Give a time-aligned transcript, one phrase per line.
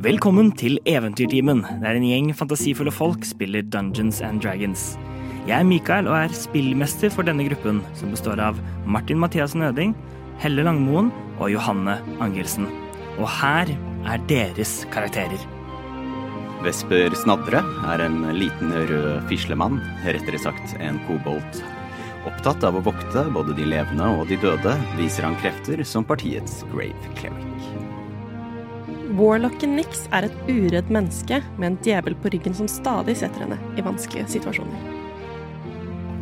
[0.00, 4.94] Velkommen til Eventyrtimen, der en gjeng fantasifulle folk spiller Dungeons and Dragons.
[5.44, 8.56] Jeg er Mikael og er spillmester for denne gruppen, som består av
[8.88, 9.92] Martin Mathiassen Øding,
[10.40, 12.64] Helle Langmoen og Johanne Angelsen.
[13.18, 13.74] Og her
[14.08, 15.44] er deres karakterer.
[16.64, 17.60] Vesper Snadre
[17.92, 21.60] er en liten rød fislemann, rettere sagt en kobolt.
[22.24, 26.62] Opptatt av å vokte både de levende og de døde, viser han krefter som partiets
[26.72, 27.89] Grave Cleric.
[29.20, 33.58] Warlocken Nix er et uredd menneske med en djevel på ryggen som stadig setter henne
[33.76, 34.86] i vanskelige situasjoner.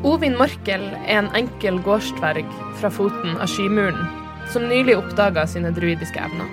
[0.08, 2.48] Ovin Morkel er en enkel gårdsdverg
[2.80, 4.02] fra foten av Skymuren,
[4.50, 6.50] som nylig oppdaga sine druidiske evner.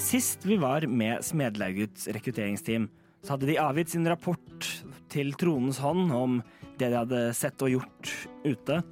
[0.00, 2.88] Sist vi var med Smedlaugets rekrutteringsteam,
[3.20, 4.72] så hadde de avgitt sin rapport
[5.12, 6.40] til tronens hånd om
[6.80, 8.14] det de hadde sett og gjort
[8.46, 8.84] ute,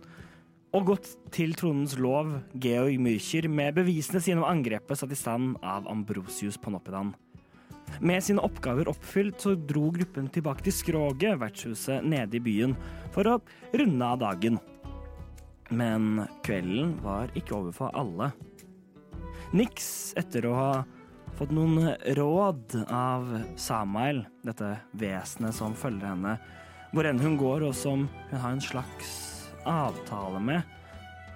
[0.75, 5.55] og gått til tronens lov, Georg Myrkjer, med bevisene sine om angrepet satt i stand
[5.63, 7.13] av Ambrosius Panoppidan.
[8.03, 12.75] Med sine oppgaver oppfylt så dro gruppen tilbake til Skroget, vertshuset nede i byen,
[13.15, 13.37] for å
[13.77, 14.59] runde av dagen.
[15.71, 18.33] Men kvelden var ikke over for alle.
[19.55, 19.87] Niks,
[20.19, 20.73] etter å ha
[21.39, 26.35] fått noen råd av Samael, dette vesenet som følger henne
[26.95, 29.34] hvor enn hun går, og som hun har en slags
[29.69, 30.63] avtale med,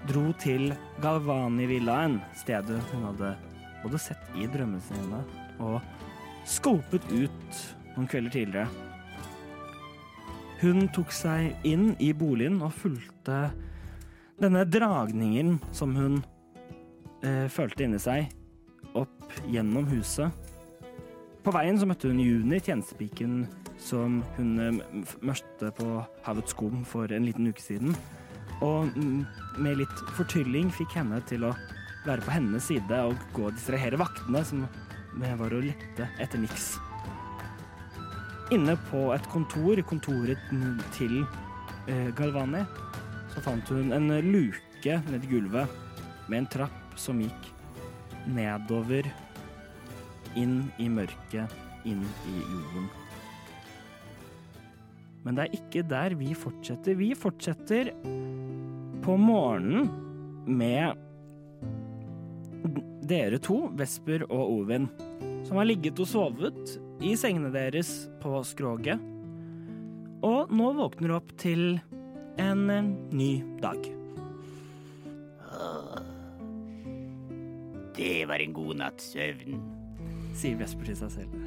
[0.09, 3.33] dro til Galvani-villaen, stedet hun hadde
[3.83, 5.23] både sett i drømmene sine
[5.59, 5.81] og
[6.49, 7.63] skopet ut
[7.97, 8.69] noen kvelder tidligere.
[10.59, 13.49] Hun tok seg inn i boligen og fulgte
[14.43, 16.21] denne dragningen som hun
[17.23, 18.31] eh, følte inni seg,
[18.99, 20.35] opp gjennom huset.
[21.45, 23.45] På veien så møtte hun Juni, tjenestepiken
[23.79, 24.81] som hun eh,
[25.23, 25.91] møtte på
[26.27, 27.95] Havets Skum for en liten uke siden.
[28.65, 29.23] Og mm,
[29.63, 31.55] med litt fortylling fikk henne til å
[32.07, 34.65] være på hennes side og gå og distrahere vaktene, som
[35.19, 36.77] var å lette etter niks.
[38.55, 40.41] Inne på et kontor, kontoret
[40.97, 41.21] til
[41.91, 42.63] eh, Galvani,
[43.35, 45.69] så fant hun en luke nedi gulvet
[46.29, 47.51] med en trapp som gikk
[48.29, 49.09] nedover,
[50.37, 51.53] inn i mørket,
[51.89, 52.89] inn i jorden.
[55.29, 56.97] Men det er ikke der vi fortsetter.
[56.97, 57.91] Vi fortsetter
[59.05, 59.91] på morgenen
[60.49, 60.97] med
[63.09, 64.89] dere to, Vesper og Ovin,
[65.45, 66.75] som har ligget og sovet
[67.05, 67.93] i sengene deres
[68.25, 69.05] på skroget.
[70.25, 71.77] Og nå våkner du opp til
[72.41, 73.31] en eh, ny
[73.61, 73.85] dag.
[78.01, 79.61] Det var en god natts søvn.
[80.39, 81.43] Sier Vesper til seg selv.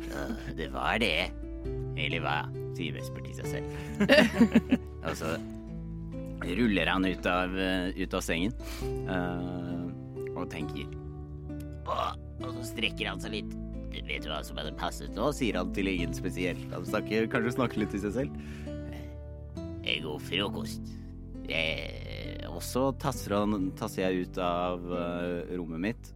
[0.54, 1.32] Det var det.
[2.00, 2.36] Eller hva,
[2.78, 4.78] sier Vesper til seg selv.
[5.08, 5.36] og så
[6.42, 8.54] ruller han ut av, eh, ut av sengen
[9.06, 9.86] uh,
[10.34, 10.88] og tenker
[11.86, 13.54] Åh, Og så strekker han seg litt.
[13.92, 16.64] Vet du hva som hadde passet nå, sier han til ingen spesielt.
[16.72, 18.38] Han snakker, kanskje snakker litt til seg selv.
[19.82, 20.94] En god frokost.
[21.50, 26.12] Jeg, og så tasser, han, tasser jeg ut av uh, rommet mitt.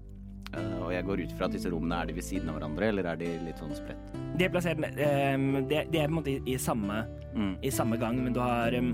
[0.55, 2.87] Eh, og jeg går ut fra at disse rommene er de ved siden av hverandre,
[2.93, 4.15] eller er de litt sånn spredt?
[4.35, 7.03] De er plassert um, de, de er på en måte i, i, samme,
[7.35, 7.57] Mm.
[7.67, 8.93] i samme gang, men du har um,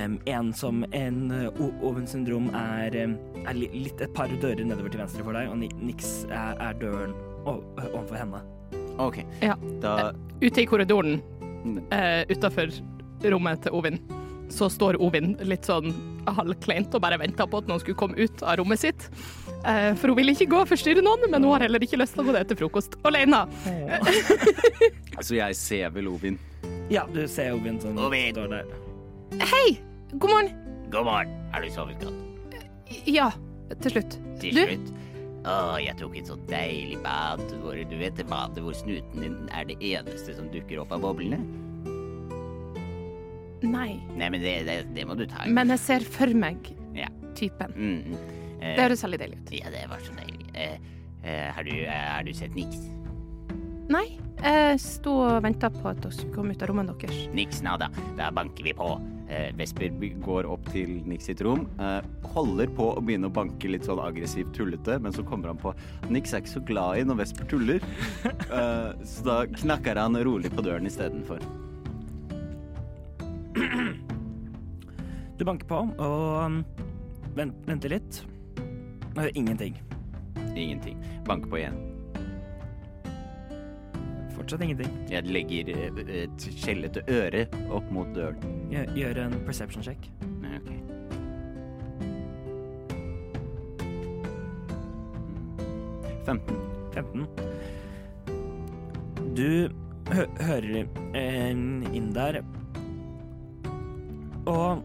[0.00, 4.32] um, en som En uh, O- Oven syndrom er, um, er li, litt et par
[4.40, 7.12] dører nedover til venstre for deg, og Ni- Nix er, er døren
[7.44, 8.40] Ovenfor overfor henne.
[9.00, 9.20] OK.
[9.44, 9.54] Ja.
[9.80, 11.20] Da Ute i korridoren
[11.92, 12.72] uh, utafor
[13.28, 14.00] rommet til Ovin,
[14.52, 15.92] så står Ovin litt sånn
[16.26, 19.04] halvkleint og bare venter på at noen skulle komme ut av rommet sitt.
[19.66, 22.14] Eh, for hun vil ikke gå og forstyrre noen, men hun har heller ikke lyst
[22.16, 23.42] til å gå ned til frokost alene.
[25.26, 26.38] Så jeg ser vel Ovin.
[26.90, 28.32] Ja, du ser Ovin som Ovin!
[28.32, 28.70] står der.
[29.52, 29.66] Hei!
[30.16, 30.54] God morgen.
[30.90, 31.36] God morgen.
[31.54, 32.64] Er du sovet godt?
[33.06, 33.28] Ja,
[33.82, 34.16] til slutt.
[34.40, 34.62] Til Du?
[34.64, 34.88] slutt?
[35.48, 39.36] Å, jeg tok et så deilig bad hvor du vet det badet hvor snuten din
[39.56, 41.38] er det eneste som dukker opp av boblene?
[43.64, 43.94] Nei.
[44.16, 45.44] Nei, men det, det, det må du ta.
[45.48, 47.08] Men jeg ser for meg Ja.
[47.38, 47.72] typen.
[47.76, 48.18] Mm.
[48.60, 49.52] Eh, Det høres veldig deilig ut.
[49.58, 50.48] Ja, det var så deilig.
[50.54, 50.76] Eh,
[51.24, 52.82] eh, har, du, har du sett niks?
[53.90, 54.06] Nei,
[54.38, 57.24] jeg sto og venta på at dere skulle komme ut av rommet deres.
[57.34, 57.90] Niks nada.
[58.18, 58.92] Da banker vi på.
[59.30, 62.00] Eh, Vesper går opp til Nix sitt rom, eh,
[62.34, 65.70] holder på å begynne å banke litt sånn aggressivt tullete, men så kommer han på
[65.70, 67.86] at Nix er ikke så glad i når Vesper tuller,
[68.26, 71.38] eh, så da knakker han rolig på døren istedenfor.
[75.38, 76.64] Du banker på og um,
[77.38, 78.24] venter litt.
[79.34, 79.82] Ingenting.
[80.56, 80.96] Ingenting.
[81.26, 81.78] Banker på igjen.
[84.36, 84.92] Fortsatt ingenting.
[85.10, 88.40] Jeg legger eh, et skjellete øre opp mot døren.
[88.72, 90.10] Gjør, gjør en perception check.
[90.56, 90.70] Ok.
[96.26, 96.56] 15.
[96.94, 97.26] 15.
[99.36, 99.68] Du
[100.10, 101.62] hø hører en
[101.94, 102.40] inn der,
[104.50, 104.82] og,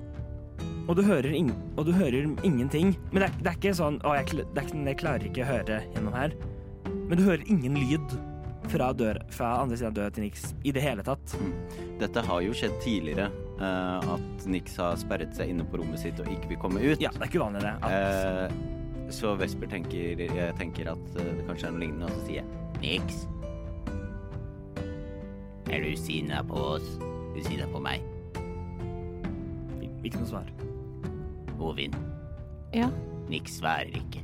[0.85, 2.93] og, du hører in og du hører ingenting.
[3.11, 5.43] Men det er, det er ikke sånn å, jeg, det er ikke, jeg klarer ikke
[5.45, 6.35] å høre gjennom her.
[7.05, 8.15] Men du hører ingen lyd
[8.71, 11.35] fra, dør, fra andre siden av døra til Nix i det hele tatt.
[12.01, 16.17] Dette har jo skjedd tidligere, Uh, at Nix har sperret seg inne på rommet sitt
[16.19, 16.99] og ikke vil komme ut.
[16.99, 17.71] Ja, det er ikke uvanlig, det.
[17.87, 22.17] At, Uh, så Vesper tenker, jeg tenker at eh, det kanskje er noe lignende, og
[22.17, 23.23] så sier jeg Nix.
[25.71, 26.89] Er du sinna på oss?
[27.37, 28.03] Du sinna på meg?
[30.05, 30.49] ikke noe svar.
[31.59, 31.95] Ovin.
[32.75, 32.89] Ja,
[33.29, 34.23] Nix svarer ikke.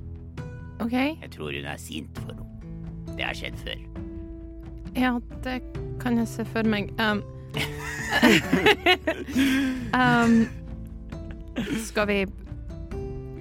[0.82, 0.94] OK.
[0.94, 2.48] Jeg tror hun er sint for noe.
[3.16, 3.80] Det har skjedd før.
[4.98, 5.62] Ja, det
[6.02, 6.90] kan jeg se for meg.
[7.00, 7.24] Um,
[9.96, 10.48] um,
[11.86, 12.26] skal vi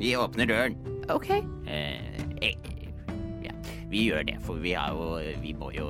[0.00, 0.76] Vi åpner døren.
[1.10, 1.30] OK.
[1.30, 1.44] Eh,
[2.42, 2.54] eh,
[3.44, 3.52] ja,
[3.90, 5.88] vi gjør det, for vi har jo Vi må jo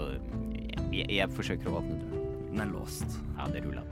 [0.91, 2.27] jeg, jeg forsøker å åpne døren.
[2.51, 3.21] Den er låst.
[3.37, 3.83] Ja, det rulla.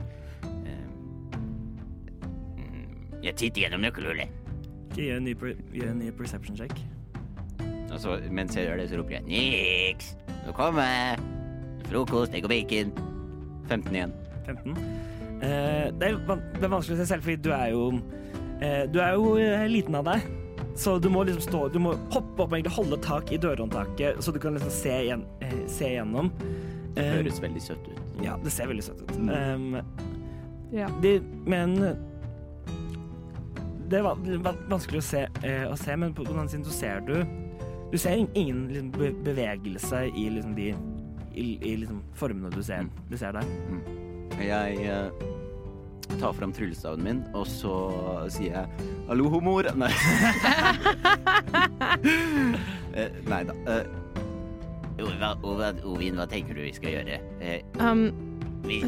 [3.23, 4.31] Jeg titter gjennom nøkkelhullet.
[4.93, 6.73] Ikke Gjør en ny, per gjør en ny perception check.
[7.93, 10.15] Og så, mens jeg gjør det, så roper jeg niks.
[10.47, 11.19] nå kommer jeg.
[11.89, 12.91] Frokost, egg og bacon.
[13.69, 14.13] 15 igjen.
[14.47, 14.77] 15.
[15.39, 17.83] Eh, det, er, van- det er vanskelig å se selv, fordi du er jo
[18.65, 20.25] eh, Du er jo eh, liten av deg.
[20.79, 24.21] Så du må liksom stå Du må hoppe opp og egentlig holde tak i dørhåndtaket,
[24.23, 26.33] så du kan liksom se, igjen, eh, se igjennom.
[26.95, 27.99] Det Eh, høres veldig søtt ut.
[28.25, 29.17] Ja, det ser veldig søtt ut.
[29.19, 29.29] Mm.
[29.31, 29.83] Um,
[30.75, 30.89] Ja.
[31.03, 31.77] de, men
[33.89, 36.65] Det er van- van- vanskelig å se, eh, å se, men på den andre siden
[36.69, 37.25] så ser du
[37.91, 38.91] Du ser ingen liksom,
[39.25, 40.75] bevegelse i liksom de
[41.39, 43.45] i, i liksom formene du ser, du ser der.
[44.43, 45.09] Jeg uh,
[46.21, 47.73] tar fram tryllestaven min, og så
[48.29, 48.67] sier jeg
[49.09, 49.71] 'hallo, homor'.
[49.79, 49.89] Nei.
[52.93, 53.55] uh, nei da.
[53.65, 53.85] Uh,
[55.87, 57.21] Ovin, hva tenker du vi skal gjøre?
[57.41, 58.11] Eh, Um,
[58.67, 58.83] vi,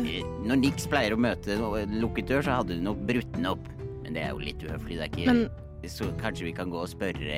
[0.44, 3.68] når Nix pleier å møte en lukket dør, så hadde hun nok brutt den opp.
[4.10, 4.96] Men det er jo litt uhøflig.
[4.98, 7.34] Det er ikke men Så kanskje vi kan gå og spørre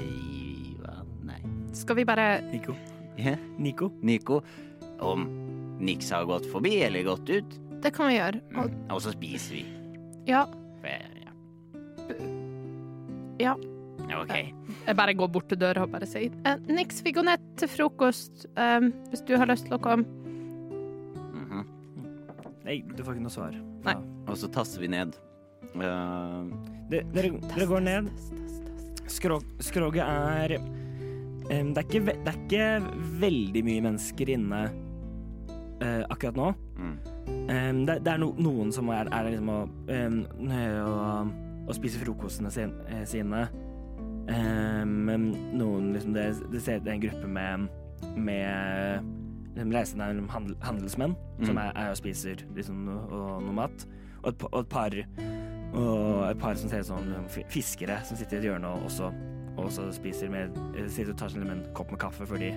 [0.00, 1.02] i hva?
[1.28, 1.36] Nei.
[1.76, 2.72] skal vi bare Nico.
[3.20, 3.90] ja, Nico.
[4.00, 4.38] Nico,
[5.04, 5.26] Om
[5.84, 8.40] Nix har gått forbi eller gått ut, Det kan vi gjøre.
[8.56, 9.66] Og, og så spiser vi.
[10.26, 10.46] ja,
[11.20, 11.34] ja.
[13.42, 13.54] ja.
[14.22, 14.32] OK.
[14.86, 17.68] Jeg bare går bort til døra og bare sier eh, Niks, vi går ned til
[17.68, 20.08] frokost um, hvis du har lyst til å komme.
[21.36, 21.68] Mhm.
[22.64, 23.60] Nei, du får ikke noe svar.
[23.84, 23.92] Nei.
[23.92, 24.00] Ja.
[24.32, 25.20] og så tasser vi ned.
[25.74, 26.44] Eh,
[26.90, 28.10] Det- Dere, dere går ned.
[29.08, 32.66] Skrog, skroget er um, det, er ikke, det er ikke
[33.20, 34.60] veldig mye mennesker inne
[35.82, 36.54] uh, akkurat nå.
[36.78, 36.94] mm.
[37.44, 40.18] Um, det, det er no, noen som er, er liksom og, um,
[40.48, 40.94] å,
[41.68, 42.48] å spise frokostene
[42.88, 43.42] eh, sine.
[44.24, 47.66] Men noen liksom det, det ser det er en gruppe med
[48.16, 49.04] med
[49.54, 51.60] liksom, reisende liksom, handel, handelsmenn som Mm.
[51.60, 53.84] er, er og spiser liksom, og, og, noe mat.
[54.22, 54.96] Og et, og et par
[55.74, 58.86] og et par som ser ut som liksom, fiskere som sitter i et hjørne og
[58.88, 59.10] også,
[59.56, 62.52] og også spiser med eh, sitter og tar seg en kopp med kaffe før de,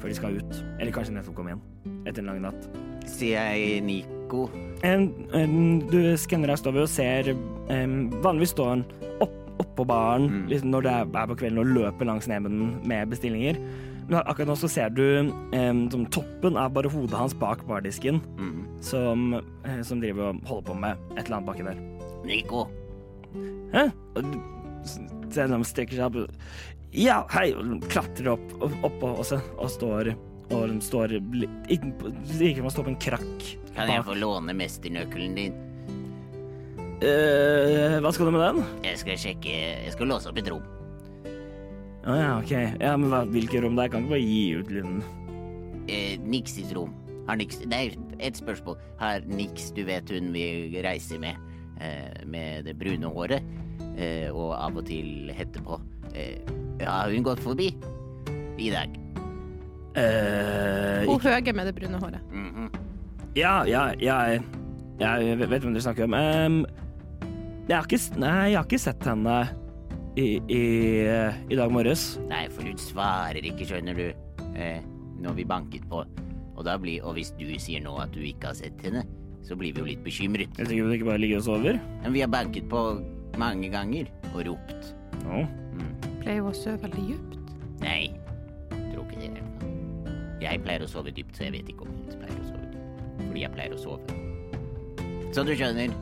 [0.00, 0.58] før de skal ut.
[0.80, 1.62] Eller kanskje nettopp kom igjen
[2.06, 2.68] etter en lang natt.
[3.06, 4.46] Sier jeg Nico?
[4.86, 5.56] En, en,
[5.90, 8.84] du skanner deg stover og ser um, Vanligvis står han
[9.24, 10.46] opp, oppå baren Mm.
[10.50, 13.58] liksom når det er, på kvelden og løper langs neven med bestillinger.
[14.06, 15.02] Men akkurat nå så ser du
[15.54, 18.64] um, som toppen av bare hodet hans bak bardisken, Mm.
[18.80, 19.34] som,
[19.64, 21.95] eh, som driver og holder på med et eller annet baki der.
[22.26, 22.66] Nico?
[23.74, 23.88] Hæ?
[25.34, 27.50] Selv om strekker seg opp Ja, hei!
[27.56, 28.56] Og klatrer opp
[28.86, 30.14] oppå også, og står
[30.54, 31.16] og de står
[31.66, 31.88] like
[32.38, 33.46] Det som å stå på en krakk.
[33.74, 35.56] Kan jeg få låne mesternøkkelen din?
[37.02, 38.62] Uh, hva skal du med den?
[38.86, 40.62] Jeg skal sjekke Jeg skal låse opp et rom.
[42.06, 42.52] Å ja, OK.
[42.54, 43.92] Ja, men hva, hvilke rom det er?
[43.92, 45.02] Kan ikke bare gi ut lyden.
[45.90, 46.94] Uh, Nix sitt rom.
[47.26, 47.90] Har Nix Nei,
[48.22, 48.78] et spørsmål.
[49.02, 50.46] Har Nix, du vet hun vi
[50.86, 51.55] reiser med, eh,
[52.26, 53.42] med det brune håret,
[53.96, 55.80] eh, og av og til hette på,
[56.76, 57.70] Ja, har hun gått forbi
[58.60, 58.92] i dag?
[59.96, 62.20] Eh, Hun høye med det brune håret.
[62.32, 62.70] Mhm.
[63.36, 64.42] ja, ja, jeg,
[65.00, 66.16] jeg vet hvem dere snakker om.
[66.16, 66.58] Um,
[67.66, 69.36] jeg har ikke Nei, jeg har ikke sett henne
[70.16, 70.60] i, i,
[71.52, 72.16] i dag morges.
[72.30, 74.06] Nei, for hun svarer ikke, skjønner du,
[74.54, 74.84] eh,
[75.20, 76.04] når vi banket på.
[76.56, 79.02] Og, da blir, og hvis du sier nå at du ikke har sett henne,
[79.46, 80.50] så blir vi jo litt bekymret.
[80.58, 81.78] Jeg tenker hun ikke bare ligger og sover.
[82.02, 82.82] Men vi har banket på
[83.38, 84.88] mange ganger og ropt.
[85.22, 85.44] Ja.
[85.76, 85.92] Mm.
[86.22, 87.52] Pleier jo å sove veldig dypt?
[87.84, 88.00] Nei,
[88.72, 89.44] tror ikke det.
[90.42, 93.02] Jeg pleier å sove dypt, så jeg vet ikke om hun pleier å sove dypt.
[93.22, 94.18] Fordi jeg pleier å sove.
[95.36, 95.94] Så du skjønner.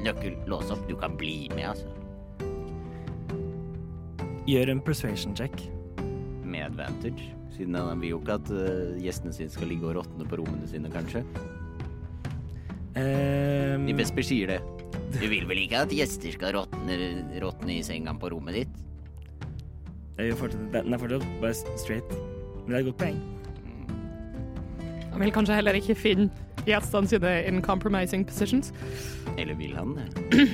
[0.00, 0.86] Nøkkel, lås opp.
[0.88, 1.90] Du kan bli med, altså.
[4.48, 5.60] Gjør en persuasion check.
[6.48, 7.34] Med advantage.
[7.52, 10.70] Siden han vil jo ikke at eh, gjestene sine skal ligge og råtne på rommene
[10.70, 11.20] sine, kanskje.
[12.98, 14.60] Ehm, De Vesper sier det.
[15.14, 16.96] Du vil vel ikke at gjester skal råtne,
[17.42, 18.78] råtne i senga på rommet ditt?
[20.20, 22.10] det er fortsatt, den er fortsatt bare straight.
[22.66, 23.20] Men det er et godt poeng.
[25.14, 26.28] Han vil kanskje heller ikke finne
[26.66, 28.68] gjestene sine in compromising positions.
[29.38, 30.08] Eller vil han det?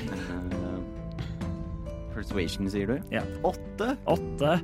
[2.17, 2.95] Eh, Persuasion, sier du?
[3.13, 3.21] Ja.
[3.45, 3.91] Åtte?
[4.09, 4.55] Åtte.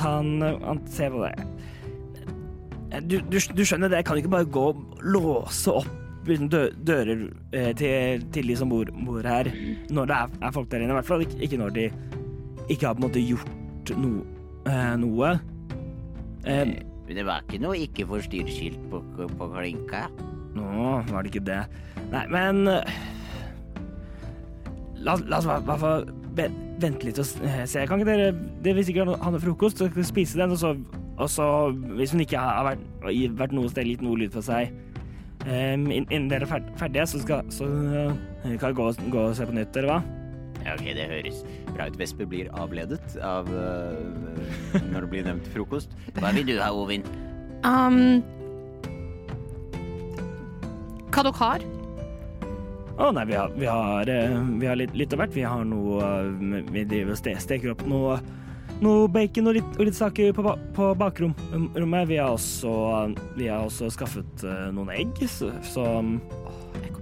[0.00, 1.42] Han, han ser på deg.
[3.04, 5.88] Du, du, du skjønner det, jeg kan ikke bare gå og låse opp
[6.26, 9.50] dø, dører eh, til, til de som bor, bor her,
[9.94, 10.94] når det er, er folk der inne.
[10.94, 11.86] I hvert fall ikke, ikke når de
[12.68, 14.12] ikke har på en måte gjort no,
[14.66, 15.34] eh, noe.
[16.46, 16.76] Eh,
[17.06, 19.02] Men det var ikke noe ikke forstyrr-skilt på,
[19.38, 20.06] på klinka.
[20.56, 21.60] Nå var det ikke det.
[22.10, 22.96] Nei, men eh,
[25.06, 26.06] La, la oss i hvert fall
[26.80, 27.84] vente litt og eh, se.
[27.86, 28.30] Kan ikke dere
[28.64, 30.72] dere Hvis ikke ha noe frokost, så kan dere spise den, og så,
[31.16, 31.46] og så
[31.96, 32.82] Hvis hun ikke har vært,
[33.38, 34.72] vært noe sted, gitt noe lyd på seg
[35.46, 38.12] um, Innen dere er ferdige, så, skal, så uh,
[38.44, 40.00] kan dere gå, gå og se på nytt, eller hva?
[40.66, 41.98] Ja, ok, det høres bra ut.
[42.00, 43.94] Vesper blir avledet av uh,
[44.90, 45.94] når det blir nevnt frokost.
[46.16, 47.06] Hva vil du ha, Ovin?
[47.62, 48.24] Um,
[51.14, 51.66] hva dere har?
[52.96, 55.34] Å nei, vi har, vi har, eh, vi har litt, litt av hvert.
[55.36, 56.06] Vi har noe
[56.72, 58.16] Vi driver og steker opp noe,
[58.84, 62.08] noe bacon og litt, og litt saker på, ba- på bakrommet.
[62.10, 62.72] Vi har også,
[63.38, 66.16] vi har også skaffet uh, noen egg så, som,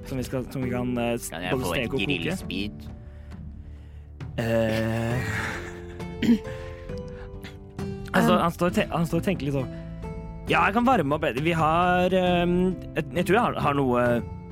[0.06, 2.86] som, vi skal, som vi kan eh, s- Kan jeg få et grillspyd?
[4.34, 5.18] Uh,
[8.16, 9.68] altså, han står, han står og tenker litt sånn
[10.50, 12.54] Ja, jeg kan varme opp Vi har eh,
[12.98, 14.02] jeg, tror jeg har, har noe,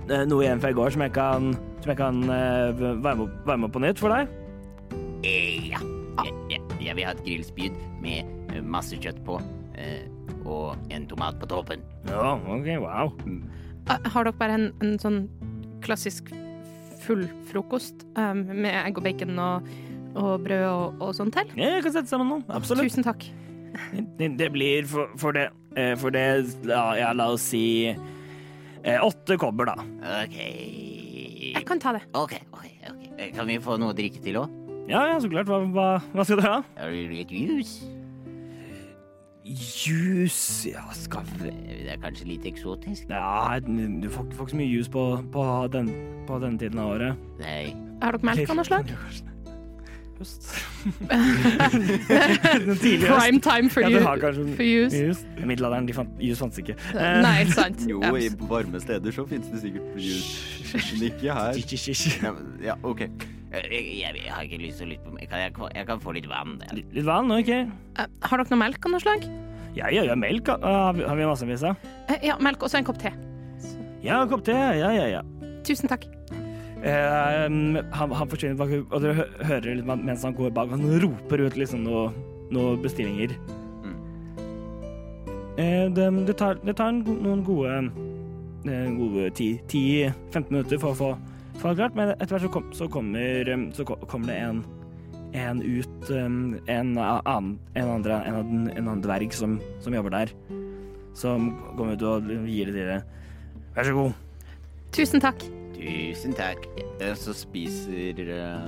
[0.06, 1.50] eh, noe igjen fra i går som jeg kan,
[1.82, 2.70] som jeg kan eh,
[3.02, 4.30] varme, opp, varme opp på nytt for deg.
[5.26, 5.82] Ja.
[6.50, 6.61] ja.
[6.82, 9.40] Jeg, vil ha et grillspyd med eh, masse kjøtt på.
[9.78, 10.02] eh,
[10.42, 11.82] og en tomat på toppen.
[12.08, 13.12] Ja, OK, wow.
[13.86, 15.20] Uh, har dere bare en, en sånn
[15.82, 16.32] klassisk
[17.02, 19.68] full frokost um, med egg og bacon og,
[20.18, 21.50] og brød og, og sånn til?
[21.58, 22.44] Ja, jeg kan sette sammen noen.
[22.54, 22.90] Absolutt.
[22.90, 23.26] Tusen takk.
[24.18, 25.46] Det, det blir for, for det
[25.80, 26.24] eh, For det
[26.68, 29.86] ja, ja, la oss si eh, åtte kobber, da.
[30.26, 30.36] OK.
[31.52, 32.02] Jeg kan ta det.
[32.12, 33.06] OK, okay, ok.
[33.16, 34.58] Eh, Kan vi få noe å drikke til òg?
[34.88, 35.46] Ja, ja, så klart.
[35.46, 36.62] Hva, hva, hva skal dere ha?
[36.78, 37.84] Har du litt juice?
[39.44, 43.08] Juice Ja, skal vi Eh, Det er kanskje litt eksotisk?
[43.10, 45.02] Ja, du får, får ikke så mye juice på,
[45.34, 45.90] på, den,
[46.28, 47.24] på denne tiden av året.
[47.40, 47.72] Nei.
[48.02, 48.92] Har dere melk av noe slag?
[50.20, 50.46] Høst.
[53.02, 55.26] Prime time for, Ja, du you, har kanskje for juice.
[55.42, 56.76] I middelalderen, de fant, juice fantes ikke.
[56.94, 57.82] Eh, Nei, sant.
[57.90, 60.30] Jo, i varme steder så finnes det sikkert juice.
[60.92, 61.58] Men ikke her.
[62.22, 62.34] Ja,
[62.70, 63.02] ja, OK.
[63.52, 65.28] Eh, Jeg, jeg, jeg har ikke lyst til å lytte på meg.
[65.30, 66.58] Kan jeg, jeg kan få litt vann.
[66.62, 66.74] der.
[66.78, 67.50] Litt litt vann, OK?
[67.52, 69.26] Uh, Har dere noe melk av noe slag?
[69.76, 71.76] Ja, ja, ja, melk uh, har vi- har vi massevis av.
[72.10, 73.12] Uh, Ja, melk og så en kopp te.
[74.02, 74.52] Ja, en kopp te.
[74.56, 75.22] Ja, ja, ja.
[75.64, 76.08] Tusen takk.
[76.82, 80.72] Eh, han, han forsvinner bak, og dere hører litt mens han går bak.
[80.74, 82.16] Han roper ut liksom noen
[82.50, 83.36] noe bestillinger.
[83.84, 83.92] Mm.
[85.62, 87.76] Eh, det, det tar, det tar noen gode,
[88.98, 91.12] gode 10-15 minutter for å få,
[91.62, 94.62] klart, men etter hvert så, kom, så, kommer, um, så kommer det en,
[95.38, 100.14] en ut um, en, annen, en, andre, en, annen, en annen dverg som, som jobber
[100.16, 100.34] der.
[101.14, 103.02] Som kommer ut og gir det til deg.
[103.76, 104.16] Vær så god.
[104.92, 105.44] Tusen takk.
[105.76, 106.66] Tusen takk.
[107.00, 108.66] Eh, Så spiser eh,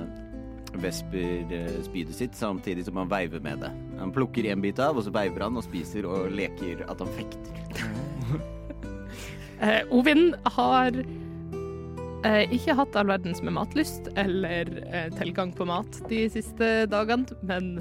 [0.81, 3.71] Vesper eh, spydet sitt samtidig som han veiver med det.
[3.99, 7.13] Han plukker en bit av, og så veiver han og spiser og leker at han
[7.17, 8.41] fekter.
[9.63, 10.97] Eh, Ovin har
[12.55, 17.75] ikke hatt all verdens med matlyst eller eh, tilgang på mat de siste dagene, men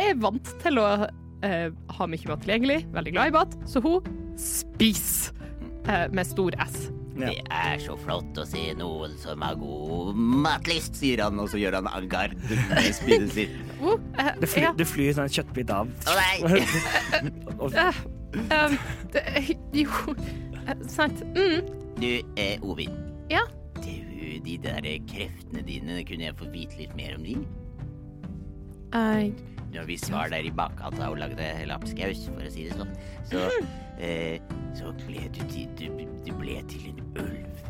[0.00, 0.88] er vant til å
[1.46, 1.68] eh,
[1.98, 4.08] ha mye mat tilgjengelig, veldig glad i mat, så hun
[4.40, 5.36] spiser
[5.86, 6.88] eh, med stor S.
[7.14, 7.28] Ja.
[7.30, 11.60] Det er så flott å se noen som har god matlyst, sier han, og så
[11.62, 13.54] gjør han agard med spydet sitt.
[13.84, 15.90] Oh, eh, Det, fly, ja, det flyr sånn en kjøttbit av.
[16.08, 16.60] Å nei!
[17.58, 17.98] Og- eh,
[18.48, 18.76] eh,
[19.12, 19.24] det,
[19.76, 20.14] jo,
[20.64, 21.20] eh, sant.
[21.36, 21.66] Mm,
[22.00, 22.90] Du, eh, Ovin.
[23.30, 23.40] Ja?
[23.80, 23.90] Du,
[24.44, 27.36] de der kreftene dine, kunne jeg få vite litt mer om de?
[28.94, 29.32] eh,
[29.74, 32.92] Når vi var der i bakgata og lagde lapskaus, for å si det sånn,
[33.30, 33.44] så,
[33.98, 34.38] eh,
[34.78, 35.42] så ble du,
[35.78, 35.86] du,
[36.26, 37.62] du ble til en ulv.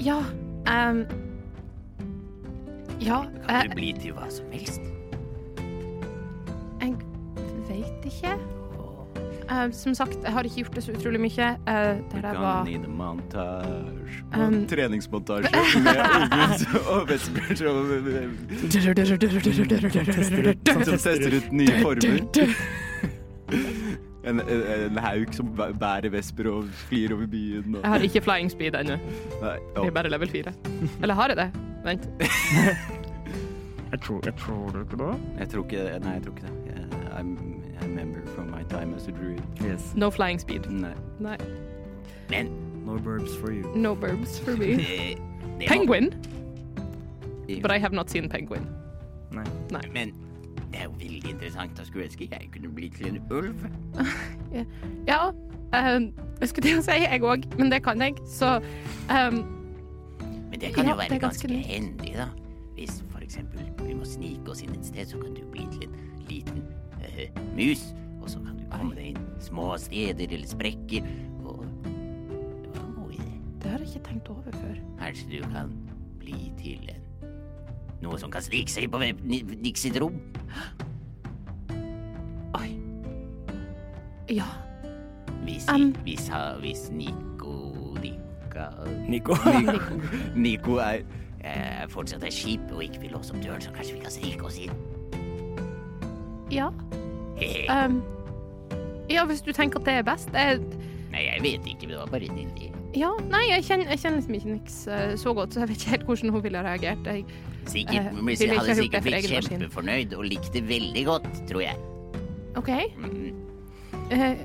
[0.00, 0.20] ja
[0.66, 1.04] Um,
[2.98, 4.80] Ja, Kan du du bli til hva som helst?
[6.80, 6.96] jeg
[7.68, 8.32] vet ikke.
[9.50, 11.48] Eh, som sagt, jeg har ikke gjort det så utrolig mye.
[11.68, 11.72] Uh,
[12.12, 13.82] der jeg var Kan inn montasje
[14.36, 15.50] Um, Treningsmontasje
[15.86, 17.76] med August og Vesper som,
[20.84, 22.18] som tester ut nye former.
[24.26, 27.76] En, en, en hauk som bærer Vesper og flyr over byen.
[27.76, 28.96] Og, Jeg har ikke flying speed ennå.
[28.98, 30.52] Det Jeg er bare level 4.
[31.02, 31.48] Eller har jeg det?
[31.86, 32.08] Vent.
[33.86, 35.12] Jeg tror, jeg tror det ikke det.
[35.38, 36.54] jeg tror ikke Nei, jeg tror ikke det.
[36.66, 39.42] Jeg- I'm, I remember from my time as a druid.
[39.60, 39.92] Yes.
[39.94, 40.70] No flying speed.
[40.70, 40.94] Nei.
[41.18, 41.36] Nei.
[42.30, 42.50] Men
[42.86, 43.64] No burbs for you.
[43.74, 45.16] No burbs for me.
[45.66, 46.14] Penguin?
[47.60, 48.66] But I have not seen penguin.
[49.32, 49.80] Nei.
[49.92, 50.14] Men
[50.70, 51.76] det er jo veldig interessant.
[51.78, 53.66] Da skulle jeg ønske jeg kunne bli til en ulv.
[55.06, 58.14] Ja, um, jeg skulle til å si jeg òg, men det kan jeg.
[58.30, 58.56] Så
[59.10, 59.40] um,
[60.50, 62.28] Men det kan Ja, jo være ganske ganske hendig, da.
[62.76, 65.88] Hvis for eksempel vi må snike oss inn et sted, så kan du bli til
[65.88, 65.95] en
[67.56, 67.94] mus.
[68.20, 71.06] Og så kan du komme deg inn små steder eller sprekker.
[71.44, 73.32] Og det var en god idé.
[73.62, 74.78] det har jeg ikke tenkt over før.
[75.00, 75.74] Kanskje du kan
[76.20, 77.02] bli til en
[78.02, 80.18] noe som kan snike seg på Nick sitt rom.
[82.58, 82.68] Oi.
[84.28, 84.46] Ja.
[85.46, 85.92] Hvis, Um.
[86.02, 86.30] hvis,
[86.60, 88.70] hvis Nico Nika
[89.08, 89.34] Nico.
[90.34, 91.02] Nico er
[91.40, 94.44] eh, fortsatt er skip og ikke vil låse opp døren, så kanskje vi kan snike
[94.44, 94.72] oss inn.
[96.50, 96.70] Ja.
[97.36, 98.00] Um,
[99.10, 100.32] ja, hvis du tenker at det er best.
[100.32, 100.60] Jeg,
[101.12, 102.70] Nei, jeg vet ikke, det var bare din idé.
[102.96, 105.82] ja, nei, jeg kjenner, jeg kjenner liksom ikke Nix eh, så godt, så jeg vet
[105.82, 107.06] ikke helt hvordan hun ville reagert.
[107.06, 107.24] Jeg,
[107.66, 111.64] Sikkert, Eh, men vil jeg hadde sikkert blitt kjempefornøyd og likt det veldig godt, tror
[111.64, 111.76] jeg.
[112.56, 112.70] OK.
[112.96, 113.32] Mm.
[114.06, 114.36] Uh,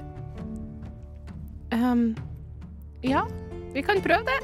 [1.77, 2.05] um,
[3.05, 3.21] ja,
[3.73, 4.39] vi kan prøve det.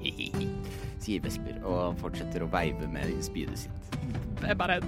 [1.02, 4.19] Sier Vesper, og fortsetter å veive med spydet sitt.
[4.46, 4.78] Jeg bare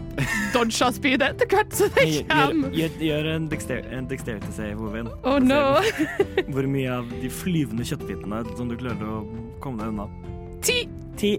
[0.55, 2.71] dodger spydet etter hvert, som det kommer.
[2.77, 5.11] gjør, gjør en, dexter, en dexterity save, Ovin.
[5.29, 5.79] Oh no.
[6.53, 9.21] Hvor mye av de flyvende kjøttbitene som du klarer å
[9.65, 10.09] komme deg unna.
[10.65, 10.83] Ti.
[11.21, 11.37] Ti.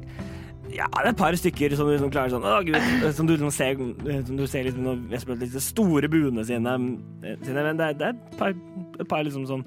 [0.73, 2.77] Ja, det er et par stykker som du liksom klarer sånn Å, gud.
[3.13, 3.77] Som du liksom ser,
[4.25, 6.73] som du ser litt de store buene sine,
[7.45, 8.55] sine men det er, det er et par,
[8.97, 9.65] et par liksom sånn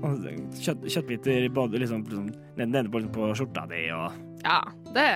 [0.00, 4.60] sånn kjøtt, kjøttbiter både liksom, liksom nede på, på, på skjorta di og Ja,
[4.94, 5.06] det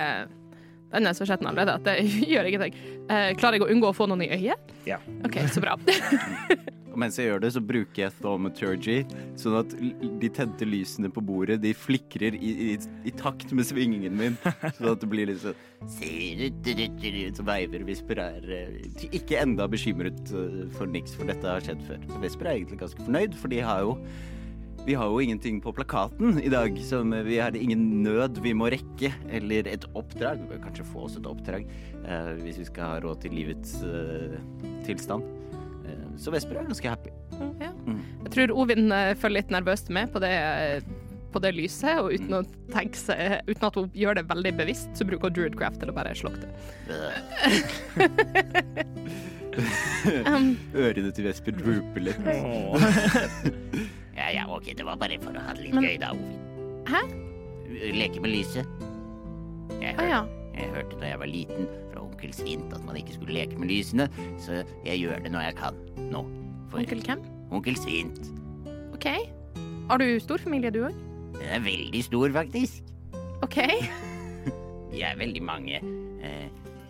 [0.95, 1.97] Den er så skjetten allerede at det
[2.33, 2.79] gjør ingenting.
[3.09, 4.73] Eh, klarer jeg å unngå å få noen i øyet?
[4.87, 5.01] Ja.
[5.27, 5.77] OK, så bra.
[6.95, 9.01] Og mens jeg gjør det, så bruker jeg thaumaturgy,
[9.35, 14.15] sånn at de tente lysene på bordet de flikrer i, i, i takt med svingingen
[14.15, 14.37] min.
[14.77, 15.59] Sånn at det blir litt sånn
[17.35, 21.83] Så veiver Visper er eh, ikke enda bekymret eh, for niks, for dette har skjedd
[21.83, 21.99] før.
[22.13, 23.97] Så Visper er egentlig ganske fornøyd, for de har jo
[24.85, 28.69] vi har jo ingenting på plakaten i dag, som vi har ingen nød vi må
[28.69, 30.43] rekke, eller et oppdrag.
[30.43, 31.65] Vi bør kanskje få oss et oppdrag
[32.03, 34.37] eh, hvis vi skal ha råd til livets eh,
[34.85, 35.25] tilstand.
[35.89, 37.15] Eh, så Vesper er ganske happy.
[37.63, 37.71] Ja.
[37.87, 37.97] Mm.
[38.27, 40.35] Jeg tror Ovin eh, følger litt nervøst med på det,
[41.33, 44.93] på det lyset, og uten å tenke seg Uten at hun gjør det veldig bevisst,
[44.93, 46.51] så bruker hun Druidcraft til å bare slokke det.
[50.27, 52.19] Um, Ørene til Vesper drooper litt.
[54.15, 56.41] Ja, ja, ok, det var bare for å ha det litt Men- gøy da, Ovin.
[56.87, 57.01] Hæ?
[57.95, 58.67] Leke med lyset.
[59.81, 60.19] Jeg, Å ah, ja.
[60.55, 63.67] jeg hørte da jeg var liten fra onkel Svint at man ikke skulle leke med
[63.69, 64.05] lysene,
[64.39, 65.79] så jeg gjør det når jeg kan
[66.11, 66.21] nå.
[66.71, 67.23] For Onkel hvem?
[67.51, 68.21] onkel Svint.
[68.95, 69.09] OK.
[69.89, 70.95] Har du stor familie, du òg?
[71.35, 72.83] Den er veldig stor, faktisk.
[73.43, 73.57] OK.
[74.93, 75.81] Vi er veldig mange.
[76.23, 76.47] Eh,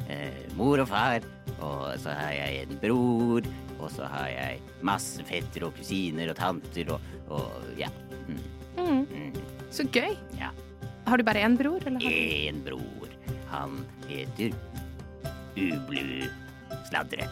[0.10, 1.26] eh, mor og far,
[1.60, 3.48] og så har jeg en bror,
[3.80, 7.90] og så har jeg masse fetter og kusiner og tanter og, og ja.
[8.28, 8.44] Mm,
[8.76, 9.36] Mm, mm.
[9.72, 10.12] så gøy.
[10.38, 10.50] Ja.
[11.08, 12.00] Har du bare én bror, eller?
[12.04, 12.60] Én.
[12.66, 13.08] Bror.
[13.54, 14.52] Han heter
[15.56, 16.28] Ublu
[16.90, 17.28] Sladre.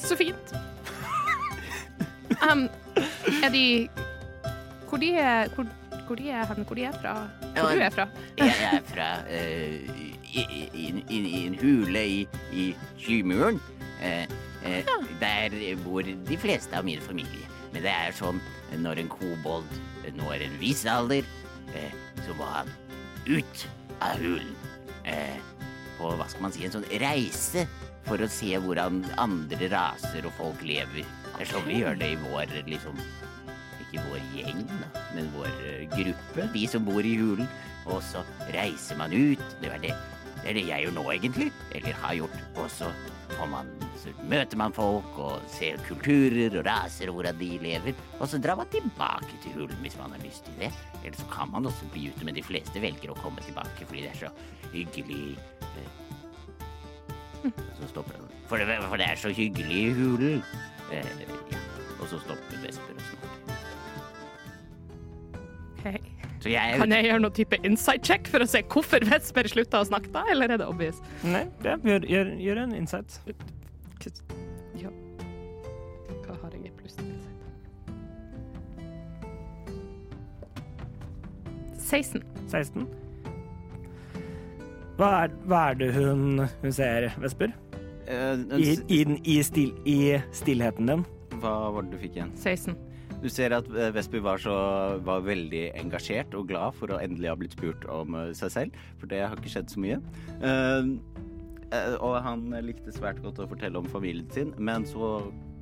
[0.00, 0.52] Så fint.
[2.40, 2.64] Um,
[3.44, 3.88] er de
[4.88, 5.66] Hvor de er Hvor,
[6.06, 6.64] hvor de er hen?
[6.64, 7.14] Hvor de er fra?
[7.54, 8.06] Hvor du er fra?
[8.38, 12.20] Jeg er fra eh, i, i, i, i en hule i,
[12.52, 13.60] i skymuren.
[14.00, 14.26] Eh,
[14.64, 14.90] eh,
[15.20, 17.46] Der bor de fleste av min familie.
[17.72, 18.40] Men det er sånn
[18.80, 19.68] når en kobold
[20.16, 21.26] når en viss alder,
[21.76, 21.92] eh,
[22.26, 22.70] så må han
[23.28, 23.66] ut
[24.00, 24.54] av hulen.
[25.04, 25.38] Eh,
[25.98, 27.66] på hva skal man si, en sånn reise
[28.06, 31.04] for å se hvordan andre raser og folk lever.
[31.36, 32.96] Det er sånn vi gjør det i vår liksom
[33.90, 37.48] ikke vår gjeng, da, men vår eh, gruppe, vi som bor i hulen.
[37.90, 38.22] Og så
[38.54, 39.42] reiser man ut.
[39.62, 39.94] Det er det,
[40.40, 41.48] det er det jeg gjør nå, egentlig.
[41.76, 42.36] Eller har gjort.
[42.56, 42.88] Og så,
[43.50, 43.68] man,
[44.00, 47.98] så møter man folk og ser kulturer og raser og hvordan de lever.
[48.18, 50.72] Og så drar man tilbake til hulen hvis man har lyst til det.
[51.04, 54.06] Eller så kan man også bli ute, men de fleste velger å komme tilbake fordi
[54.06, 54.32] det er så
[54.72, 55.36] hyggelig.
[55.74, 55.96] eh.
[57.80, 58.28] Så stopper den.
[58.48, 60.42] For det, for det er så hyggelig i hulen.
[60.92, 61.60] Eh, ja.
[62.00, 63.60] Og så stopper Vesper og snorker.
[65.80, 66.09] Ok.
[66.40, 69.82] Så jeg Kan jeg gjøre noe type insight check for å se hvorfor Vesper slutta
[69.82, 71.02] å snakke da, eller er det obvious?
[71.24, 73.20] Nei, ja, gjør, gjør, gjør en insight.
[74.80, 74.92] Ja.
[76.24, 77.36] Hva har jeg i pluss til insight?
[81.90, 82.24] 16.
[82.48, 82.88] 16.
[85.00, 87.52] Hva er, hva er det hun, hun ser, Vesper?
[88.10, 91.04] Uh, I, i, den, i, stil, I stillheten din?
[91.40, 92.32] Hva var det du fikk igjen?
[92.36, 92.76] 16.
[93.20, 94.54] Du ser at Vestby var, så,
[95.04, 98.78] var veldig engasjert og glad for å endelig ha blitt spurt om eh, seg selv,
[99.00, 99.98] for det har ikke skjedd så mye.
[100.40, 100.88] Eh,
[101.76, 105.18] eh, og han likte svært godt å fortelle om familien sin, men så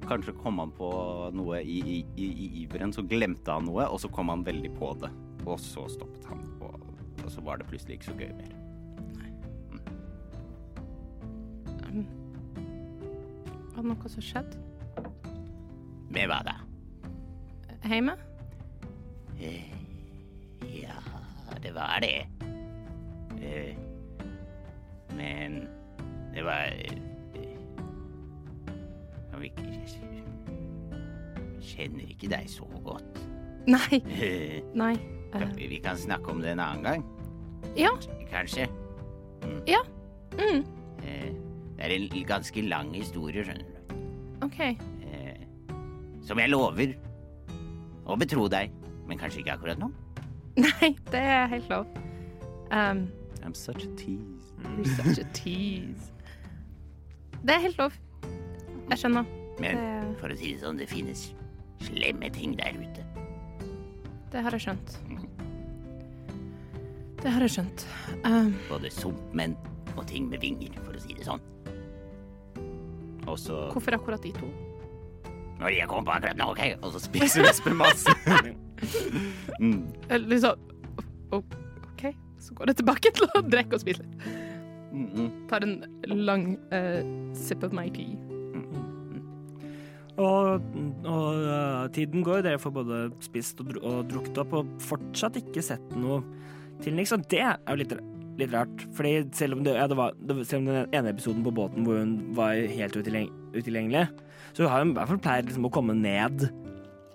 [0.07, 0.91] kanskje kom han på
[1.35, 4.71] noe i, i, i, i iveren, så glemte han noe, og så kom han veldig
[4.79, 5.11] på det.
[5.49, 6.79] Og så stoppet han, og,
[7.25, 8.55] og så var det plutselig ikke så gøy mer.
[13.75, 14.65] Var det noe som skjedde?
[16.15, 16.68] Med hva da?
[17.85, 18.13] Hjemme?
[19.41, 19.65] Eh,
[20.83, 20.97] Ja,
[21.63, 22.27] det var det.
[23.43, 23.75] Eh,
[25.17, 25.69] Men
[26.35, 26.99] det var eh,
[29.43, 30.25] Jeg jeg
[31.63, 33.21] Kjenner ikke deg så godt.
[33.69, 34.01] Nei.
[34.11, 34.95] Eh, Nei.
[35.35, 37.05] eh, Vi kan snakke om det en annen gang,
[37.77, 37.91] ja.
[38.31, 38.67] kanskje.
[39.43, 40.65] Mm.
[41.03, 41.35] Eh,
[41.79, 43.95] Det er en ganske lang historie, skjønner du.
[44.47, 44.59] OK.
[44.61, 45.37] Eh,
[46.23, 46.95] Som jeg lover
[48.09, 48.73] å betro deg,
[49.09, 49.91] men kanskje ikke akkurat nå.
[50.65, 51.87] Nei, det er helt lov.
[52.73, 53.07] Um,
[53.45, 54.53] I'm such a tease.
[54.77, 56.11] you're such a tease.
[57.43, 57.95] Det er helt lov.
[58.89, 59.29] Jeg skjønner.
[59.59, 61.29] Men Det, for å si det sånn, det finnes
[61.83, 63.05] slemme ting der ute.
[64.33, 64.97] det har jeg skjønt.
[67.23, 67.85] Det har jeg skjønt.
[68.27, 69.57] Um, Både sumpmenn
[69.97, 71.43] og ting med vinger, for å si det sånn.
[73.29, 74.51] Og så hvorfor akkurat de to?
[75.59, 76.63] Når jeg kommer på akkurat nå, OK?
[76.83, 78.15] Og så spiser Vesper masse.
[79.63, 79.81] mm.
[80.09, 80.69] Eh, Liksom
[81.35, 82.05] OK,
[82.39, 84.29] så går jeg tilbake til å drikke og spise litt.
[84.93, 85.49] Mm -mm.
[85.49, 87.03] Tar en lang uh,
[87.35, 88.17] sip of my tea.
[90.19, 90.63] Og,
[91.05, 95.63] og uh, tiden går, dere får både spist og, og drukket opp, og fortsatt ikke
[95.63, 96.23] sett noe
[96.83, 97.13] til Nix.
[97.13, 97.95] Og det er jo litt,
[98.41, 101.45] litt rart, fordi selv om, det, ja, det var, det, selv om den ene episoden
[101.47, 104.09] på båten hvor hun var helt utilgjeng utilgjengelig,
[104.59, 106.49] så har hun i hvert fall pleid liksom å komme ned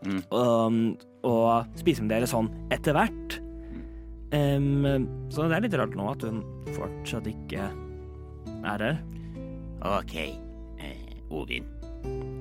[0.04, 0.18] Mm.
[0.36, 3.38] og, og spise med dere sånn etter hvert.
[4.36, 4.84] Um,
[5.32, 6.42] så det er litt rart nå at hun
[6.76, 7.70] fortsatt ikke
[8.68, 8.98] er her.
[9.88, 10.16] OK,
[10.84, 11.70] eh, Ovin.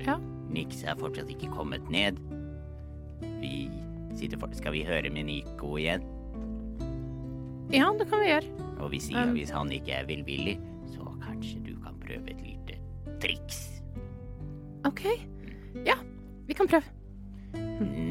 [0.03, 0.17] Ja.
[0.51, 2.19] Nix er fortsatt ikke kommet ned.
[3.39, 3.69] Vi
[4.19, 4.51] sitter for...
[4.59, 6.03] Skal vi høre med Nico igjen?
[7.73, 8.51] Ja, det kan vi gjøre.
[8.83, 9.37] Og vi sier Um.
[9.39, 10.59] hvis han ikke er velvillig,
[10.93, 12.81] så kanskje du kan prøve et lite
[13.23, 13.69] triks.
[14.85, 15.03] OK.
[15.87, 15.95] Ja,
[16.47, 16.83] vi kan prøve.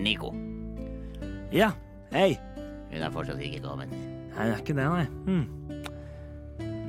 [0.04, 0.34] Nico.
[1.52, 1.72] Ja,
[2.12, 2.38] hei.
[2.92, 3.92] Hun er fortsatt ikke kommet.
[3.92, 5.06] Nei, det er ikke det, nei.
[5.26, 5.46] Hmm.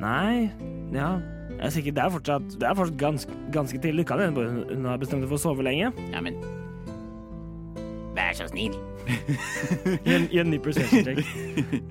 [0.02, 0.50] Nei,
[0.92, 1.08] ja
[1.52, 4.06] Jeg er sikker, Det er fortsatt, det er fortsatt ganske, ganske tidlig.
[4.06, 5.92] Kan hende hun har bestemt seg for å sove lenge.
[6.12, 6.38] Ja, men
[8.16, 8.74] Vær så snill.
[10.06, 11.18] Gi en, ny perception check.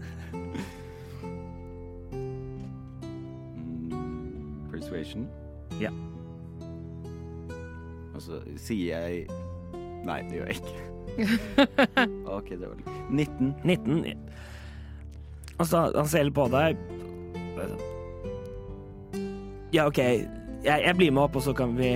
[3.91, 5.27] Mm, Persuasion.
[5.81, 5.89] Ja.
[8.21, 9.25] Og så sier jeg
[10.05, 10.79] Nei, det gjør jeg ikke.
[12.37, 12.77] OK, det var
[13.17, 13.51] litt 19.
[13.65, 14.21] 19.
[15.61, 16.79] Og så han ser på deg.
[19.73, 19.99] Ja, OK.
[20.01, 20.25] Jeg,
[20.65, 21.91] jeg blir med opp, og så kan vi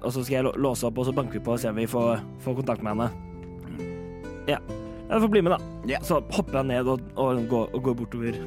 [0.00, 1.88] Og så skal jeg låse opp, og så banker vi på og ser om vi
[1.90, 3.10] får, får kontakt med henne.
[4.48, 4.62] Ja.
[5.10, 5.58] Jeg får bli med, da.
[5.90, 6.06] Yeah.
[6.06, 8.40] Så hopper jeg ned og, og, går, og går bortover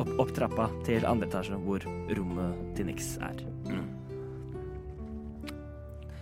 [0.00, 1.84] opp, opp trappa til andre etasje, hvor
[2.16, 3.49] rommet til Nix er.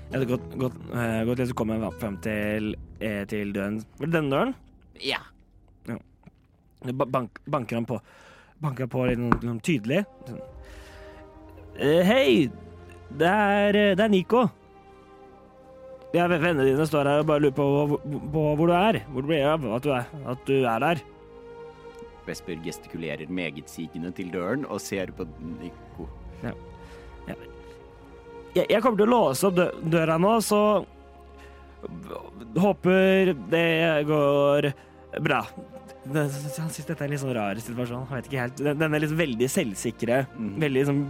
[0.09, 3.83] Jeg hadde gått, gått, eh, gått litt, så kom jeg frem til, eh, til døren.
[3.99, 4.55] Var det denne døren?
[5.05, 5.18] Ja.
[6.94, 8.01] Ba- Bank, banker han på
[8.62, 10.05] Banker han på litt noen, noen tydelig.
[10.27, 10.40] Sånn.
[11.79, 12.49] Eh, Hei!
[13.11, 14.51] Det er, eh, det er Nico.
[16.14, 18.01] Ja, vennene dine står her og bare lurer på, hvor-
[18.33, 19.01] på hvor du er.
[19.12, 21.03] Hvor du blir av at du er, at du er der.
[22.27, 25.27] Vesper gestikulerer megetsigende til døren og ser på
[25.61, 26.09] Nico.
[28.55, 30.61] Jeg, jeg kommer til å låse opp dø døra nå, så
[32.59, 34.71] håper det går
[35.25, 35.43] bra.
[36.09, 38.07] Han synes dette er en litt sånn rar situasjon.
[38.09, 38.61] Han vet ikke helt.
[38.63, 40.51] Den, den er liksom veldig selvsikre, mm.
[40.63, 41.01] veldig liksom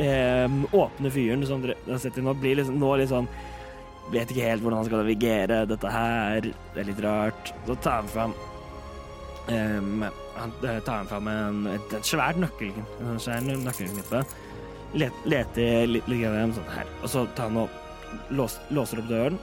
[0.00, 3.30] eh, åpne fyren som dere har sett nå, blir liksom nå litt sånn
[4.08, 6.46] Vet ikke helt hvordan han skal navigere dette her.
[6.72, 7.50] Det er litt rart.
[7.66, 8.32] Så tar han fram
[9.52, 10.06] em,
[10.38, 14.22] Han eh, tar han fram en, et, et svært nøkkelknippe.
[14.96, 16.88] Let, leter litt, grann sånn her.
[17.02, 19.38] Og så tar han og lås, låser opp døren.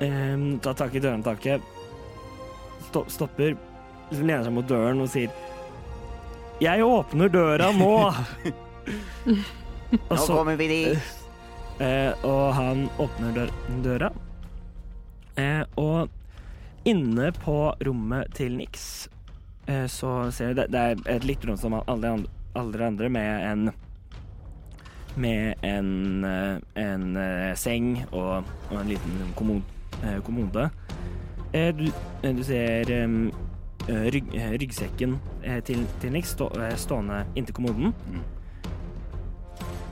[0.00, 1.62] Um, tar tak i dørhåndtaket,
[2.88, 3.54] sto stopper,
[4.10, 5.30] liksom lener seg mot døren og sier
[6.58, 7.92] Jeg åpner døra nå!
[10.10, 11.14] og, Nå kommer vi dit.
[11.78, 13.54] Uh, og han åpner dør
[13.86, 14.10] døra.
[15.38, 19.06] uh, og inne på rommet til Nix
[19.70, 22.86] uh, så ser du det, det er et litt rom som alle de andre, alle
[22.86, 23.72] andre med en
[25.16, 29.20] med en, eh, en eh, seng og, og en liten
[30.02, 30.70] eh, kommode.
[31.54, 31.84] Du,
[32.22, 32.90] du ser
[33.86, 34.24] rygg,
[34.60, 35.20] ryggsekken
[35.64, 37.94] til, til Nix stå, stående inntil kommoden.
[38.10, 38.22] Mm.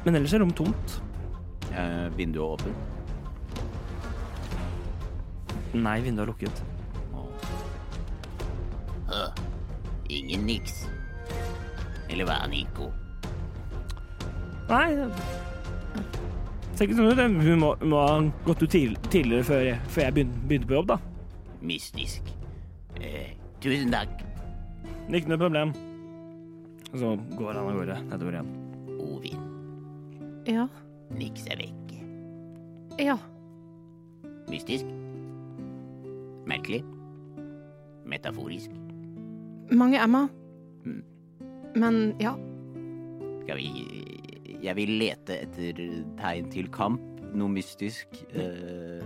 [0.04, 1.02] Men ellers er rommet tomt.
[1.70, 2.76] Eh, vinduet åpent.
[5.74, 6.64] Nei, vinduet er lukket.
[10.10, 10.82] Ingen niks.
[12.12, 12.92] Eller hva, Nico?
[14.68, 15.08] Nei det
[16.82, 17.44] ser ikke sånn ut.
[17.46, 18.14] Hun må, må ha
[18.46, 20.98] gått ut tidligere før jeg, før jeg begynte, begynte på jobb, da.
[21.62, 22.30] Mystisk.
[22.98, 24.22] Eh, tusen takk,
[25.12, 25.74] Ikke noe problem.
[26.92, 28.50] Og så går han av gårde nedover igjen.
[29.02, 29.44] Ovin.
[30.48, 30.66] Ja.
[31.16, 31.94] Niks er vekk.
[33.00, 33.16] Ja.
[34.50, 34.88] Mystisk.
[36.48, 36.82] Merkelig.
[38.08, 38.74] Metaforisk.
[39.70, 40.26] Mange Emma.
[40.84, 41.02] Mm.
[41.74, 42.34] Men ja.
[43.42, 43.70] Skal vi
[44.62, 45.80] Jeg vil lete etter
[46.20, 47.02] tegn til kamp.
[47.32, 48.06] Noe mystisk.
[48.36, 49.02] Eh,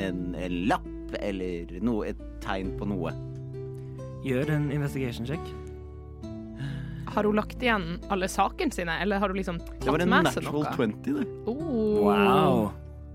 [0.00, 3.12] en, en lapp eller noe, et tegn på noe.
[4.26, 5.52] Gjør en investigation check.
[7.14, 10.10] Har hun lagt igjen alle sakene sine, eller har hun liksom Det var tatt en
[10.10, 10.88] med seg natural noe?
[11.06, 11.26] 20, det.
[11.46, 12.02] Oh.
[12.08, 12.66] Wow.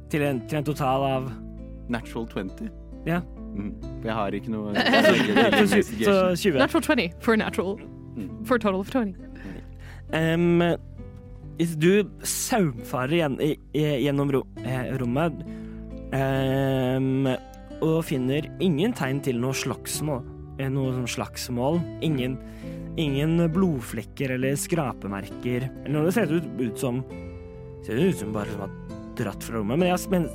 [0.10, 1.32] Til en, til en total av
[1.92, 2.70] Natural 20.
[3.06, 3.20] Ja.
[3.52, 3.74] Mm.
[4.08, 6.58] Jeg har ikke noe så, så 20.
[6.58, 7.82] Natural 20 for natural.
[8.22, 8.46] Mm.
[8.48, 9.16] For total of 20.
[11.62, 11.92] Hvis du
[12.26, 13.36] saumfarer
[13.76, 15.44] gjennom ro, eh, rommet
[16.16, 17.28] um,
[17.86, 20.24] og finner ingen tegn til noe slagsmål,
[20.58, 22.40] eh, noe sånn slagsmål ingen,
[22.98, 26.08] ingen blodflekker eller skrapemerker eller noe.
[26.10, 27.04] Det ser ut, ut som
[27.86, 28.74] ser ut som bare som har
[29.22, 29.84] dratt fra rommet.
[29.84, 30.28] Men, jeg, men,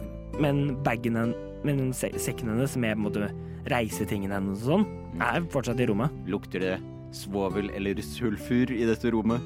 [0.42, 1.18] men bagen
[1.66, 3.30] men sekken hennes med måte,
[3.70, 4.86] reisetingene hennes og sånn,
[5.18, 6.14] er fortsatt i rommet.
[6.30, 6.76] Lukter det
[7.16, 9.40] svovel eller sulfur i dette rommet?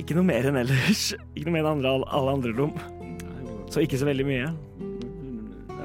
[0.00, 1.10] Ikke noe mer enn ellers.
[1.36, 2.72] Ikke noe mer enn andre, alle andre rom.
[3.70, 4.48] Så ikke så veldig mye.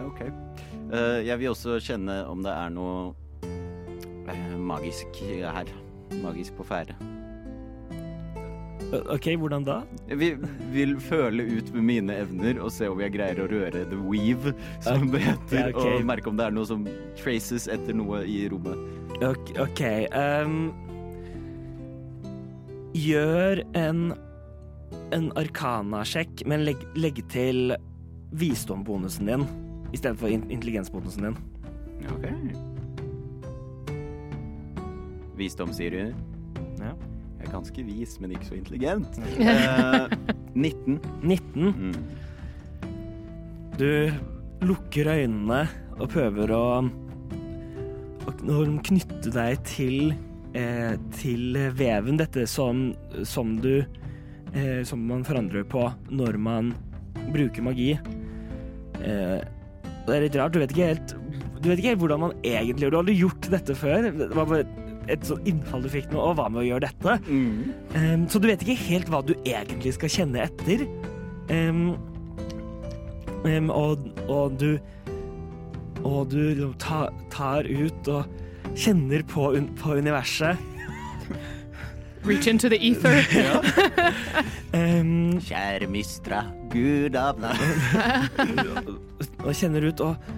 [0.06, 0.22] OK.
[0.26, 3.12] Eh, jeg vil også kjenne om det er noe
[4.32, 5.70] eh, magisk her.
[6.24, 6.96] Magisk på ferde.
[9.12, 9.80] OK, hvordan da?
[10.08, 10.30] Vi
[10.72, 14.54] vil, føle ut med mine evner og se om jeg greier å røre the weave,
[14.86, 15.88] som det heter, Ja, ok.
[15.98, 16.86] og merke om det er noe som
[17.20, 18.78] traces etter noe i rommet.
[19.22, 20.72] Ok, ehm,
[22.96, 24.14] Gjør en
[25.12, 27.74] En arkana-sjekk, men legg, legg til
[28.36, 29.44] visdombonusen din
[29.94, 31.36] i stedet for in- intelligensbonusen din.
[32.12, 32.26] Ok.
[35.38, 36.02] Visdom, sier du?
[36.82, 36.94] Ja.
[37.40, 39.20] Jeg er ganske vis, men ikke så intelligent.
[39.40, 40.08] uh,
[40.56, 41.00] 19.
[41.22, 41.74] 19.
[41.76, 41.96] Mm.
[43.78, 44.12] Du
[44.66, 45.62] lukker øynene
[46.00, 46.64] og prøver å,
[48.26, 50.14] å knytte deg til,
[50.58, 52.20] eh, til veven.
[52.22, 52.90] Dette som,
[53.24, 53.86] som du
[54.56, 56.74] eh, Som man forandrer på når man
[57.34, 57.92] bruker magi.
[59.02, 59.42] Eh,
[60.06, 60.54] det er litt rart.
[60.54, 61.16] Du vet ikke helt
[61.62, 62.92] Du vet ikke helt hvordan man egentlig gjør det.
[62.92, 64.10] Du har aldri gjort dette før.
[64.12, 64.66] Det var bare
[65.12, 66.22] et sånt innfall du fikk nå.
[66.22, 67.16] Og hva med å gjøre dette?
[67.30, 67.72] Mm.
[67.98, 70.86] Ehm, så du vet ikke helt hva du egentlig skal kjenne etter.
[71.50, 71.96] Um,
[73.46, 74.70] um, og, og du
[76.06, 80.62] Og du liksom ta, tar ut og kjenner på, un, på universet.
[82.26, 83.22] Reach into the ether.
[84.74, 87.38] um, Kjære Mistra, gud av
[89.46, 90.32] og kjenner ut og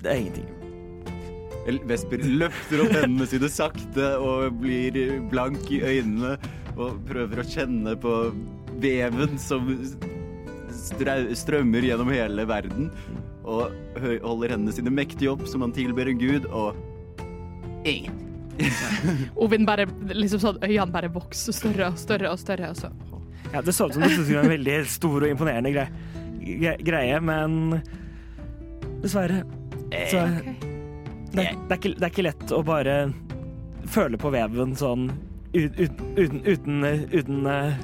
[0.00, 0.48] Det er ingenting.
[1.88, 4.96] Vesper løfter opp hendene sine sakte og blir
[5.32, 6.34] blank i øynene
[6.74, 8.16] og prøver å kjenne på
[8.82, 9.70] veven som
[10.84, 12.90] strømmer gjennom hele verden.
[13.44, 16.76] Og holder hendene sine mektig opp som han tilber en gud, og
[17.88, 18.20] ingen.
[19.42, 22.70] Ovin bare liksom sånn, øynene bare vokser større og større og større.
[22.70, 22.92] Og så.
[23.52, 27.20] Ja, det så ut som det skulle være en veldig stor og imponerende greie, greie,
[27.24, 27.78] men
[29.02, 29.42] dessverre
[30.10, 30.54] så okay.
[31.30, 32.96] det, det, er ikke, det er ikke lett å bare
[33.90, 35.10] føle på veven sånn
[35.54, 37.82] uten, uten, uten, uten eh,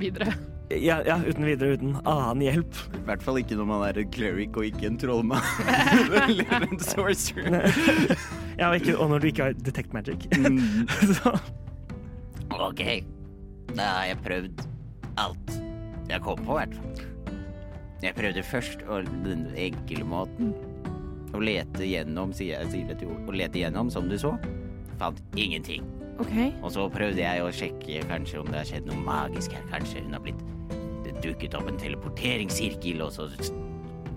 [0.00, 0.32] Videre.
[0.80, 2.78] Ja, ja, uten videre, uten annen hjelp.
[2.96, 5.48] I hvert fall ikke når man er en cleric og ikke en trollmann.
[6.24, 7.68] Eller en sorcerer.
[8.58, 10.28] Ja, og, ikke, og når du ikke har detect magic.
[10.38, 10.88] Mm.
[11.16, 11.34] Så,
[12.52, 12.82] Ok,
[13.72, 14.66] da har jeg prøvd
[15.22, 15.54] alt
[16.10, 17.08] jeg kom på, i hvert fall.
[18.02, 20.52] Jeg prøvde først å, den enkle måten.
[21.32, 24.34] Å lete gjennom, sier jeg sier det til ord, Å lete gjennom, som du så.
[25.00, 25.86] Fant ingenting.
[26.20, 26.50] Okay.
[26.60, 29.64] Og så prøvde jeg å sjekke kanskje om det har skjedd noe magisk her.
[29.72, 30.42] Kanskje hun har blitt
[31.24, 33.28] dukket opp en teleporteringssirkel, og så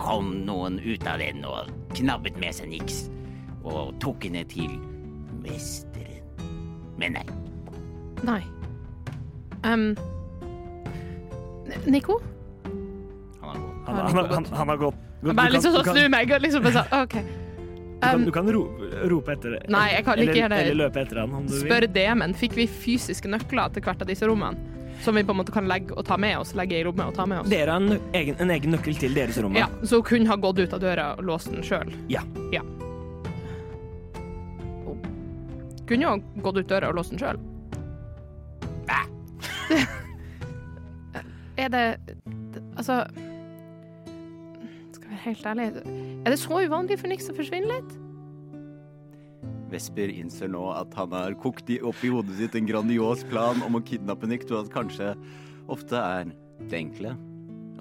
[0.01, 3.05] kom noen ut av den og knabbet med seg niks.
[3.65, 4.75] Og tok henne til
[5.41, 6.25] mesteren.
[6.99, 7.25] Men nei.
[8.25, 8.41] Nei.
[9.65, 9.95] Um,
[11.89, 12.19] Nico?
[13.41, 13.73] Han har gått.
[13.87, 15.01] Han, han, han, han har gått.
[15.25, 17.17] Bare liksom sånn snu meg og liksom bare sånn OK.
[17.95, 18.61] Du kan, du kan ro,
[19.09, 20.63] rope etter Nei, jeg kan ikke gjøre det.
[20.67, 21.63] Eller løpe etter han om du vil.
[21.63, 24.74] spør det, men Fikk vi fysiske nøkler til hvert av disse rommene?
[25.03, 26.53] Som vi på en måte kan legge og ta med oss?
[26.57, 27.49] Legge i rommet og ta med oss?
[27.51, 29.55] Dere har en egen, en egen nøkkel til deres rom.
[29.57, 31.93] Ja, Så hun kunne ha gått ut av døra og låst den sjøl?
[32.09, 32.23] Ja.
[32.53, 32.61] ja.
[35.85, 37.37] Kunne jo ha gått ut døra og låst den sjøl.
[41.57, 41.97] Er det
[42.77, 43.05] Altså
[44.93, 45.63] Skal vi være helt ærlig
[46.25, 47.93] Er det så uvanlig for Nix å forsvinne litt?
[49.71, 53.79] Vesper innser nå at han har kokt opp i hodet sitt en grandios plan om
[53.79, 55.13] å kidnappe Nick, og at kanskje
[55.71, 56.29] ofte er
[56.69, 57.15] det enkle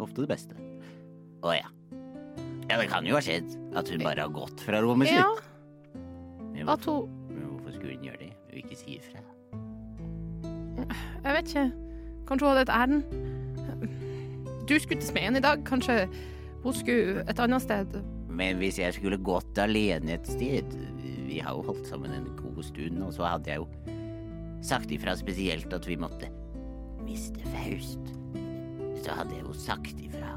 [0.03, 0.57] ofte det beste.
[1.45, 1.69] Å ja.
[2.71, 5.51] Ja, det kan jo ha skjedd at hun bare har gått fra rommet Ja, sitt.
[6.55, 9.21] Men at hvorfor, hun men hvorfor skulle hun gjøre det og ikke si ifra?
[11.25, 11.67] Jeg vet ikke.
[12.29, 13.23] Kanskje hun hadde et ærend.
[14.69, 15.61] Du skulle til smeden i dag.
[15.69, 16.07] Kanskje
[16.65, 17.99] hun skulle et annet sted.
[18.33, 20.73] Men hvis jeg skulle gått alene et sted
[21.25, 23.69] Vi har jo holdt sammen en god stund, og så hadde jeg jo
[24.65, 26.29] sagt ifra spesielt at vi måtte
[27.05, 28.13] miste Faust.
[29.05, 30.37] Så hadde jeg jo sagt ifra.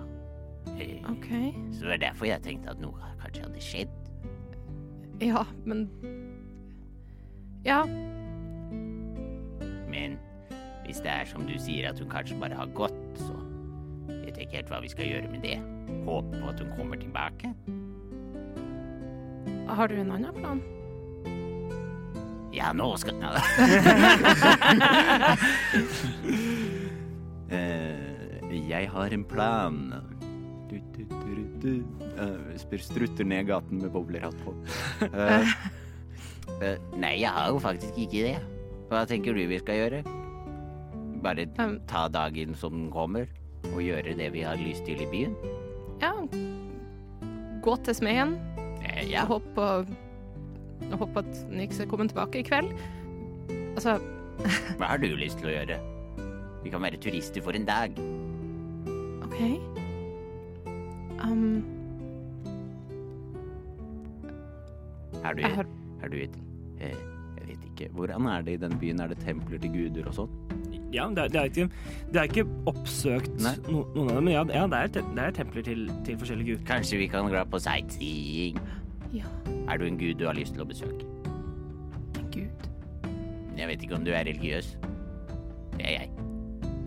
[0.78, 1.30] Eh, OK.
[1.72, 3.96] Så det var derfor jeg tenkte at noe kanskje hadde skjedd.
[5.24, 5.88] Ja, men
[7.66, 7.84] Ja.
[9.88, 10.18] Men
[10.86, 13.34] hvis det er som du sier, at hun kanskje bare har gått, så
[14.08, 15.58] vet jeg ikke helt hva vi skal gjøre med det.
[16.08, 17.54] Håpe på at hun kommer tilbake.
[19.68, 20.62] Har du en annen plan?
[22.56, 23.18] Ja, nå skal
[27.48, 29.78] Eh, jeg har en plan.
[30.68, 32.02] Du, du, du, du, du.
[32.20, 34.52] Eh, Vesper strutter ned gaten med bowlerhatt på.
[35.16, 35.48] Uh,
[36.64, 38.38] Eh, Nei, jeg har jo faktisk ikke det.
[38.90, 40.00] Hva tenker du vi skal gjøre?
[41.24, 41.46] Bare
[41.90, 43.28] ta dagen som den kommer,
[43.74, 45.36] og gjøre det vi har lyst til i byen?
[46.02, 46.14] ja.
[47.62, 48.38] Gå til smeden.
[49.10, 49.26] Ja.
[49.28, 49.84] Hopp Ja.
[50.82, 52.74] Jeg håper at Nix kommer kommet tilbake i kveld.
[53.76, 53.98] Altså,
[54.78, 55.80] Hva har du lyst til å gjøre?
[56.64, 57.98] Vi kan være turister for en dag.
[59.26, 59.40] OK.
[61.18, 61.66] Um,
[65.26, 65.66] Er du, har
[66.04, 66.36] er du et
[66.80, 66.94] eh,
[67.38, 67.90] Jeg vet ikke.
[67.94, 69.00] Hvordan er det i den byen?
[69.02, 70.36] Er det templer til guder og sånn?
[70.94, 71.70] Ja, det er, det er, ikke,
[72.14, 75.34] det er ikke oppsøkt no, noen av dem, men ja, ja det, er, det er
[75.36, 76.68] templer til, til forskjellige guder.
[76.70, 78.62] Kanskje vi kan dra på sightseeing?
[79.14, 79.24] Ja,
[79.68, 81.06] Er du en gud du har lyst til å besøke?
[82.20, 82.68] En gud.
[83.58, 84.78] Jeg vet ikke om du er religiøs.
[85.78, 86.10] Det er jeg.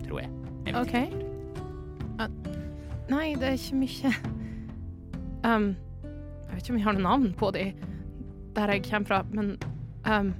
[0.07, 0.29] Tror jeg.
[0.65, 0.95] jeg OK.
[2.21, 2.27] Uh,
[3.09, 4.11] nei, det er ikke mye
[5.47, 5.71] um,
[6.03, 7.71] Jeg vet ikke om jeg har noe navn på de
[8.55, 9.53] der jeg kommer fra, men
[10.05, 10.33] um,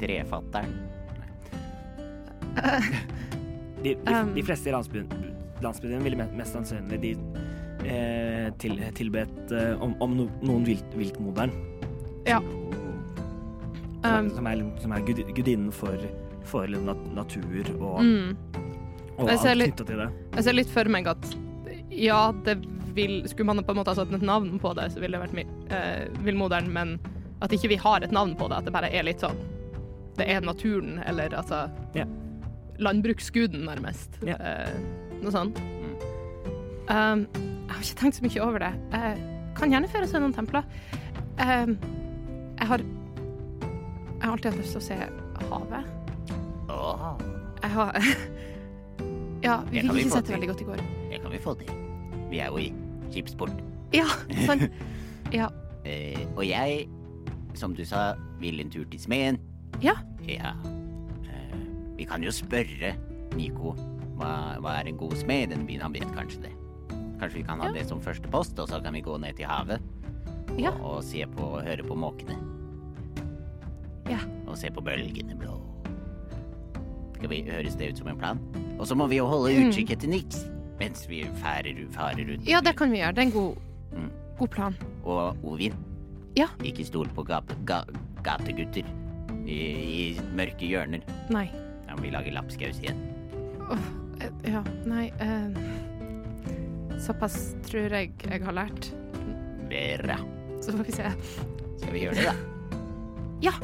[0.00, 0.74] Trefatteren.
[3.84, 4.34] De, de, Um.
[4.34, 5.08] de fleste i landsbyen,
[5.62, 7.10] landsbyen ville mest sannsynlig de
[7.86, 11.52] eh, til, tilbedt eh, om, om noen vilt, viltmoderen.
[12.28, 12.40] Ja.
[14.04, 16.06] Som er, um, som er, som er gud, gudinnen for,
[16.48, 18.60] for natur og, mm.
[19.16, 20.10] og alt knytta til det.
[20.36, 21.30] Jeg ser litt for meg at
[21.94, 22.58] ja, det
[22.94, 25.26] vil Skulle man på en måte ha satt et navn på det, så ville det
[25.26, 26.92] vært eh, villmoderen, men
[27.42, 29.40] at ikke vi har et navn på det, at det bare er litt sånn
[30.14, 31.64] Det er naturen, eller altså
[31.96, 32.06] yeah.
[32.78, 34.20] Landbruksguden, nærmest.
[34.22, 34.38] Yeah.
[34.38, 35.58] Eh, noe sånt.
[36.90, 37.26] Um,
[37.64, 38.72] jeg har ikke tenkt så mye over det.
[38.92, 39.22] Jeg
[39.56, 40.66] kan gjerne føre seg noen templer.
[41.38, 41.76] Um,
[42.58, 44.98] jeg har Jeg har alltid hatt lyst til å se
[45.50, 45.88] havet.
[46.70, 47.06] Åh,
[47.62, 47.98] Jeg har
[49.44, 50.82] Ja, vi fikk ikke sett det veldig godt i går.
[51.10, 51.72] det kan vi få til.
[52.30, 52.70] Vi er jo i
[53.12, 53.52] skipsport.
[53.92, 54.06] Ja,
[54.46, 54.68] sant.
[55.34, 55.48] Ja.
[55.84, 56.84] Uh, og jeg,
[57.58, 59.40] som du sa, vil en tur til smeden.
[59.82, 59.96] Ja.
[60.28, 60.52] Ja.
[61.26, 61.58] Uh,
[61.98, 62.94] vi kan jo spørre
[63.34, 63.74] Nico
[64.14, 65.82] hva, hva er en god smed i denne byen.
[65.82, 66.52] Han vet kanskje det.
[67.20, 67.72] Kanskje vi kan ha Ja.
[67.72, 69.80] det som første post, og så kan vi gå ned til havet
[70.58, 70.70] Ja.
[70.70, 72.36] og, og se på, høre på måkene.
[74.10, 74.18] Ja.
[74.46, 75.54] Og se på bølgene blå.
[77.16, 78.40] Skal vi høres det ut som en plan?
[78.78, 79.70] Og så må vi jo holde Mm.
[79.70, 80.44] utkikk etter niks
[80.78, 82.46] mens vi farer, farer rundt.
[82.48, 83.14] Ja, det kan vi gjøre.
[83.14, 83.56] Det er en god,
[83.94, 84.10] Mm.
[84.38, 84.74] god plan.
[85.04, 85.72] Og Ovin,
[86.36, 86.46] Ja.
[86.62, 87.84] ikke stol på gap, ga,
[88.22, 88.84] gategutter
[89.46, 89.58] i,
[90.16, 91.00] i mørke hjørner.
[91.30, 91.50] Nei.
[91.86, 92.98] Da må vi lage lapskaus igjen.
[94.20, 95.48] Eh, ja, nei eh,
[97.02, 98.90] Såpass tror jeg jeg har lært.
[99.68, 100.18] Bra.
[100.60, 101.14] Så får vi se.
[101.80, 102.34] Skal vi gjøre det, da?
[103.44, 103.54] Ja.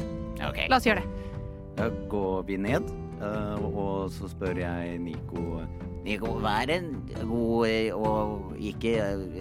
[0.49, 0.67] Okay.
[0.69, 1.29] La oss gjøre det.
[1.77, 2.89] Da går vi ned,
[3.21, 5.61] eh, og så spør jeg Nico
[6.01, 6.95] Nico, vær en
[7.29, 8.95] god og ikke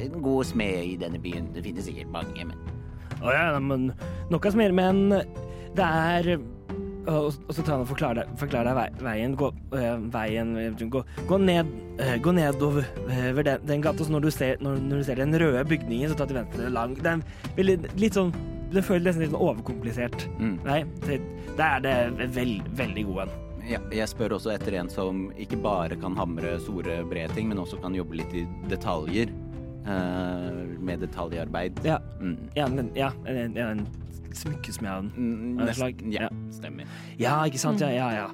[0.05, 1.49] en god smed i denne byen.
[1.55, 2.57] Det finnes sikkert mange, men
[3.21, 3.91] Å ja, men
[4.33, 5.01] noe mer, men
[5.77, 6.39] det er
[7.07, 9.37] og, og så tar han og forklarer deg, forklarer deg vei- veien.
[9.41, 11.67] Gå, øh, veien øh, gå, gå ned
[12.01, 15.15] øh, Gå nedover øh, den, den gata, så når du, ser, når, når du ser
[15.21, 16.97] den røde bygningen, så ta til venstre lang.
[17.01, 17.15] Det
[17.57, 18.33] veldig, litt sånn
[18.71, 20.27] Det føles nesten litt sånn overkomplisert.
[20.39, 20.59] mm.
[20.67, 21.21] Nei, det,
[21.59, 23.33] der er det veld, veldig god en.
[23.67, 27.59] ja, Jeg spør også etter en som ikke bare kan hamre store, brede ting, men
[27.59, 29.33] også kan jobbe litt i detaljer.
[29.81, 31.81] Uh, med detaljarbeid.
[31.85, 32.37] Ja, Mm.
[32.55, 33.87] ja, men, ja en, en, en
[34.41, 35.11] smykkesmed.
[35.17, 35.67] med den.
[35.67, 36.85] nest- Ja, stemmer.
[37.21, 37.81] Ja, ikke sant?
[37.85, 38.29] Ja, ja, ja.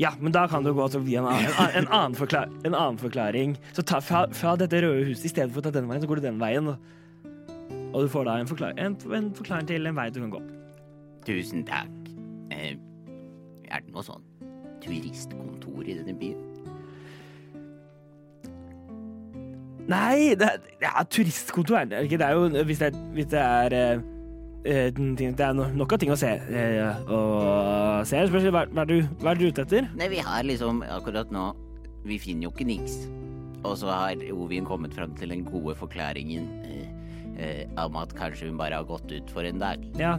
[0.00, 2.74] Ja, men da kan du gå til å bli en, annen- en, annen- forklar, en
[2.74, 3.56] annen forklaring.
[3.76, 6.08] Så ta fra, fra dette røde huset, i stedet for å ta den veien, så
[6.10, 6.66] går du den veien.
[7.94, 10.40] Og, du får da en, forklar, en, en forklaring til en vei du kan gå.
[11.28, 12.10] tusen takk.
[12.50, 12.74] Eh,
[13.70, 14.24] er det noe sånn
[14.82, 16.42] turistkontor i denne byen?
[19.88, 20.48] Nei, det
[20.80, 22.18] ja, turistkontor er det ikke.
[22.18, 24.02] Det er jo Hvis det hvis det er eh,
[24.64, 26.30] Det er no, nok av ting å se.
[26.40, 28.22] eh, og se.
[28.30, 29.90] Spørs hva, hva, er du, hva er du ute etter?
[29.98, 31.50] Nei, vi har liksom akkurat nå
[32.08, 32.96] Vi finner jo ikke niks.
[33.64, 36.88] Og så har Ovin kommet fram til den gode forklaringen eh,
[37.36, 40.18] eh, om at kanskje hun bare har gått ut for en dag Ja,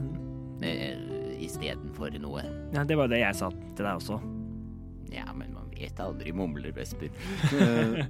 [0.66, 0.98] eh,
[1.46, 2.42] istedenfor noe.
[2.74, 4.18] ja, det var det jeg sa til deg også.
[5.14, 7.10] Ja, men man vet aldri, mumler Vesper.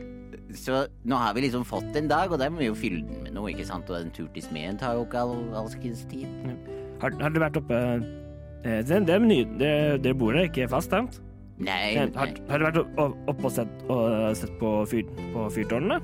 [0.56, 3.22] Så nå har vi liksom fått en dag, og da må vi jo fylle den
[3.26, 3.88] med noe, ikke sant?
[3.90, 6.26] Og en tur til smeden tar jo ikke all, alskens tid.
[7.02, 7.76] Har, har du vært oppe
[8.64, 9.70] eh, det, det er ny, det,
[10.04, 11.20] Dere bor der ikke fast, sant?
[11.60, 15.04] Nei, Eh, Har, har du vært opp- opp- oppe og sett, og sett på, fyr,
[15.34, 16.00] på fyrtårnene?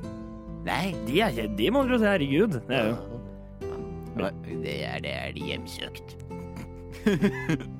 [0.66, 0.90] nei.
[1.06, 2.56] De er ikke De må dere se, herregud.
[2.68, 2.96] Det er jo
[4.62, 6.16] Det er, det er de hjemsøkt.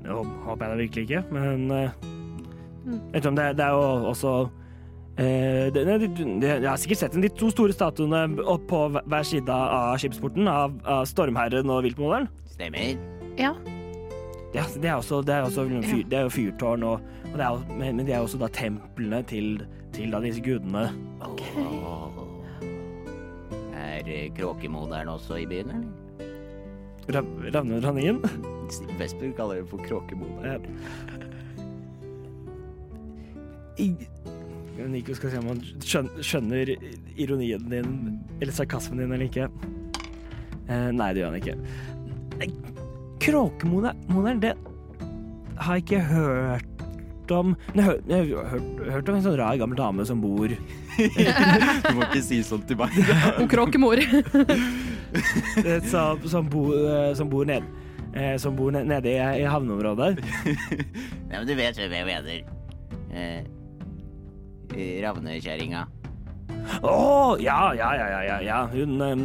[0.00, 1.90] Jeg håper jeg det virkelig ikke, men uh,
[2.80, 2.96] Mm.
[3.12, 4.30] Vet du om det, det er jo også
[5.20, 5.96] det, det,
[6.40, 10.48] det, Jeg har sikkert sett de to store statuene opp på hver side av skipsporten
[10.48, 12.28] av, av Stormherren og Viltmoderen.
[12.54, 12.94] Stemmer.
[13.36, 13.52] Ja.
[14.54, 17.44] Det, det er også, det er også fyr, det er jo fyrtårn, og, og det
[17.46, 19.60] er, men, men det er også da templene til,
[19.94, 20.88] til da disse gudene.
[21.22, 22.18] Åh.
[23.78, 25.96] Er eh, kråkemoderen også i byen, eller?
[27.14, 28.20] Rav- Ravne og.
[28.98, 30.66] Vesper kaller det for kråkemoderen.
[33.78, 33.90] Ja.
[34.88, 35.62] Nico skal se om han
[36.24, 36.74] skjønner,
[37.20, 37.94] ironien din,
[38.40, 39.48] eller sarkasmen din, eller ikke.
[40.70, 41.56] Eh, nei, det gjør han ikke.
[43.20, 44.54] Kråkemoderen, det
[45.60, 46.66] har jeg ikke hørt
[47.30, 50.50] om jeg har hørt, hørt, hørt om en sånn rar gammel dame som bor
[50.98, 52.96] Du må ikke si sånt til meg.
[53.38, 54.00] Hun kråkemor.
[55.64, 57.66] eh, som, som, bor, eh, som bor ned,
[58.12, 60.18] eh, som bor nede i, i havneområdet.
[61.30, 62.40] Ja, men du vet hvem jeg mener.
[63.14, 63.59] Eh,
[64.74, 65.86] Ravnekjerringa.
[66.82, 68.58] Å, ja, ja, ja, ja, ja, ja.
[68.72, 69.24] Hun um,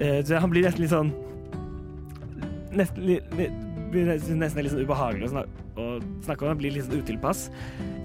[0.00, 1.12] eh, Han blir nesten litt sånn
[2.76, 3.46] Nesten, li, li,
[3.92, 5.84] blir nesten, litt sånn ubehagelig å snakke, å
[6.26, 6.50] snakke om.
[6.50, 7.46] Han blir litt sånn utilpass.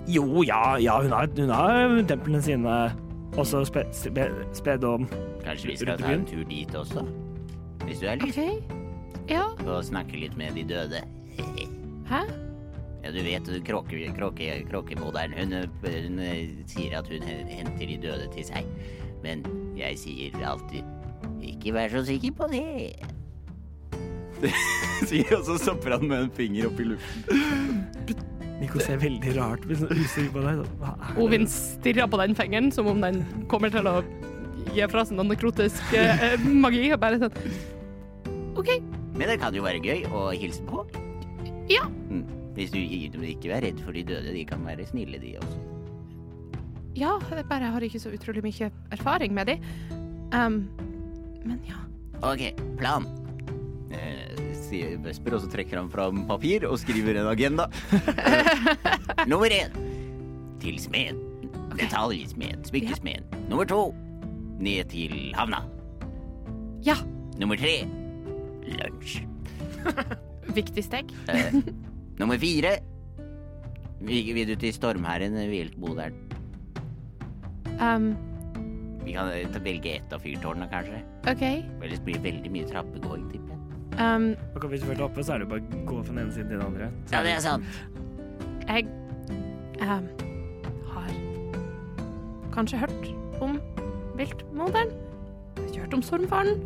[0.08, 2.76] Jo, ja, ja, hun har, hun har templene sine
[3.40, 5.10] også spe, spe, spedom.
[5.44, 7.04] Kanskje vi skal ta en tur dit også?
[7.84, 8.62] Hvis du er litt okay.
[9.32, 9.50] Ja.
[9.66, 11.04] Og snakke litt med de døde.
[12.08, 12.24] Hæ?
[13.02, 18.28] Ja, du vet, kråke, kråke, kråkemoderen, hun, hun eh, sier at hun henter de døde
[18.36, 18.68] til seg.
[19.24, 19.42] Men
[19.78, 20.86] jeg sier alltid
[21.46, 22.66] ikke vær så sikker på det.
[25.10, 28.22] Sier, og så stopper han med en finger opp i luften.
[28.62, 30.60] Nico ser veldig rart sånn usikker på deg.
[31.22, 34.00] Ovin stirrer på den fingeren som om den kommer til å
[34.76, 36.84] gi fra seg noen nekrotisk eh, magi.
[36.94, 37.34] Og bare sånn
[38.62, 38.76] OK.
[39.18, 40.86] Men det kan jo være gøy å hilse på.
[41.72, 41.88] Ja.
[42.10, 42.41] Mm.
[42.56, 45.60] Hvis du ikke er redd for de døde, de kan være snille, de også.
[46.96, 49.58] Ja, jeg bare har ikke så utrolig mye erfaring med de.
[50.36, 50.68] Um,
[51.46, 51.80] men ja.
[52.22, 53.08] Ok, plan.
[53.92, 57.68] Eh, sier Vesper, og så trekker han fram papir og skriver en agenda.
[59.32, 59.76] Nummer én.
[60.62, 61.20] Til smed.
[61.80, 62.68] Detaljsmed.
[62.68, 63.40] Smykkesmed.
[63.50, 63.96] Nummer to.
[64.60, 65.64] Ned til havna.
[66.86, 67.00] Ja.
[67.40, 67.88] Nummer tre.
[68.68, 69.24] Lunsj.
[70.60, 71.16] Viktig steg.
[72.22, 72.76] Nummer fire.
[74.02, 76.14] Vi vil du til Stormherren Viltmoderen?
[77.82, 78.12] Um,
[79.06, 79.32] Vi kan
[79.66, 81.00] velge ett av fyrtårnene, kanskje.
[81.32, 81.42] OK.
[81.82, 83.58] Ellers blir det veldig mye trappegåing, tipper jeg.
[83.98, 86.22] Um, Og Hvis du først er oppe, så er det bare å gå fra den
[86.22, 86.92] ene siden til den andre.
[87.10, 87.66] Så Ja, det er sant.
[88.68, 88.86] jeg
[89.82, 90.08] um,
[90.94, 91.10] har
[92.54, 93.12] kanskje hørt
[93.42, 93.58] om
[94.18, 94.94] viltmoderen?
[95.68, 96.62] Ikke hørt om stormfaren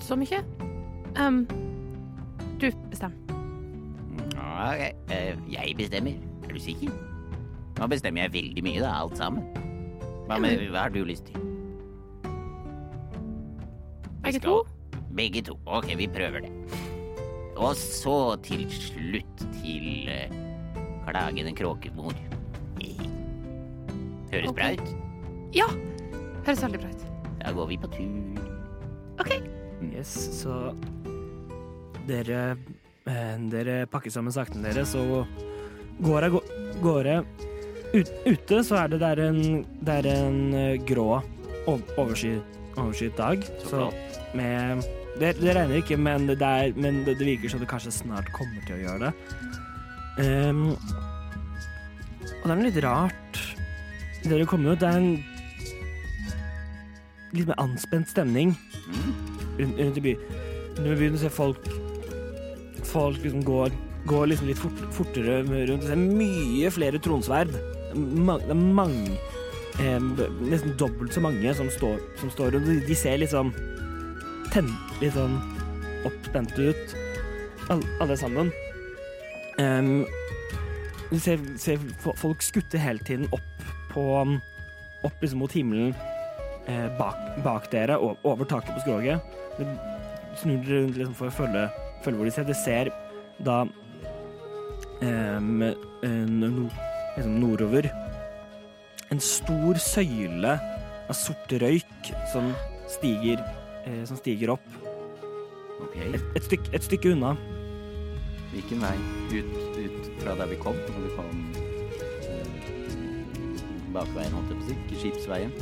[0.00, 0.40] så mye.
[1.20, 1.44] Um,
[2.60, 3.12] du, bestem.
[4.36, 4.82] Ok,
[5.14, 6.16] eh, jeg bestemmer.
[6.46, 6.92] Er du sikker?
[7.76, 9.44] Nå bestemmer jeg veldig mye, da, alt sammen.
[10.26, 11.42] Hva, med, hva har du lyst til?
[14.24, 14.56] Begge to?
[15.16, 15.58] Begge to.
[15.66, 16.52] Ok, vi prøver det.
[17.56, 20.34] Og så til slutt til uh,
[21.06, 22.16] klagende kråkemor.
[24.32, 24.90] Høres bra ut.
[25.54, 25.68] Ja!
[26.44, 27.06] Høres veldig bra ut.
[27.40, 28.36] Da går vi på tur.
[29.96, 30.12] Yes,
[30.42, 30.74] så
[32.08, 32.56] dere eh,
[33.06, 35.26] Dere pakker sammen sakene deres og
[36.02, 36.40] går av
[36.82, 37.20] gårde.
[37.94, 41.22] Ut, ute så er det der en, det er en eh, grå
[41.66, 42.32] overskyet oversky,
[42.76, 43.46] overskyet dag.
[43.70, 43.86] Så
[44.36, 44.82] med
[45.20, 48.28] det, det regner ikke, men, det, der, men det, det virker som det kanskje snart
[48.36, 49.12] kommer til å gjøre det.
[50.16, 50.66] Um,
[52.26, 53.40] og det er noe litt rart.
[54.26, 55.10] Dere kommer ut, det er en
[57.36, 59.14] litt mer anspent stemning Mm.
[59.58, 60.12] rundt, rundt i by.
[60.76, 61.64] Du vi begynner å se folk
[62.96, 63.74] Folk liksom går,
[64.08, 65.84] går liksom litt fort, fortere rundt.
[65.84, 67.52] Det er mye flere tronsverd.
[67.52, 69.16] Det er mange
[69.82, 70.00] eh,
[70.48, 72.70] Nesten dobbelt så mange som står, som står rundt.
[72.88, 73.52] De- ser liksom
[74.54, 74.70] ten,
[75.02, 75.36] litt sånn
[76.08, 76.96] oppspente ut,
[77.72, 78.52] all, alle sammen.
[79.60, 80.06] Um,
[81.10, 84.04] du ser, ser folk skutte hele tiden opp på
[85.04, 85.92] Opp liksom mot himmelen
[86.66, 89.20] eh, bak, bak dere, over taket på skroget.
[90.40, 91.66] Snur dere rundt liksom for å følge,
[92.06, 92.90] følge hvor de ser.
[93.46, 93.60] Da
[95.02, 95.60] um,
[96.40, 96.68] no,
[97.26, 97.90] nordover
[99.12, 100.56] en stor søyle
[101.06, 102.48] av sort røyk som
[102.90, 103.42] stiger,
[103.86, 104.64] eh, som stiger opp.
[105.86, 106.14] Okay.
[106.16, 107.34] Et, et, stykke, et stykke unna.
[108.50, 108.96] hvilken vei?
[109.36, 110.78] Ut, ut fra der vi kom?
[110.88, 111.30] Når vi kom
[112.32, 112.48] eh,
[113.94, 115.00] bakveien, holdt jeg på å si.
[115.04, 115.52] Skipsveien.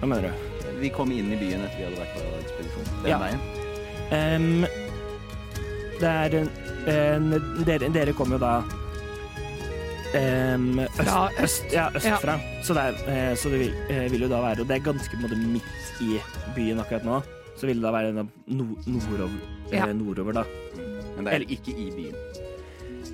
[0.00, 0.44] Hva mener du?
[0.82, 2.92] Vi kom inn i byen etter vi hadde vært på ekspedisjon.
[3.02, 3.18] Den Ja.
[3.22, 3.40] veien.
[4.14, 4.66] Em,
[6.00, 6.50] det er en,
[6.92, 8.58] en dere, dere kom jo da
[10.08, 12.38] Um, øst, Fra øst, ja, østfra.
[12.64, 14.84] Så, det, er, eh, så det vil, eh, vil jo da være Og det er
[14.86, 16.14] ganske på en måte midt i
[16.56, 17.18] byen akkurat nå.
[17.60, 18.14] Så vil det da være
[18.48, 19.34] nordover,
[19.70, 19.84] Ja.
[19.84, 20.44] eh, nordover, da.
[21.16, 22.16] Men det er ikke i byen.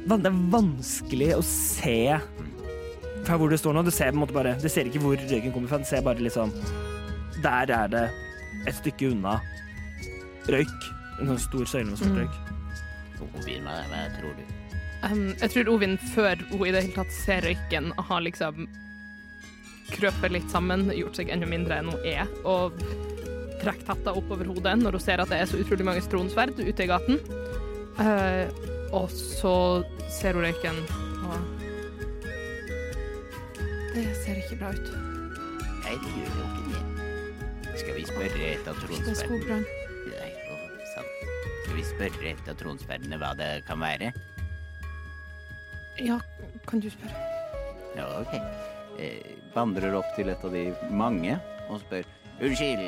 [0.06, 1.96] Det er vanskelig å se
[3.24, 3.82] fra hvor det står nå.
[3.82, 5.78] Du ser på en måte bare Du ser ikke hvor røyken kommer fra.
[5.82, 6.52] Du ser bare liksom
[7.42, 8.10] Der er det
[8.68, 9.40] et stykke unna
[10.46, 10.90] røyk.
[11.18, 12.53] En sånn stor søyle med sort
[13.24, 13.34] Mm.
[13.34, 13.44] røyk.
[13.44, 14.44] Ovin, hva, hva tror du?
[15.04, 18.68] Um, jeg tror Ovin, før hun i det hele tatt ser røyken, har liksom
[19.92, 22.78] krøpet litt sammen, gjort seg enda mindre enn hun er, og
[23.60, 26.86] trukket opp over hodet når hun ser at det er så utrolig mange stronsverd ute
[26.86, 27.20] i gaten.
[28.00, 28.48] Uh,
[28.94, 30.80] og så ser hun røyken,
[31.28, 31.52] og
[33.94, 34.88] Det ser ikke bra ut.
[35.84, 37.78] Nei, det gjør jo ikke det.
[37.78, 39.83] Skal vi spørre et av Det er tronsverdene?
[41.74, 44.12] Skal vi spørre et av tronsverdene hva det kan være?
[45.98, 46.20] Ja,
[46.70, 47.22] kan du spørre?
[47.96, 48.34] Ja, ok.
[49.02, 51.34] Eh, vandrer opp til et av de mange
[51.66, 52.04] og spør
[52.38, 52.84] Unnskyld,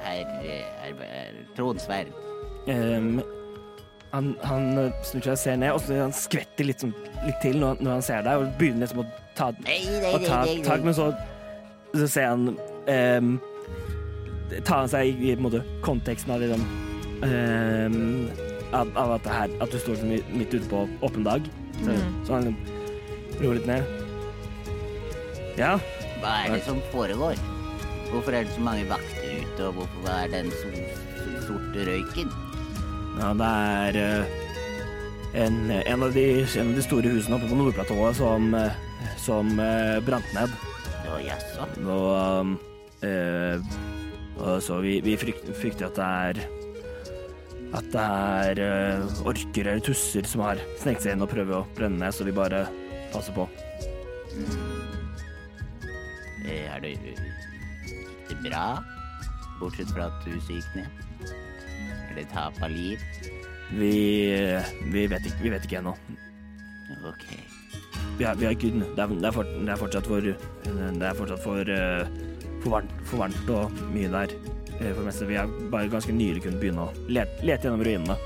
[0.00, 2.08] herr er, her, tronsverd?
[2.72, 3.20] Um,
[4.14, 4.70] han, han
[5.04, 6.94] snur seg og ser ned, og så han skvetter litt, som,
[7.26, 10.38] litt til når, når han ser deg, og begynner liksom å ta, Nei, nei, ta
[10.46, 11.10] nei, nei, tak, men så,
[11.98, 13.36] så ser han um,
[14.62, 16.81] Tar han seg i, i måte, konteksten av liksom ehm,
[17.22, 21.42] av, av at, det her, at du står liksom midt ute på åpen dag.
[21.82, 22.12] Så, Mm.
[22.26, 23.82] så han liksom roer litt ned.
[25.58, 25.78] Ja,
[26.22, 27.34] Hva er det som foregår?
[28.12, 30.68] Hvorfor er det så mange vakter ute, og hvorfor er den so
[31.16, 32.30] so sorte røyken?
[33.18, 37.56] ja det er eh, en, en, av de, en av de store husene oppe på
[37.58, 38.72] Nordplatået som, eh,
[39.20, 40.50] som eh, brant ned.
[41.08, 41.66] Å, jaså?
[41.88, 42.56] Og,
[44.38, 46.61] og så vi, vi frykter, frykter at det er
[47.72, 51.66] at det er uh, orker eller tusser som har sneket seg inn og prøver å
[51.76, 52.66] brenne ned, så vi bare
[53.12, 53.46] passer på.
[56.44, 57.16] Eh, Er det Gikk
[58.28, 58.66] det bra?
[59.60, 61.32] Bortsett fra at du gikk ned?
[62.10, 63.00] Er det tap av liv?
[63.72, 63.92] Vi,
[64.92, 65.94] vi, vet, ikke, vi vet ikke ennå.
[67.08, 67.24] Ok.
[68.18, 71.06] Vi er, vi er ikke, det, er, det, er fort, det er fortsatt for Det
[71.08, 72.04] er fortsatt for, uh,
[72.60, 74.36] for, varmt, for varmt og mye der.
[74.82, 75.26] Eh, For meste.
[75.26, 78.16] Vi har bare ganske nylig kunnet begynne å lete, lete gjennom ruinene.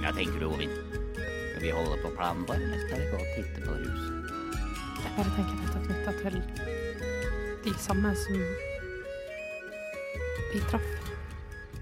[0.00, 0.72] Hva tenker du, Ovin?
[1.16, 4.10] Skal vi holde på planen vår, eller skal vi gå og titte på huset?
[5.00, 6.34] Jeg bare tenker dette knytta til
[7.64, 8.44] de samme som
[10.52, 10.90] vi traff.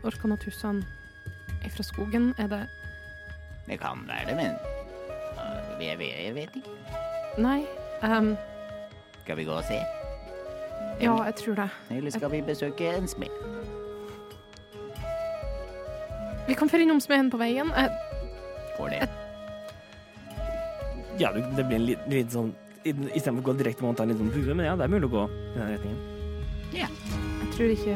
[0.04, 2.34] Orkanatusene fra skogen.
[2.38, 2.66] Er det
[3.68, 4.52] Det kan være det, men
[5.36, 6.70] uh, jeg, vet, jeg vet ikke.
[7.38, 7.66] Nei.
[8.02, 8.36] Um...
[9.22, 9.76] Skal vi gå og se?
[11.00, 11.68] Ja, jeg tror det.
[11.90, 13.57] Eller skal vi besøke en smed?
[16.48, 17.72] Vi kan føre innom smeden på veien.
[18.78, 19.08] Går det.
[21.18, 22.54] Ja, det blir en liten, liten sånn
[22.88, 25.24] Istedenfor å gå direkte mot en liten bue, men ja, det er mulig å gå
[25.28, 25.98] i den retningen.
[26.72, 26.86] Ja.
[27.42, 27.94] Jeg tror ikke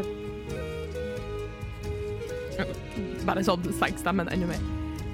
[3.24, 4.60] Bare sånn senk stemmen enda mer.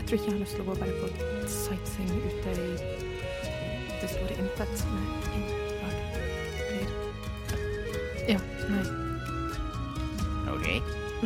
[0.01, 1.07] Jeg tror ikke jeg har lyst til å gå bare på
[1.53, 2.69] sightseeing ute i
[4.01, 4.75] det store intet
[8.29, 8.41] Ja.
[8.69, 8.85] Nei.
[10.53, 10.67] Ok.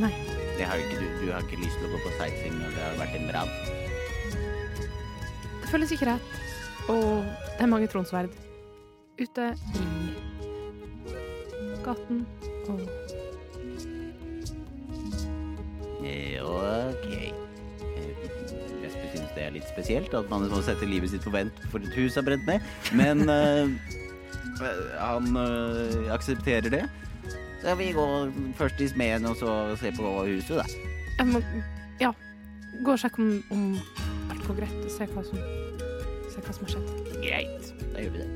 [0.02, 0.41] Nei.
[0.58, 2.84] Det har ikke, du, du har ikke lyst til å gå på sightseeing når det
[2.86, 3.52] har vært en brann?
[5.62, 6.38] Det føles ikke rett.
[6.92, 8.32] Og det er mange tronsverd
[9.22, 9.86] ute i
[11.84, 12.24] gaten.
[12.68, 12.80] Og
[16.02, 17.06] Eh, Ok.
[18.82, 21.62] Jesper Vesper synes det er litt spesielt at man må sette livet sitt på vent
[21.70, 22.64] for et hus har brent ned,
[22.98, 23.70] men eh,
[24.66, 26.82] eh, han uh, aksepterer det.
[27.62, 30.66] Så vi går først i smeden og så ser på huset, da.
[31.18, 31.42] jeg må
[32.00, 32.12] Ja.
[32.82, 33.64] Gå og sjekk om, om
[34.32, 34.78] alt går greit.
[34.90, 35.38] Se hva som,
[36.32, 37.12] se hva som har skjedd.
[37.22, 38.30] Greit, da gjør vi det.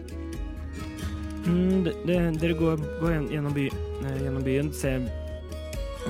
[1.47, 5.09] Mm, det, det, dere går, går gjennom, by, eh, gjennom byen, ser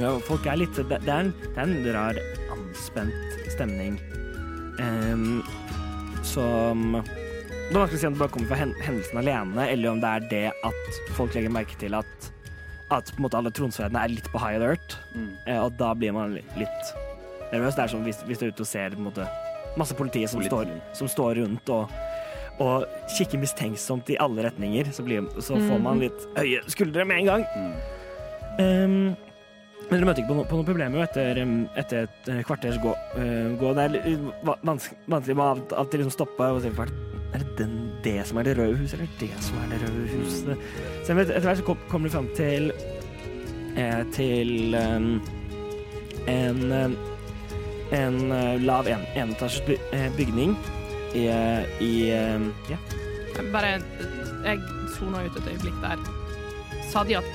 [0.01, 2.21] ja, Folk er litt Det, det, er, en, det er en rar,
[2.57, 3.99] anspent stemning
[4.77, 5.41] Um,
[6.21, 10.03] som Det er vanskelig å si om det bare kommer fra hendelsen alene, eller om
[10.03, 12.27] det er det at folk legger merke til at
[12.91, 15.31] at på en måte alle tronsverdene er litt på high alert, Mm.
[15.47, 16.93] eh, og da blir man litt, litt
[17.53, 17.75] nervøs.
[17.75, 19.27] Det er som hvis, hvis du er ute og ser på en måte,
[19.77, 20.49] masse politiet som, Politi.
[20.49, 21.91] står, som står rundt og
[22.59, 27.19] og kikker mistenksomt i alle retninger, så, blir, så får man litt høye skuldre med
[27.19, 27.45] en gang.
[27.53, 27.75] Mm.
[28.59, 29.17] Um,
[29.91, 32.79] men dere møter ikke på, no, på noen problemer etter, um, etter et eh, kvarters
[32.81, 32.95] gå.
[33.13, 33.75] Uh, gå.
[33.77, 34.17] Det er
[34.65, 36.73] vanskelig, vanskelig med av av og til liksom stoppe og det-
[37.35, 40.07] er det den, det som er det røde huset, eller det som er det røde
[40.15, 40.71] huset?
[41.05, 42.71] Så vet, etter hvert så kom, kommer du fram til
[43.77, 45.11] eh, til um,
[46.31, 46.97] en um,
[47.93, 50.57] en eh, lav en, enetasjes eh, bygning
[51.15, 51.93] i, eh, i
[52.71, 52.79] ja,
[53.53, 53.77] Bare
[54.47, 54.61] Jeg
[54.97, 56.01] sona ut et øyeblikk der.
[56.91, 57.27] Sa de at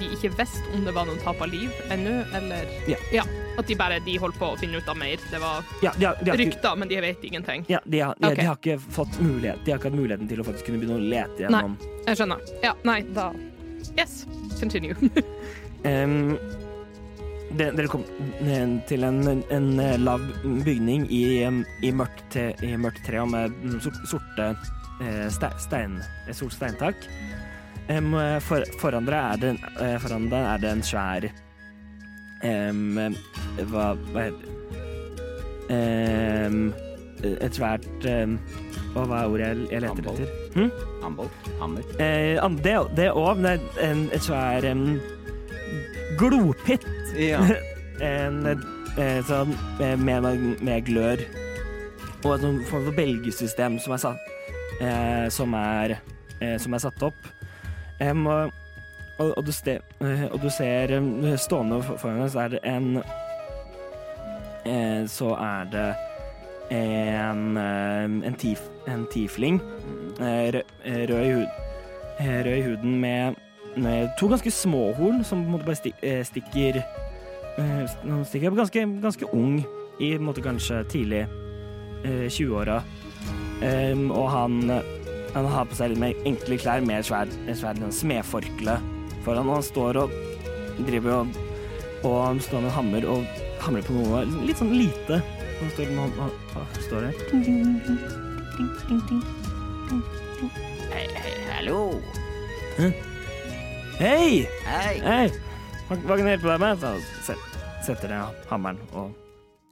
[0.00, 3.24] de ikke visste om det var noen tap av liv ennå, eller Ja.
[3.58, 5.20] At de bare de holdt på å finne ut av mer.
[5.30, 7.64] Det var ja, de har, de har ikke, men de vet ingenting.
[7.68, 8.36] ja, de, har, de, Ok.
[8.38, 10.96] de har ikke fått mulighet De har ikke hatt muligheten til å faktisk kunne begynne
[11.00, 12.50] å lete gjennom Nei, Jeg skjønner.
[12.64, 13.30] Ja, nei, da
[13.98, 14.26] Yes.
[14.60, 14.94] Continue.
[15.84, 16.38] um,
[17.50, 18.04] Dere kom
[18.86, 20.22] til en, en eh, lav
[20.64, 21.42] bygning i,
[21.82, 23.56] i, mørkt, te, i mørkt tre og med
[24.06, 24.52] sorte
[25.02, 25.96] eh, stein,
[26.30, 27.08] sort steintak.
[27.90, 28.14] Em,
[28.46, 29.50] for, foran dere er det,
[29.82, 31.26] eh, foran dere er det en svær
[32.46, 33.14] em,
[33.70, 34.50] hva, hva heter
[35.70, 36.72] Em,
[37.22, 38.36] Et svært um,
[38.94, 40.30] Hva hva er ordet jeg, jeg leter etter?
[40.56, 40.70] Hm?
[41.60, 41.90] Hammer?
[42.02, 44.86] Eh, det det òg, men det er en, svær um,
[46.20, 46.88] glopitt.
[47.18, 47.42] Ja.
[48.00, 49.50] En, eh, sånn,
[49.84, 50.24] eh, med,
[50.64, 51.20] med, glør.
[52.22, 54.30] Og et sånn form for belgesystem som er satt,
[54.80, 55.98] eh, som er,
[56.56, 57.28] som er satt opp.
[58.00, 58.56] Um, og,
[59.20, 60.94] og, og, du ste, eh, og du ser
[61.38, 62.96] stående for- foran så er en
[64.66, 65.88] eh, Så er det
[66.70, 70.12] en, eh, en, tif, en tiefling Mm.
[70.20, 71.46] eh, rød, eh, rød, i hud,
[72.20, 73.34] eh, rød i huden med,
[73.76, 76.76] med to ganske små horn som på en måte bare sti, eh, stikker
[77.58, 79.58] eh, stikker opp ganske, ganske ung,
[80.00, 81.26] i på en måte kanskje tidlig
[82.04, 82.82] eh, 20-åra.
[83.92, 84.70] Um, og han,
[85.34, 88.78] han har på seg litt mer enkle klær med et svært svært smedforkle
[89.24, 89.48] foran.
[89.48, 90.14] Og han står og
[90.86, 91.38] driver og,
[92.08, 93.24] og han står med en hammer og
[93.60, 95.20] hamrer på noe litt sånn lite.
[95.60, 97.20] Han står, han, han, han står der.
[97.30, 98.00] Ding, ding, ding, ding,
[98.56, 100.02] ding, ding, ding,
[100.40, 100.50] ding.
[100.90, 101.80] Hei, hei, hallo!
[104.00, 104.46] Hei!
[104.64, 104.92] Hei!
[105.04, 105.24] Hei!
[105.90, 106.84] Hva, hva kan jeg hjelpe deg med?
[107.26, 107.34] Så
[107.84, 109.10] setter jeg hammeren og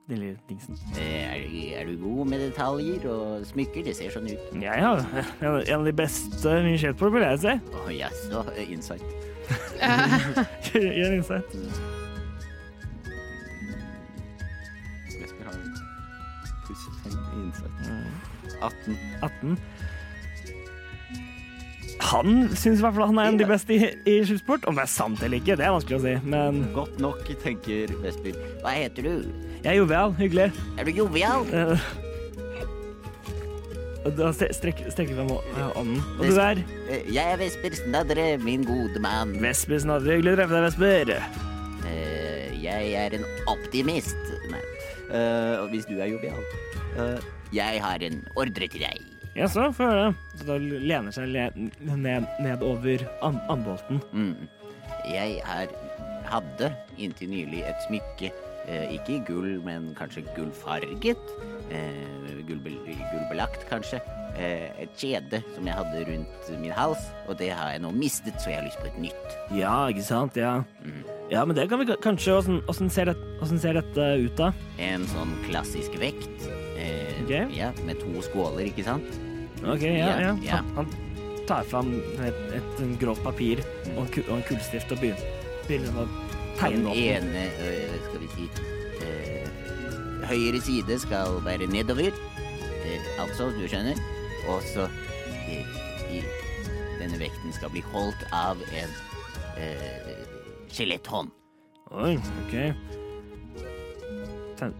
[0.09, 0.76] den lille dingsen.
[0.96, 3.84] Eh, Er, du- er du god med detaljer og smykker?
[3.84, 4.46] Det ser sånn ut.
[4.61, 4.92] Ja, ja.
[5.40, 7.57] en en av de beste kjøttbord, vil jeg si.
[7.80, 9.05] Å jaså, eh, insight.
[10.72, 11.55] Gjør en insight.
[15.18, 15.59] Jesper har
[16.66, 17.74] pluss fem i insight.
[18.62, 18.99] 18.
[19.22, 19.59] 18.
[22.09, 24.64] Han syns i hvert fall han er en av de beste i, i skipsport.
[24.70, 26.14] Om det er sant eller ikke, det er vanskelig å si.
[26.30, 28.38] Men Godt nok, tenker Vesper.
[28.64, 29.14] Hva heter du?
[29.59, 30.14] jeg er jovial.
[30.16, 30.53] Hyggelig.
[30.78, 31.42] Er du jovial?
[34.05, 35.28] Eh, Da strekker vi frem
[35.74, 36.03] hånden.
[36.18, 39.34] Og du er Eh, Jeg er Vesper Snadre, min gode mann.
[39.42, 40.16] Vesper Snadre.
[40.18, 41.11] Hyggelig å treffe deg, Vesper.
[41.86, 44.16] Eh, Jeg er en optimist.
[44.51, 44.62] Nei.
[45.11, 46.42] Eh, og hvis du er jovial.
[46.96, 47.20] Eh,
[47.53, 49.01] Jeg har en ordre til deg.
[49.36, 50.14] Jaså, få høre.
[50.36, 54.01] Så da lener seg le ned, ned over an ambolten.
[54.12, 54.49] Mm.
[55.09, 55.68] Jeg er,
[56.28, 58.32] hadde inntil nylig et smykke,
[58.66, 61.16] eh, ikke i gull, men kanskje gullfarget.
[63.39, 64.01] Gullbelagt, kanskje.
[64.39, 68.34] Eh, et kjede som jeg hadde rundt min hals, og det har jeg nå mistet,
[68.39, 69.36] så jeg har lyst på et nytt.
[69.55, 70.36] Ja, ikke sant?
[70.36, 70.62] Ja.
[70.84, 71.05] Mm.
[71.30, 73.16] ja, men det kan vi kanskje Åssen åssen ser, det,
[73.61, 74.53] ser dette ut, da?
[74.78, 76.49] En sånn klassisk vekt.
[76.78, 77.47] Eh, okay.
[77.55, 79.18] Ja, med to skåler, ikke sant?
[79.64, 80.14] OK, ja.
[80.22, 80.62] Ja, ja.
[80.76, 83.62] Han, han tar fram et, et grovt papir
[83.97, 86.07] og en, og en kullstift og begynner, å
[86.59, 86.99] tegne opp.
[86.99, 88.51] ene, øh, skal vi si
[89.07, 92.12] øh, Høyre side skal være nedover.
[92.89, 93.99] Eh, altså, du skjønner.
[94.49, 94.89] Og så
[95.49, 96.22] i,
[96.99, 98.95] Denne vekten skal bli holdt av en
[99.61, 100.09] eh,
[100.72, 101.30] skjeletthånd.
[101.95, 102.55] Oi, OK.
[104.59, 104.74] Tegn,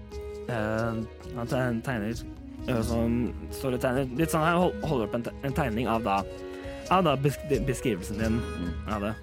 [0.49, 0.99] eh,
[1.37, 2.11] han tegner,
[2.67, 3.21] eh, sånn,
[3.55, 6.19] står og tegner Litt sånn her, holder opp en, en tegning av da
[6.91, 8.73] av da besk beskrivelsen din Mm.
[8.89, 9.15] av det.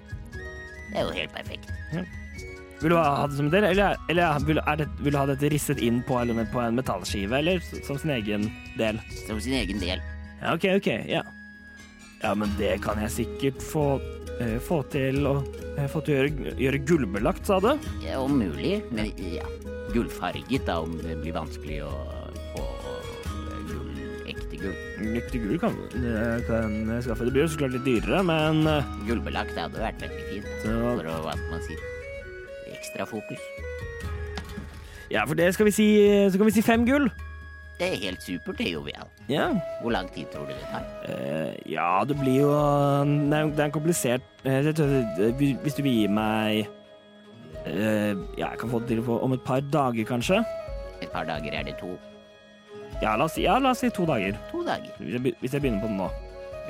[0.92, 1.70] Det er jo helt perfekt.
[2.80, 5.24] Vil du ha det som en del, eller, eller vil, er det, vil du ha
[5.30, 9.00] dette risset inn på, eller på en metallskive, eller som sin egen del?
[9.24, 10.02] Som sin egen del.
[10.42, 10.90] Ja, OK, OK.
[11.08, 11.22] Ja.
[12.20, 13.86] Ja, men det kan jeg sikkert få,
[14.40, 17.72] uh, få til å uh, få til å gjøre, gjøre gullbelagt, sa du?
[18.04, 18.78] Ja, om mulig.
[18.92, 19.48] Men ja,
[19.94, 21.92] gullfarget, da, om det blir vanskelig å
[22.52, 22.68] få
[23.72, 23.90] gull,
[24.28, 24.78] ekte gull.
[25.16, 25.76] Ekte gull kan,
[26.48, 27.24] kan skaffe.
[27.24, 30.50] Det blir jo så klart litt dyrere, men uh, Gullbelagt hadde vært veldig fint.
[30.64, 31.76] For å, hva man si,
[32.96, 33.38] ekstra fokus.
[35.10, 35.86] Ja, for det skal vi si
[36.30, 37.10] Så kan vi si fem gull.
[37.76, 39.04] Det er helt supert, det, Jovial.
[39.28, 39.50] Ja.
[39.82, 40.84] Hvor lang tid tror du det tar?
[41.04, 45.82] Uh, ja, det blir jo Det er, det er en komplisert eh, det- Hvis du
[45.84, 46.66] vil gi meg
[47.66, 50.40] uh, Ja, jeg kan få det til på- om et par dager, kanskje.
[51.02, 51.98] Et par dager er det to.
[53.02, 54.32] Ja, la oss ja, la oss si to dager.
[54.52, 54.90] To dager.
[54.98, 56.08] Hvis jeg, hvis jeg begynner på den nå.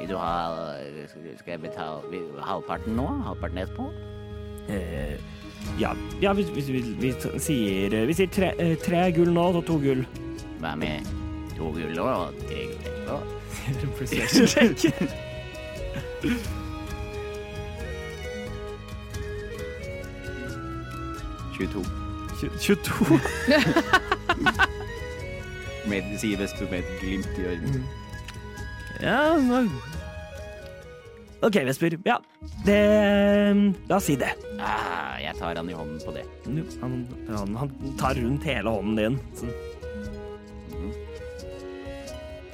[0.00, 0.74] Vil du ha
[1.38, 2.02] Skal jeg betale
[2.42, 3.06] halvparten nå?
[3.24, 3.86] Halvparten etterpå?
[4.68, 5.14] Eh,
[5.78, 5.90] ja,
[6.22, 7.10] ja vi, vi, vi, vi
[7.42, 10.02] sier Vi sier tre, eh, tre gull nå og to gull.
[10.62, 11.04] Hva med
[11.56, 12.10] to gull og
[12.46, 13.16] tre gull etterpå?
[13.98, 14.78] Prestasjonssjekk.
[22.40, 23.20] Tju- 22.
[25.88, 27.82] Med, sier Vesper med et glimt i øynene.
[29.00, 29.60] Ja, nå
[31.44, 31.98] OK, Vesper.
[32.06, 32.16] Ja,
[32.64, 32.78] det
[33.90, 34.32] La oss si det.
[34.56, 36.24] Ah, jeg tar han i hånden på det.
[36.80, 39.18] Han, han, han tar rundt hele hånden din.
[39.36, 39.50] Så.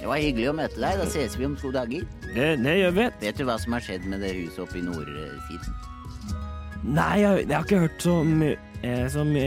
[0.02, 0.98] Det var hyggelig å møte deg.
[0.98, 2.02] Da ses vi om to dager.
[2.32, 3.08] Det, det gjør vi.
[3.22, 5.76] Vet du hva som har skjedd med det huset oppe i nordsiden?
[6.82, 8.48] Nei, jeg, jeg har ikke hørt så, my,
[8.82, 9.44] eh, så, my,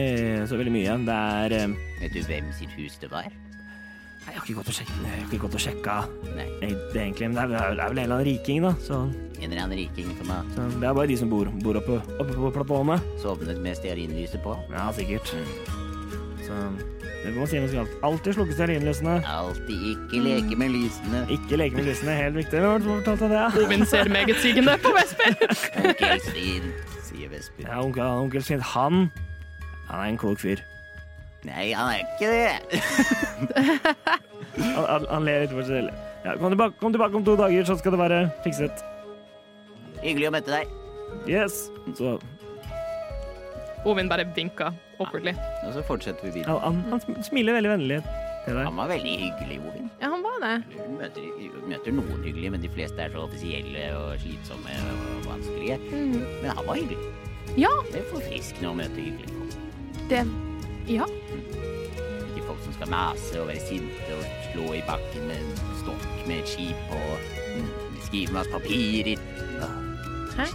[0.47, 0.95] så veldig mye.
[1.09, 3.27] Det er eh, Vet du hvem sitt hus det var?
[4.35, 5.93] Jeg har ikke gått og sjekka, jeg har ikke gått og sjekka
[6.35, 8.73] Nei, det egentlig, men det er, det er vel en eller annen riking, da.
[8.83, 8.97] Så,
[9.39, 12.01] en eller annen riking som har så det er bare de som bor, bor oppe,
[12.19, 12.97] oppe på platåene.
[13.23, 14.57] sovnet med stearinlyset på.
[14.73, 15.31] Ja, sikkert.
[16.43, 16.59] Så
[17.23, 19.15] det må si noe skal alltid slukke stearinlysene.
[19.37, 21.23] Alltid ikke leke med lysene.
[21.31, 22.59] Ikke leke med lysene, helt viktig.
[22.59, 23.47] Hvem var det som fortalte det?
[23.63, 25.39] Ovin ser meget sigende på Vesper.
[25.79, 26.69] Onkel Svin,
[27.07, 27.71] sier Vesper.
[27.71, 28.61] Ja, onkel, onkel Svin.
[28.75, 29.05] han
[29.87, 30.61] Han er en klok fyr.
[31.45, 32.55] Nei, han er ikke det.
[34.55, 36.03] Han, han, han ler litt for seg selv.
[36.23, 38.83] Ja, kom, tilbake, kom tilbake om to dager, så skal det være fikset.
[39.99, 40.71] Hyggelig å møte deg.
[41.27, 41.57] Yes.
[41.97, 42.13] Så
[43.85, 45.33] Ovin bare vinker awkwardly.
[45.67, 46.55] Og så fortsetter vi videre.
[46.63, 47.99] han, han, han smiler veldig vennlig.
[48.47, 49.91] Han var veldig hyggelig, Ovin.
[49.99, 50.53] Ja, han var det.
[50.71, 51.27] Du møter,
[51.67, 55.77] møter noen hyggelige, men de fleste er så offisielle og slitsomme og vanskelige.
[55.91, 56.17] Mm.
[56.45, 57.11] Men han var hyggelig.
[57.59, 59.61] Ja, Det er forfriskende å møte hyggelige folk.
[60.09, 60.23] det
[60.87, 61.05] Ja.
[62.35, 66.27] Ikke folk som skal mase og være sinte og slå i bakken med en stokk
[66.27, 67.17] med et skip og
[67.55, 69.21] mm, skrive masse papirer.
[70.35, 70.45] Hæ?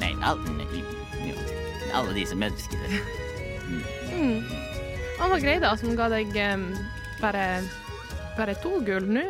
[0.00, 0.82] Nei, alle, de
[1.94, 2.14] alle
[2.46, 3.00] ønsker det.
[4.14, 4.42] Mm.
[5.20, 6.68] Han var grei, da, som ga deg um,
[7.20, 7.46] bare,
[8.38, 9.08] bare to gull.
[9.10, 9.24] Nå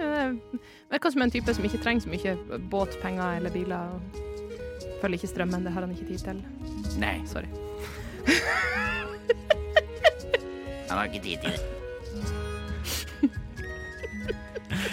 [0.90, 3.94] virker som en type som ikke trenger så mye båtpenger eller biler.
[3.94, 4.00] og
[5.00, 6.44] Følger ikke strømmen, det har han ikke tid til.
[7.00, 7.48] Nei, Sorry.
[10.90, 11.60] han har ikke tid til det.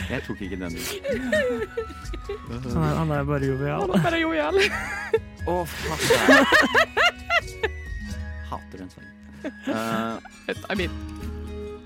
[0.10, 0.78] Jeg tok ikke den.
[2.48, 3.82] Han er, han er bare jovial.
[3.82, 4.56] Han er bare jovial.
[5.48, 6.46] Å, faen.
[8.50, 9.14] Hater den sangen.
[9.68, 10.20] Uh,
[10.70, 10.92] I mean,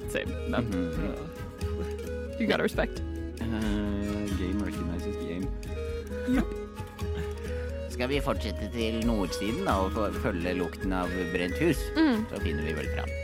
[0.10, 0.32] same.
[0.50, 0.62] No.
[0.62, 1.30] mhm.
[2.40, 3.02] You gotta respect.
[3.42, 5.48] Uh, game recognizes game.
[7.92, 11.84] Skal vi fortsette til nordsiden da, og følge lukten av brent hus?
[11.98, 12.24] Mm.
[12.32, 13.21] Så finner vi vel fram.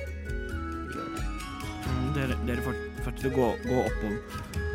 [2.17, 4.15] Dere, dere fort, fort, å gå, gå oppover,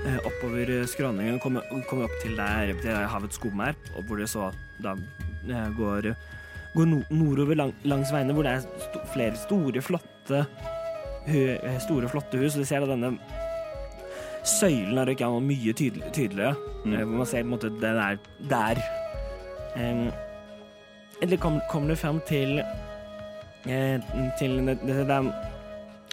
[0.07, 4.23] eh, oppover skråningen og komme, komme opp til der, der havets skum er, og hvor
[4.23, 4.95] det så da
[5.51, 6.13] eh, går,
[6.77, 10.45] går no, nordover lang, langs veiene, hvor det er sto, flere store, flotte
[11.27, 12.55] eh, store, flotte hus.
[12.55, 13.17] Og du ser da denne
[14.47, 16.95] søylen av Røykan mye tydelig, tydeligere, Mm.
[16.95, 18.17] eh, hvor man ser på en måte den er
[18.51, 18.79] der.
[19.77, 20.11] Um,
[21.23, 24.01] eller kommer kom det fram til eh,
[24.39, 25.19] til det, det, det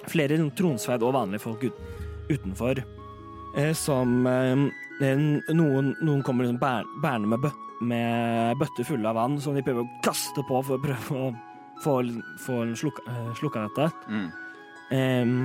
[0.08, 1.82] flere tronsverd og vanlige folk ut,
[2.30, 2.82] utenfor
[3.58, 4.66] eh, som eh,
[5.02, 9.86] noen, noen kommer liksom bærende med, bø, med bøtter fulle av vann som de prøver
[9.86, 11.32] å kaste på for å prøve å
[11.84, 12.00] få,
[12.46, 13.90] få slukka, eh, slukka dette.
[14.10, 14.30] Mm.
[14.90, 15.36] Em,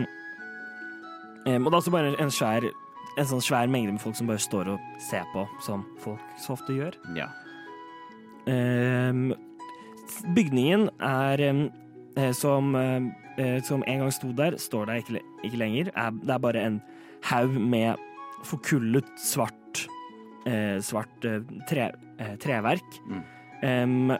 [1.46, 2.70] em, og det er altså bare en svær
[3.14, 6.56] en sånn svær mengde med folk som bare står og ser på, som folk så
[6.56, 6.96] ofte gjør.
[7.14, 7.28] Ja.
[8.50, 9.28] Em,
[10.34, 12.74] bygningen er eh, som,
[13.38, 15.90] eh, som en gang sto der, står der ikke, ikke lenger.
[15.94, 16.80] Er, det er bare en
[17.30, 18.00] haug med
[18.44, 19.84] forkullet svart,
[20.46, 23.00] eh, svart eh, tre, eh, treverk.
[23.08, 24.10] Mm.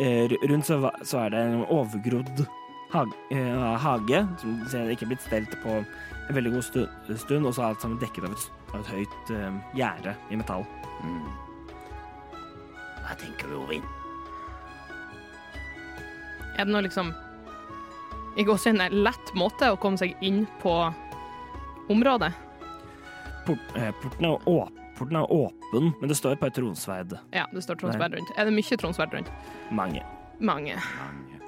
[0.00, 2.44] Eh, rundt så, så er det en overgrodd
[2.92, 6.66] hage, eh, hage som ikke er blitt stelt på en veldig god
[7.18, 10.38] stund, og så er alt sammen dekket av et, av et høyt eh, gjerde i
[10.40, 10.64] metall.
[11.02, 11.26] Mm.
[13.02, 13.84] Hva tenker du, Ovin?
[16.52, 17.12] Er det noe liksom
[18.36, 20.72] I gåsehudene lett måte å komme seg inn på
[21.92, 22.32] området?
[23.46, 27.12] Port, eh, porten, er åp, porten er åpen, men det står et par tronsverd.
[27.34, 28.32] Ja, det står tronsverd rundt.
[28.38, 29.30] Er det mye tronsverd rundt?
[29.70, 30.04] Mange.
[30.40, 30.78] Mange.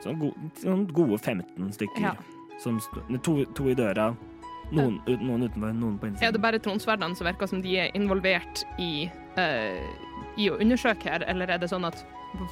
[0.04, 2.02] Sånn, gode, sånn gode 15 stykker.
[2.10, 2.14] Ja.
[2.60, 2.80] Som
[3.24, 4.12] to, to i døra,
[4.74, 6.28] noen, ut, noen utenfor, noen på innsiden.
[6.28, 9.08] Er det bare tronsverdene som virker som de er involvert i,
[9.40, 9.80] eh,
[10.36, 12.04] i å undersøke her, eller er det sånn at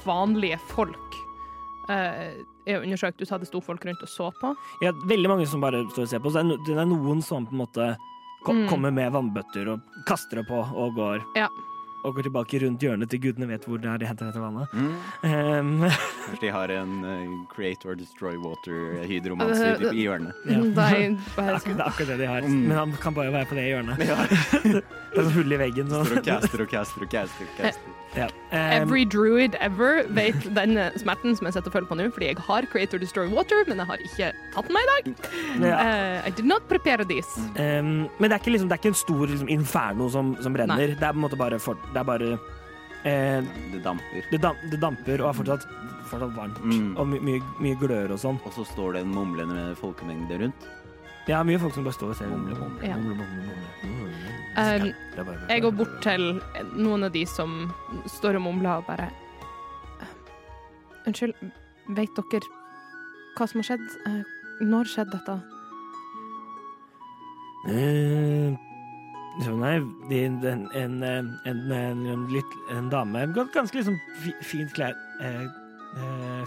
[0.07, 1.21] vanlige folk
[1.89, 3.17] eh, er undersøkt?
[3.19, 4.53] Du sa det sto folk rundt og så på?
[4.85, 6.31] Ja, veldig mange som bare står og ser på.
[6.31, 7.93] Så det er, er noen som på en måte
[8.43, 8.65] Mm.
[8.67, 11.21] kommer med vannbøtter og kaster det på og går.
[11.39, 11.47] Ja.
[12.03, 14.67] Og går tilbake rundt hjørnet til gudene vet hvor det er de henter dette vannet.
[14.75, 14.89] Mm.
[15.23, 15.85] Um,
[16.25, 20.35] Kanskje de har en uh, Create or Destroy Water-hydromanse Uh, i hjørnet.
[20.43, 20.59] Ja.
[20.59, 21.77] Det er det, er akkurat, sånn.
[21.77, 22.41] det er akkurat det de har.
[22.43, 22.59] Mm.
[22.67, 24.03] Men han kan bare være på det hjørnet.
[24.03, 24.19] Ja.
[25.13, 25.87] Det er sånn hull i veggen.
[25.93, 27.47] Står og caster og caster og caster.
[27.47, 28.02] og caster.
[28.15, 28.27] Ja.
[28.51, 32.29] Um, Every druid ever vet den smerten som jeg sitter og føler på nå, fordi
[32.29, 35.29] jeg har Creator Destroy Water, men jeg har ikke tatt den med i dag.
[35.65, 35.77] ja.
[35.79, 37.29] Uh, I did not prepare this.
[37.57, 40.53] Um, men det er ikke, liksom, det er ikke en stor liksom, inferno som, som
[40.53, 40.77] brenner.
[40.93, 40.99] Nei.
[40.99, 44.29] Det er på en måte bare, for, det er bare uh, Det damper.
[44.31, 45.67] det, dam, det damper og er fortsatt,
[46.11, 46.61] fortsatt varmt.
[46.63, 46.93] Mm.
[46.97, 48.39] Og my, mye, mye glør og sånn.
[48.45, 50.69] Og så står det en mumlende folkemengde rundt.
[51.27, 52.27] Det er mye folk som bare står og ser.
[52.27, 52.87] Mumle, mumle.
[52.87, 52.97] Ja.
[52.99, 53.53] Mumle, mumle,
[53.83, 54.33] mumle.
[54.53, 54.89] Mm.
[55.15, 56.41] Det bare- Jeg går bort til
[56.75, 57.71] noen av de som
[58.05, 59.07] står og mumler og bare
[60.01, 60.11] eh,
[61.07, 61.33] Unnskyld,
[61.89, 62.41] vet dere
[63.37, 63.87] hva som har skjedd?
[64.05, 64.21] Eh,
[64.61, 65.39] Når skjedde dette?
[67.67, 68.53] Eh,
[69.43, 73.95] så nei, en, en, en, en, en, en, litt, en dame Ganske liksom
[74.45, 75.47] fint kledd eh,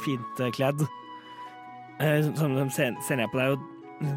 [0.05, 0.85] Fint kledd.
[1.99, 4.13] Eh, som de ser, ser ned på deg og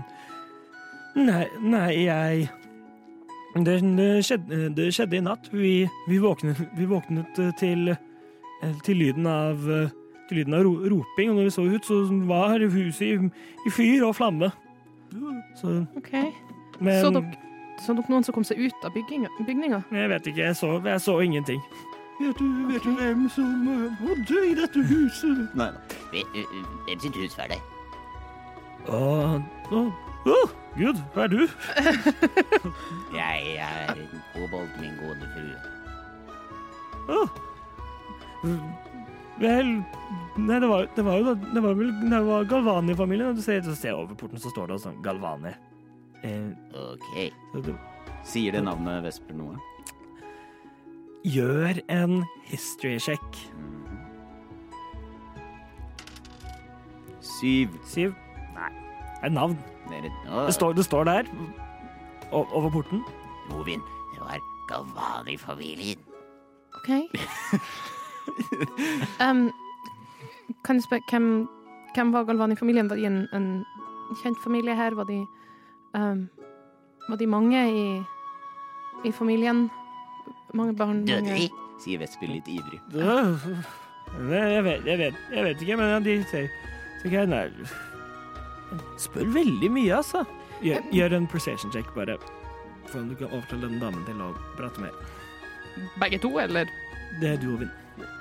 [1.16, 2.50] Nei, nei, jeg
[3.56, 5.50] det, det, skjedde, det skjedde i natt.
[5.52, 5.74] Vi,
[6.08, 9.90] vi, våknet, vi våknet eh, til, eh, til lyden av eh,
[10.30, 12.00] til lyden av ro, roping, og når vi så ut, så
[12.30, 13.30] var huset i,
[13.66, 14.52] i fyr og flamme.
[15.58, 16.12] Så, OK.
[16.80, 17.40] men, Så dere,
[17.82, 19.82] så dere noen som kom seg ut av bygninga?
[19.92, 21.64] Jeg vet ikke, jeg så, jeg så ingenting.
[22.20, 25.48] Vet du, vet du hvem som eh, bodde i dette huset?
[25.58, 25.82] Nei da.
[26.12, 27.60] Hvem sitt hus var det?
[28.90, 29.84] Å,
[30.26, 30.40] å, å,
[30.78, 31.42] Gud, hva er du?
[33.20, 35.58] Jeg er en kobolt, min gode frue.
[37.10, 37.22] Å.
[39.40, 39.72] Vel
[40.40, 43.36] Nei, det var, det var jo da Det var vel det var Galvani-familien.
[43.36, 45.52] Du ser, ser over porten, så står det sånn Galvani.
[46.24, 47.70] Eh, Ok.
[48.28, 49.60] Sier det navnet Vesper noe?
[51.28, 53.40] gjør en history-sjekk.
[53.60, 53.98] Mhm.
[57.20, 57.76] Syv.
[57.86, 58.14] Syv?
[58.56, 58.70] Nei.
[59.20, 59.58] Det er navn.
[59.90, 61.24] Det står, det står der
[62.32, 63.04] over porten.
[63.50, 63.82] Movin,
[64.14, 64.38] det var
[64.70, 65.98] Galvani-familien.
[66.78, 66.90] OK.
[69.26, 69.52] um,
[70.66, 71.50] kan jeg spørre, hvem,
[71.96, 72.90] hvem var Galvani-familien?
[72.90, 73.66] Var de en, en
[74.24, 74.96] kjent familie her?
[74.96, 75.26] Var de,
[75.98, 76.30] um,
[77.10, 78.04] var de mange i,
[79.06, 79.70] i familien?
[80.54, 81.08] Mange barn?
[81.08, 81.42] Døde mange...
[81.42, 81.50] de?
[81.84, 82.80] sier Vesper litt ivrig.
[82.94, 86.50] Jeg vet, jeg vet, jeg vet ikke, men de ser,
[87.00, 87.46] ser ikke nei,
[88.98, 90.26] Spør veldig mye, altså.
[90.62, 92.18] Gjør, gjør en precision check, bare.
[92.90, 94.96] For om du kan overtale den damen til å prate mer.
[96.02, 96.68] Begge to, eller?
[97.22, 97.70] Det er du, Ovin.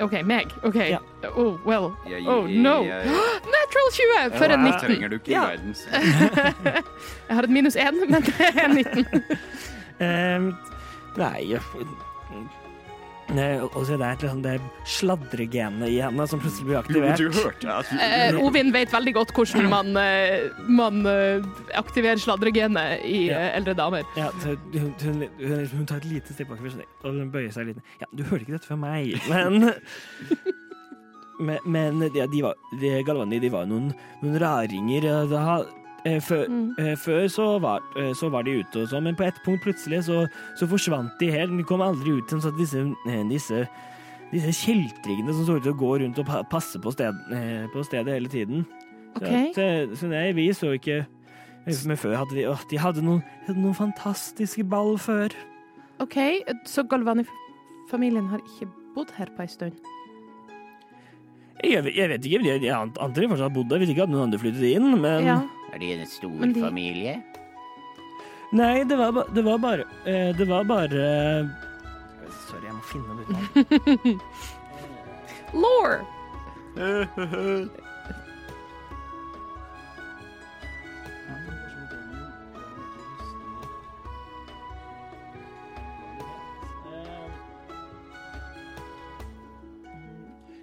[0.03, 0.51] OK, meg.
[0.67, 0.75] OK.
[0.91, 0.99] Ja.
[1.37, 1.93] Oh, well.
[2.27, 2.83] Oh, no.
[3.55, 4.81] Natural 20 for en Da 19.
[4.87, 5.45] trenger du ikke Ja.
[5.51, 5.89] guidance.
[7.29, 9.23] Jeg har et minus 1, men det er 19.
[10.01, 10.49] um,
[11.23, 12.43] nei Nei,
[13.29, 14.55] og så det er liksom det
[14.89, 17.19] sladregenet i henne som plutselig blir aktivert.
[17.21, 21.45] Du hørte at Eh, Ovin vet veldig godt hvordan man, eh, man eh,
[21.77, 23.39] aktiverer sladregenet i Ja.
[23.39, 24.03] eh, eldre damer.
[24.17, 27.83] Ja, hun, hun, hun, hun tar et lite steg bakover og hun bøyer seg litt.
[28.01, 29.73] Ja, du hørte ikke dette fra meg, men
[31.41, 33.93] Men, men ja, de var, de Galvani de var noen,
[34.25, 35.05] noen raringer.
[35.31, 35.61] Da,
[36.05, 36.75] før, Mm.
[36.79, 39.63] eh, før så var, eh, så var de ute og sånn, men på et punkt
[39.65, 40.27] plutselig så,
[40.57, 41.57] så forsvant de helt.
[41.57, 43.67] De kom aldri ut igjen, så disse, eh, disse
[44.31, 47.81] disse kjeltringene som så ut til å gå rundt og passe på, sted, eh, på
[47.83, 48.67] stedet hele tiden.
[49.17, 49.55] Så, Ok.
[49.55, 51.07] så, så nei, vi så ikke
[51.67, 55.31] Men før hadde de å, De hadde noen, hadde noen fantastiske ball før.
[56.01, 56.15] OK,
[56.65, 59.73] så Galvani-familien har ikke bodd her på ei stund?
[61.65, 64.05] Jeg, vet- jeg vet ikke, jeg, jeg antar de fortsatt har bodd der hvis ikke
[64.07, 65.41] hadde noen andre flyttet inn, men Ja.
[65.73, 67.19] Er de en stor de- familie?
[68.53, 71.03] Nei, det var, ba- det var bare uh, Det var bare
[72.49, 73.25] Sorry, jeg må finne det
[74.15, 74.23] ut.
[75.53, 76.01] Law!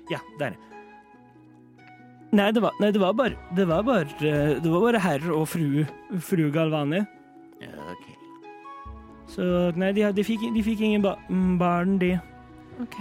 [0.10, 0.56] Ja, der.
[2.36, 5.26] Nei, det var, nei, det var bare Det var bare, eh, det var bare herr
[5.32, 5.86] og fru,
[6.20, 7.04] fru Galvani.
[7.62, 8.06] Ja, ok.
[9.32, 9.46] Så
[9.80, 12.12] nei, de, de, fikk, de fikk ingen ba mm, barn, de.
[12.84, 13.00] OK.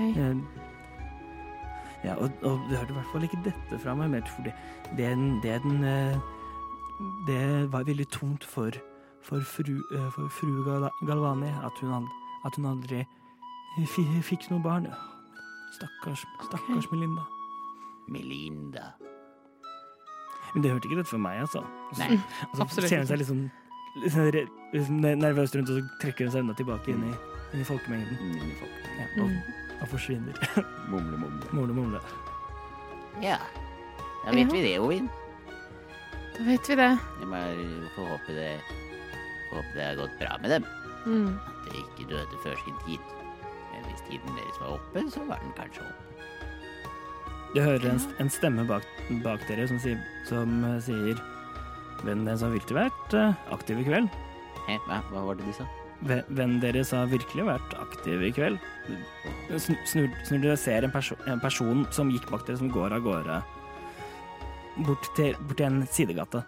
[2.05, 4.53] Ja, og, og du hørte i hvert fall ikke dette fra meg, for det,
[4.99, 5.11] det,
[5.43, 6.17] det, den, eh,
[7.27, 8.77] det var veldig tungt for,
[9.25, 12.07] for fru, eh, for fru Gal- Galvani at hun,
[12.45, 13.03] at hun aldri
[14.23, 14.87] fikk noe barn.
[15.75, 17.25] Stakkars, stakkars Melinda.
[18.09, 18.93] Melinda.
[20.55, 21.65] Men det hørte ikke rett for meg, altså.
[21.99, 22.15] Nei.
[22.51, 23.45] Og så Absolutt ser hun seg sånn,
[24.07, 27.13] sånn re- liksom nervøst rundt, og så trekker hun seg enda tilbake inn i,
[27.55, 28.19] inn i folkemengden.
[28.21, 28.87] Mm, folk.
[28.99, 29.41] Ja, og, Mm.
[29.83, 30.39] og forsvinner.
[30.93, 31.51] Mumle, mumle.
[31.53, 32.01] Mumle, mumle.
[33.23, 33.39] Ja.
[34.25, 34.53] Da vet Ja.
[34.53, 35.11] vi det, Ovin.
[36.39, 36.91] Da vet vi det.
[37.21, 38.49] Jeg bare får håpe det,
[39.51, 40.65] får håpe det har gått bra med dem.
[41.07, 41.35] Mm.
[41.37, 43.03] At de ikke døde før sin tid.
[43.75, 46.04] Men hvis tiden deres var oppe, så var den kanskje oppe.
[47.55, 48.87] Du hører en, en stemme bak,
[49.23, 51.21] bak dere som sier, som eh, sier
[52.05, 54.09] Vennen deres har virkelig vært eh, aktiv i kveld.
[54.67, 55.65] Hæ, hva, hva var det du sa?
[56.05, 58.59] Ve- Vennen deres har virkelig vært aktiv i kveld.
[59.55, 62.69] Snur, Snur, snur dere og ser en, perso en person som gikk bak dere, som
[62.75, 63.39] går av gårde
[64.85, 66.43] bort til, bort til en sidegate.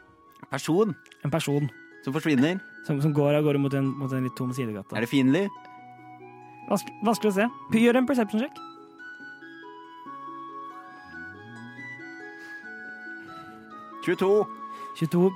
[0.50, 0.92] Person
[1.24, 1.70] En person
[2.04, 2.59] som forsvinner.
[2.86, 4.92] som, som går av gårde mot en, mot en litt tom sidegate.
[4.98, 5.46] Er det fiendtlig?
[6.68, 7.48] Vanskelig, vanskelig å se.
[7.78, 8.59] Gjør en perception check.–
[14.07, 14.30] 22.
[15.00, 15.30] 22.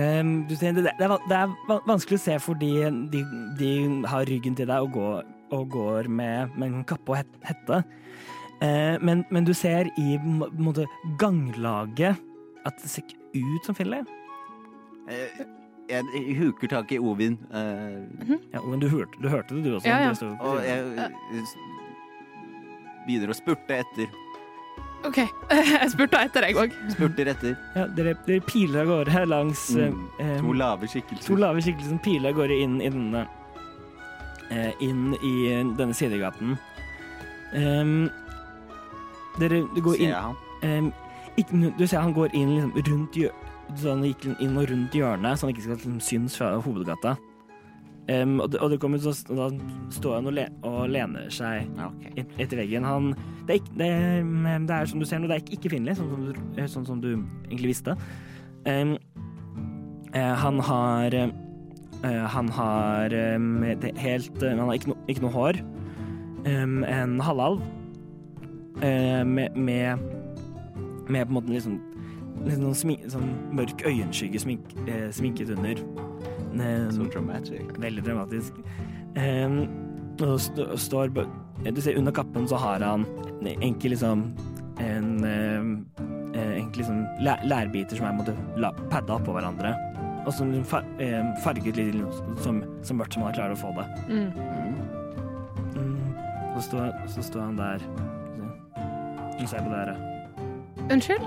[0.00, 2.70] Ehm, du det, det, er, det er vanskelig å se fordi
[3.12, 3.20] de,
[3.60, 3.72] de
[4.08, 7.82] har ryggen til deg og går, og går med, med en kappe og hette.
[8.62, 10.86] Eh, men, men du ser i måte,
[11.20, 12.16] ganglaget
[12.64, 14.04] at det ser ikke ut som Finlay.
[15.10, 15.42] Eh,
[15.90, 17.34] Jeg huker tak i Ovin.
[17.52, 17.98] eh,
[18.54, 19.88] Ja, Ovin, du hørte, du hørte det, du også.
[19.90, 20.12] Ja, ja.
[20.14, 21.56] Det står på og jeg eh,
[23.06, 24.08] begynner å spurte etter.
[25.04, 25.18] OK.
[25.50, 26.74] Jeg spurte etter, jeg òg.
[26.94, 27.54] Spurter etter.
[27.74, 30.02] ja, dere, dere piler av gårde langs Mm.
[30.20, 31.26] eh, To eh, lave skikkelser.
[31.26, 33.24] to lave skikkelser piler av gårde inn i denne
[34.50, 35.32] eh, Inn i
[35.78, 36.54] denne sidegaten.
[37.54, 38.10] Um,
[39.40, 40.36] dere du går Ser inn jeg han?
[40.62, 40.92] Um,
[41.36, 44.92] ikke, du ser han går inn liksom, rundt hjørnet, så han gikk inn og rundt
[44.96, 47.16] hjørnet, så han ikke skal liksom, synes fra hovedgata.
[48.10, 49.46] Ehm, og, det, og det kommer så, og da
[49.94, 52.24] står han og, le, og lener seg okay.
[52.42, 52.86] etter veggen.
[52.86, 53.12] Han,
[53.46, 53.90] det, er ikke, det,
[54.66, 56.70] det er som du ser nå, det er ikke, ikke Finley, sånn, som du- eh,
[56.70, 57.94] sånn som du egentlig visste.
[58.66, 58.96] Um,
[60.14, 65.24] uh, han har uh, Han har um, det helt uh, Han har ikke, no, ikke
[65.24, 65.58] noe hår.
[66.46, 67.62] En halvalv
[68.82, 69.98] med, med
[71.10, 71.76] med på en måte litt sånn,
[72.48, 74.72] sånn, smi, sånn mørk øyenskygge smink,
[75.14, 75.82] sminket under.
[76.60, 77.62] Eh, Så dramatic.
[77.78, 78.52] Veldig dramatisk.
[79.16, 79.68] Um,
[80.20, 81.12] og st står
[81.74, 83.04] Du ser under kappen så har han
[83.62, 84.22] enkel liksom
[84.80, 85.86] En um,
[86.34, 89.74] eh, enkel liksom lærbiter som er måte la- padda oppå hverandre.
[90.26, 93.60] Og som liksom far eh, farget litt som, som, så mørkt som han klarer å
[93.60, 93.86] få det.
[94.08, 94.32] Mm.
[95.76, 96.00] Mm.
[96.56, 97.84] Så, står, så står han der
[99.42, 99.94] og ser på dere.
[100.92, 101.24] Unnskyld?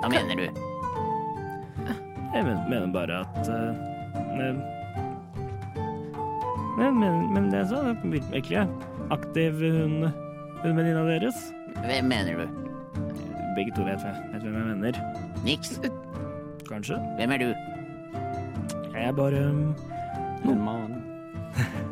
[0.00, 0.60] Hva mener du?
[2.30, 3.74] Jeg mener bare at uh,
[4.14, 4.62] men,
[6.98, 8.68] men, men, det så virkelig
[9.10, 10.10] aktiv hun,
[10.62, 11.54] hun venninna deres.
[11.84, 12.46] Hvem mener du?
[13.56, 13.98] Begge to vet,
[14.32, 14.92] vet hvem jeg mener.
[15.44, 15.80] Niks.
[16.68, 16.96] Kanskje.
[17.16, 17.54] Hvem er du?
[18.94, 19.74] Jeg er bare um,
[20.44, 21.02] En mann.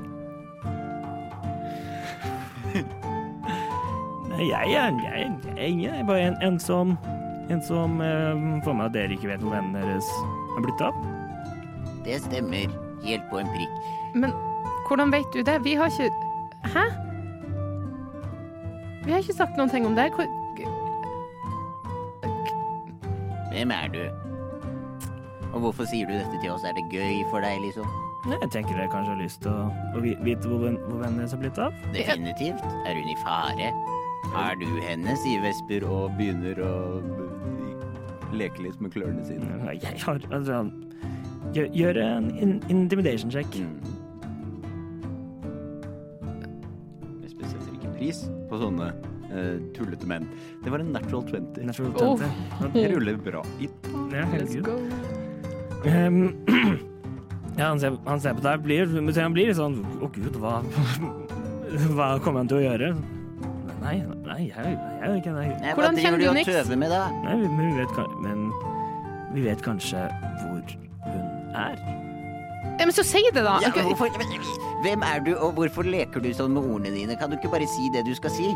[4.28, 6.98] Nei, jeg er, jeg, jeg, jeg er bare en, en som
[7.50, 10.08] En som eh, får med at dere ikke vet hvor vennene deres
[10.54, 11.17] har blitt av.
[12.04, 12.68] Det stemmer.
[13.04, 13.74] Helt på en prikk.
[14.14, 14.32] Men
[14.88, 15.58] hvordan vet du det?
[15.64, 16.10] Vi har ikke
[16.64, 16.84] Hæ?
[19.04, 20.10] Vi har ikke sagt noen ting om det.
[20.12, 20.34] Hvor-
[23.52, 24.02] Hvem er du?
[25.54, 26.64] Og hvorfor sier du dette til oss?
[26.68, 27.86] Er det gøy for deg, liksom?
[28.28, 31.32] Jeg tenker dere kanskje har lyst til å, å vite hvor, ven- hvor vennene deres
[31.32, 31.72] har blitt av.
[31.94, 32.64] Definitivt.
[32.84, 33.70] Er hun i fare?
[34.36, 35.80] Er du henne, sier Vesper.
[35.80, 36.74] Vesper og begynner å
[38.36, 39.48] leke litt med klørne sine.
[39.80, 40.60] Jeg har altså
[41.54, 43.46] Gjør, gjør en in intimidation check.
[43.56, 43.78] Mm.
[47.22, 48.20] Jeg setter ikke pris
[48.50, 48.90] på sånne
[49.30, 50.26] uh, tullete menn.
[50.64, 51.62] Det var en natural 20.
[51.68, 52.20] Natural Oh.
[52.74, 52.88] 20.
[52.94, 53.42] Ruller bra.
[53.62, 53.68] I
[54.12, 54.76] Ja, Let's go.
[55.86, 56.34] Um,
[57.58, 60.56] ja, han ser, han ser på deg, blir, han blir litt sånn Å, gud, hva
[61.94, 62.88] Hva kommer han til å gjøre?
[63.78, 65.44] Nei, nei, jeg, jeg gjør ikke det.
[65.62, 66.50] Nei, Hvordan kjenner du Nix?
[66.50, 67.94] Nei, vi- men vi vet,
[68.24, 68.42] men
[69.36, 70.02] vi vet kanskje
[71.58, 71.80] er.
[72.78, 73.56] Ja, men så si det, da.
[73.62, 74.10] Ja, hvorfor,
[74.84, 77.16] hvem er du, og hvorfor leker du sånn med ordene dine?
[77.18, 78.52] Kan du ikke bare si det du skal si?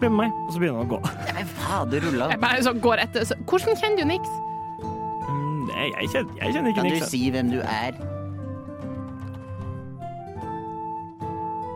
[0.00, 1.00] Bli med meg, og så begynner han å gå.
[1.28, 2.28] Ja, men fader rulla.
[2.32, 3.24] Jeg bare sånn går etter.
[3.28, 4.34] Så, hvordan kjenner du Nix?
[5.28, 7.08] Mm, nei, jeg, kjenner, jeg kjenner ikke Kan du Nix.
[7.12, 8.02] si hvem du er?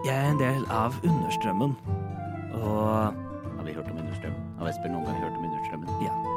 [0.05, 1.77] Jeg er en del av understrømmen.
[2.61, 4.53] Og Har vi hørt om understrømmen?
[4.59, 6.30] Har Vesper noen gang hørt om understrømmen?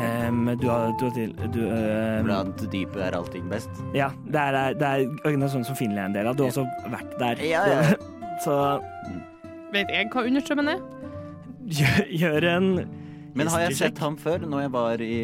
[0.00, 3.70] Ehm, du har, du har til du, ehm, Blant dypet er allting best.
[3.94, 6.36] Ja, det er, det er organisasjonen som Finland er en del av.
[6.38, 7.34] Du har også vært der.
[7.46, 7.80] Ja, ja.
[8.44, 8.54] Så
[9.74, 10.80] Vet jeg hva understrømmen er?
[11.64, 12.66] gjør, gjør en
[13.34, 15.14] Men har jeg sett ham før, når jeg var i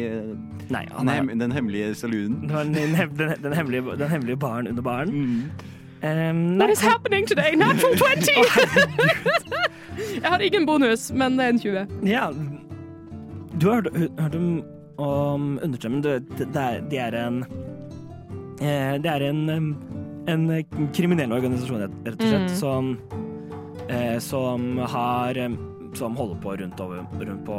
[0.71, 0.95] Nei, er,
[1.39, 2.49] den hemmelige saloonen?
[2.49, 2.95] den, den,
[3.43, 5.09] den, hemmelige, den hemmelige baren under baren.
[5.11, 5.43] Mm.
[6.03, 7.55] Um, What is happening today?
[7.55, 8.11] Natural 20!
[10.21, 11.87] jeg har ingen bonus, men det er en 20.
[12.07, 12.29] Ja,
[13.61, 14.47] du har hørt, om,
[15.01, 16.01] om understrømmen.
[16.05, 17.41] Det, det, det er, en
[18.61, 19.41] eh, Det er en,
[20.29, 20.47] en
[20.95, 22.55] kriminell organisasjon, rett og slett, Mm.
[22.57, 22.97] som,
[23.89, 25.37] eh, som har
[25.93, 27.55] Som holder på rundt, over, rundt på,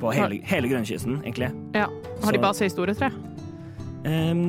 [0.00, 1.52] på hele, hele grønnkysten, egentlig.
[1.76, 1.86] Ja.
[2.24, 3.10] Har de base i store tre?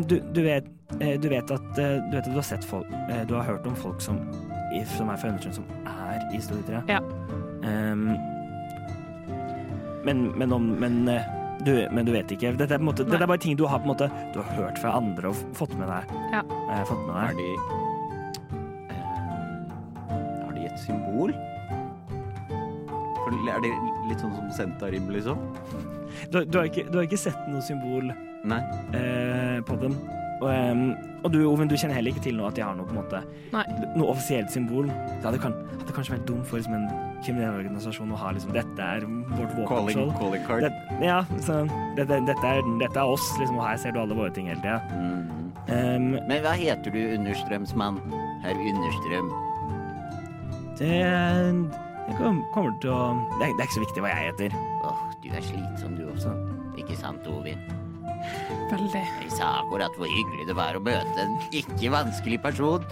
[0.10, 0.66] Du, du, vet,
[1.00, 3.44] eh, du vet at eh, du vet at du har sett folk eh, Du har
[3.44, 4.18] hørt om folk som,
[4.96, 6.82] som er fra understrøm, som er i Storbritannia.
[6.88, 7.00] Ja.
[7.70, 8.06] Em,
[10.06, 11.28] men, men, om, men, eh,
[11.66, 12.54] du, men du vet ikke.
[12.60, 14.52] Dette er, på måte, dette er bare ting du har, på en måte, du har
[14.58, 16.14] hørt fra andre og fått med deg.
[16.34, 16.44] Ja.
[16.44, 17.48] Eh, fått med Har de
[18.96, 19.08] eh,
[20.46, 21.36] Har de et symbol?
[23.20, 23.74] For er det
[24.10, 25.42] litt sånn som Sentarim, liksom?
[26.32, 28.10] Du, du, har ikke, du har ikke sett noe symbol
[28.50, 28.62] Nei.
[28.98, 29.98] eh, på dem.
[30.40, 30.84] Og, em,
[31.24, 33.02] og du, Oven, du kjenner heller ikke til nå at de har noe, på en
[33.02, 33.20] måte,
[33.52, 33.64] Nei.
[34.00, 34.88] noe offisielt symbol.
[34.88, 38.54] Det hadde, kan, hadde kanskje vært dumt for liksom, en kriminell organisasjon å ha liksom,
[38.56, 40.14] dette er vårt Calling, våpenskjold.
[40.22, 40.64] calling card.
[40.64, 41.60] Det, ja, så
[42.00, 44.64] dette, dette, er, dette er oss, liksom, og her ser du alle våre ting hele
[44.64, 44.80] tida.
[44.96, 45.36] Mm.
[45.70, 48.00] Um, Men hva heter du, understrømsmann?
[48.46, 49.28] Herr Understrøm.
[50.80, 50.96] det,
[52.08, 52.16] det
[52.54, 53.02] kommer til å
[53.42, 54.56] det er, det er ikke så viktig hva jeg heter.
[54.88, 56.32] Åh, du er slitsom du også.
[56.80, 57.60] Ikke sant, Ovin?
[58.70, 59.06] Veldig.
[59.24, 62.86] Jeg sa akkurat hvor hyggelig det var å møte en ikke vanskelig person.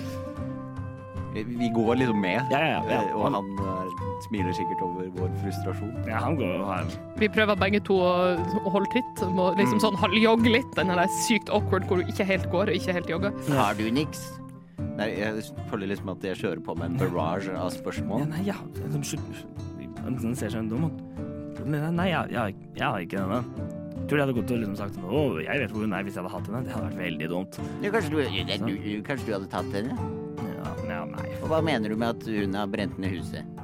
[1.38, 3.02] Vi- går liksom med, Ja, ja, ja.
[3.14, 3.90] og han eh,
[4.26, 5.92] smiler sikkert over vår frustrasjon.
[6.08, 6.86] Ja, han går jo her
[7.20, 8.38] Vi prøver begge to å,
[8.72, 9.22] holde tritt.
[9.36, 10.72] Må liksom sånn halvjogge litt.
[10.76, 13.38] Den er sykt awkward hvor du ikke helt går og ikke helt jogger.
[13.54, 14.32] Har du niks?
[14.98, 18.28] Nei, jeg føler liksom at jeg kjører på med en barrage av ja, spørsmål.
[18.34, 18.58] Nei, ja.
[20.08, 21.04] Han ser seg dum ut.
[21.68, 23.77] Nei, jeg, jeg, jeg har ikke denne.
[24.08, 26.24] Tror de hadde gått og liksom sagt Å, jeg vet hvor hun er hvis jeg
[26.24, 26.64] hadde hatt henne.
[26.64, 27.60] Det hadde vært veldig dumt.
[27.84, 28.74] Ja, kanskje, du, ja, du,
[29.08, 29.98] kanskje du hadde tatt henne?
[30.48, 31.26] Ja, ja nei.
[31.42, 33.58] Og hva mener du med at hun har brent ned huset?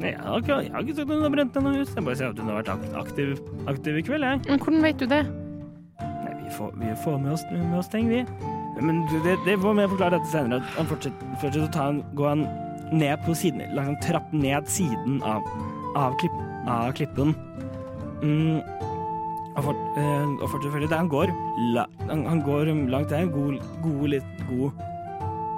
[0.00, 1.92] Nei, Jeg har ikke, jeg har ikke sagt at hun har brent ned noe hus.
[1.94, 3.36] Jeg bare sier at hun har vært aktiv,
[3.70, 4.42] aktiv i kveld, jeg.
[4.48, 5.20] Men hvordan vet du det?
[6.00, 8.24] Nei, vi får, vi får med, oss, med oss ting, vi.
[8.80, 10.64] Men det, det får vi forklare dette senere.
[10.64, 12.46] At han fortsetter, fortsetter å ta en, gå han
[12.96, 15.44] ned på siden, langs en trapp ned siden av,
[16.00, 17.34] av, klipp, av klippen.
[18.24, 18.58] Mm,
[19.60, 20.96] og, fort, eh, og fortsetter følge det.
[20.98, 21.32] Han går,
[21.76, 23.28] la, han, han går langt der.
[23.34, 24.86] God, god, litt god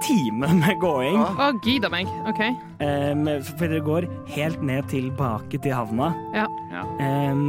[0.02, 1.16] time med gåing.
[1.22, 2.10] Å, gida meg.
[2.26, 2.40] OK.
[2.82, 3.12] Eh,
[3.54, 6.10] for dere går helt ned tilbake til havna.
[6.34, 6.48] Ja.
[6.74, 6.82] Ja.
[7.06, 7.44] Em,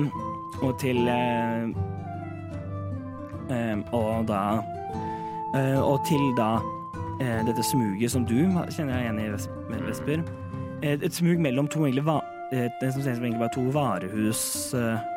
[0.62, 1.66] og til eh,
[3.50, 4.42] em, Og da
[5.56, 6.52] eh, Og til da
[7.22, 8.36] eh, dette smuget som du
[8.70, 9.50] kjenner jeg igjen i, Ves-
[9.88, 10.24] Vesper.
[10.84, 12.20] Et, et smug mellom to egentlig va,
[12.52, 14.42] det som ser ut som egentlig bare to varehus,
[14.76, 15.10] eh,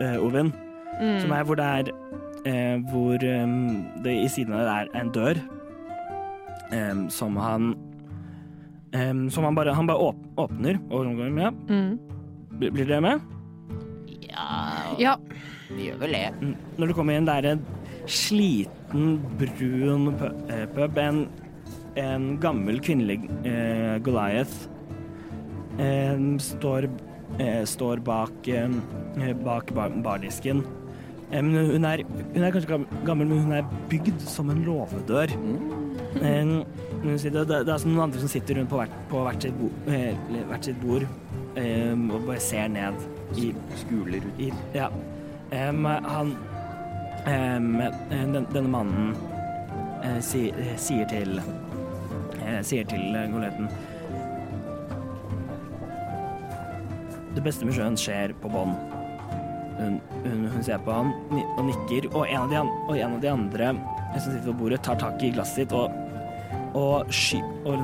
[0.00, 0.52] eh, Ovin.
[0.98, 1.90] Som er hvor det er
[2.44, 5.40] eh, Hvor um, det i siden av det er en dør
[6.72, 7.74] um, som han
[8.94, 11.54] um, Som han bare, han bare åp åpner og går med.
[11.68, 11.98] Mm.
[12.58, 13.20] Blir blir dere med?
[14.28, 15.16] Ja, Ja.
[15.70, 16.28] vi gjør vel det.
[16.40, 16.54] Mm.
[16.78, 17.64] Når du kommer inn, det er en
[18.08, 20.08] sliten, brun
[20.48, 20.98] eh, pub.
[20.98, 21.24] En,
[21.98, 24.68] en gammel kvinnelig eh, Goliath
[25.78, 26.88] eh, står,
[27.38, 30.62] eh, står bak, eh, bak bardisken.
[30.62, 30.87] Men
[31.30, 32.02] hun er,
[32.34, 35.34] hun er kanskje gammel, men hun er bygd som en låvedør.
[35.36, 36.64] Mm.
[37.02, 39.58] hun det, det er som noen andre som sitter rundt på hvert, på hvert, sitt,
[39.60, 40.16] bo, eh,
[40.48, 41.04] hvert sitt bord
[41.60, 42.96] eh, og bare ser ned
[43.36, 43.52] i
[43.84, 44.40] Skuler ut.
[44.40, 44.88] i, ja.
[45.52, 46.32] Han
[47.28, 49.16] den, Denne mannen
[50.04, 53.68] eh, si, eh, sier til eh, Sier til eh, Goletten
[57.36, 58.72] Det beste med sjøen skjer på bånn.
[59.78, 61.12] Hun, hun, hun ser på han
[61.56, 63.72] og nikker, og en av de, og en av de andre
[64.16, 65.92] som sitter ved bordet, tar tak i glasset sitt og,
[66.78, 67.76] og, sky, og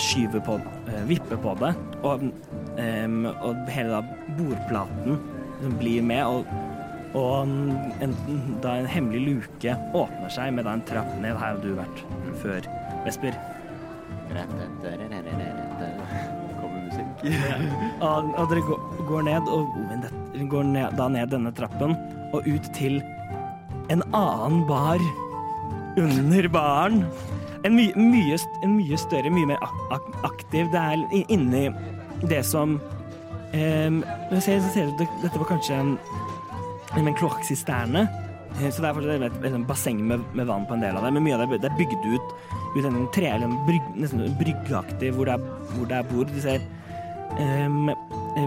[0.00, 0.56] skyver på
[0.88, 1.74] eh, Vipper på det.
[2.06, 2.24] Og,
[2.80, 4.00] em, og hele da
[4.38, 5.20] bordplaten
[5.78, 6.46] blir med, og,
[7.18, 7.48] og
[8.02, 8.16] en,
[8.62, 11.36] da en hemmelig luke åpner seg med da en trapp ned.
[11.36, 12.04] Her har du vært
[12.42, 12.68] før,
[13.06, 13.38] Vesper.
[16.58, 17.24] Kommer musikk.
[18.04, 19.78] Og, og dere går, går ned, og
[20.46, 21.96] går ned, da ned denne trappen
[22.36, 23.00] og ut til
[23.90, 25.02] en annen bar
[25.98, 27.02] under baren.
[27.66, 30.68] En, my, mye, en mye større, mye mer ak ak aktiv.
[30.70, 31.64] Det er inni
[32.28, 33.98] det som um,
[34.38, 35.96] ser, det ser Dette var kanskje en,
[36.96, 38.06] en kloakksisterne.
[38.58, 41.12] Eh, Så det er fortsatt et, basseng med, med vann på en del av det,
[41.16, 42.34] men mye av det, er bygd ut
[42.76, 46.30] ut en tre, eller en brygg, nesten bryggeaktig, hvor det er, hvor det er bord.
[46.30, 46.60] Du ser
[47.40, 47.88] um,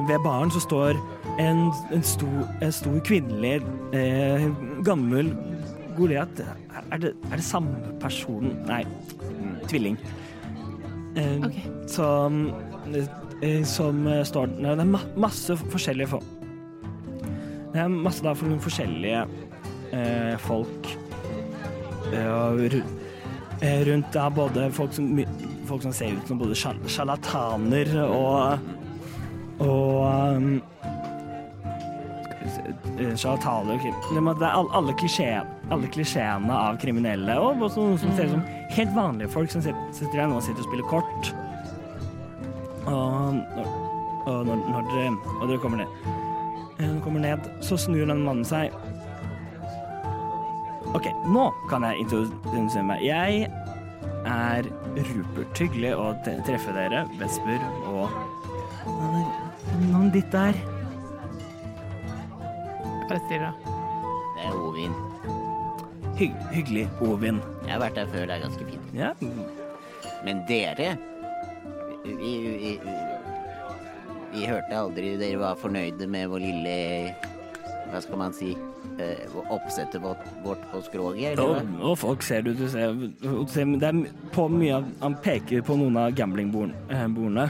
[0.07, 0.99] ved baren så står
[1.40, 3.62] en, en, stor, en stor kvinnelig,
[3.94, 4.48] eh,
[4.84, 5.32] gammel
[5.98, 6.41] Goliat.
[6.91, 8.53] Er det, er det samme person?
[8.68, 8.84] Nei,
[9.68, 9.98] tvilling.
[11.16, 11.58] Eh, OK.
[11.91, 12.45] som,
[13.41, 16.24] eh, som står Nei, Det er ma masse forskjellige folk.
[17.74, 19.26] Det er masse da for forskjellige
[19.91, 20.91] eh, folk
[22.14, 22.78] eh,
[23.62, 25.12] eh, rundt da både folk som,
[25.68, 28.70] folk som ser ut som både sjarlataner og
[29.62, 30.62] og um,
[32.41, 38.26] eh, og krim- Det er alle klisjé- alle klisjeene av kriminelle, og noen som ser
[38.26, 40.27] ut som helt vanlige folk som sitter, sitter der.
[40.27, 41.34] Noen sitter og spiller kort.
[42.88, 43.91] Og
[44.26, 45.88] og når, når dere, og dere kommer ned,
[46.80, 48.72] Hun kommer ned, så snur den mannen seg.
[50.95, 53.03] OK, nå kan jeg introdusere meg.
[53.05, 53.51] Jeg
[54.26, 54.63] er
[54.97, 55.57] Rupert.
[55.61, 58.09] Hyggelig å treffe dere, Vesper og
[59.91, 60.57] navnet ditt der?
[63.20, 63.54] Bare.
[64.36, 64.94] Det er Ovin.
[66.20, 67.40] Hygg, hyggelig, Ovin.
[67.66, 68.92] Jeg har vært der før, det er ganske fint.
[68.96, 69.12] Ja,
[70.26, 70.92] Men dere
[72.06, 72.72] vi, vi, vi,
[74.34, 76.76] vi hørte aldri dere var fornøyde med vår lille
[77.92, 78.52] Hva skal man si
[79.02, 83.46] eh, Oppsettet vårt, vårt på skroget, eller og, og folk ser du, du ser, du
[83.52, 84.02] ser Det er
[84.34, 87.50] på mye av Han peker på noen av gamblingbordene.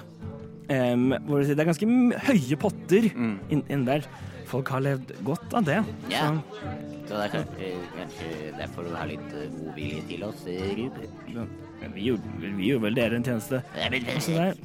[0.72, 1.88] Um, hvor det er ganske
[2.30, 3.34] høye potter Mm.
[3.52, 4.06] inni in der.
[4.52, 5.80] Folk har levd godt av det.
[6.12, 6.28] Ja.
[6.28, 6.66] Så,
[7.08, 11.50] Så det er kanskje, kanskje derfor du har litt eh, godvilje til oss, eh, Ruben?
[11.82, 13.62] men vi, gjorde, vi gjorde vel dere en tjeneste.
[13.74, 13.88] Det
[14.30, 14.60] men-.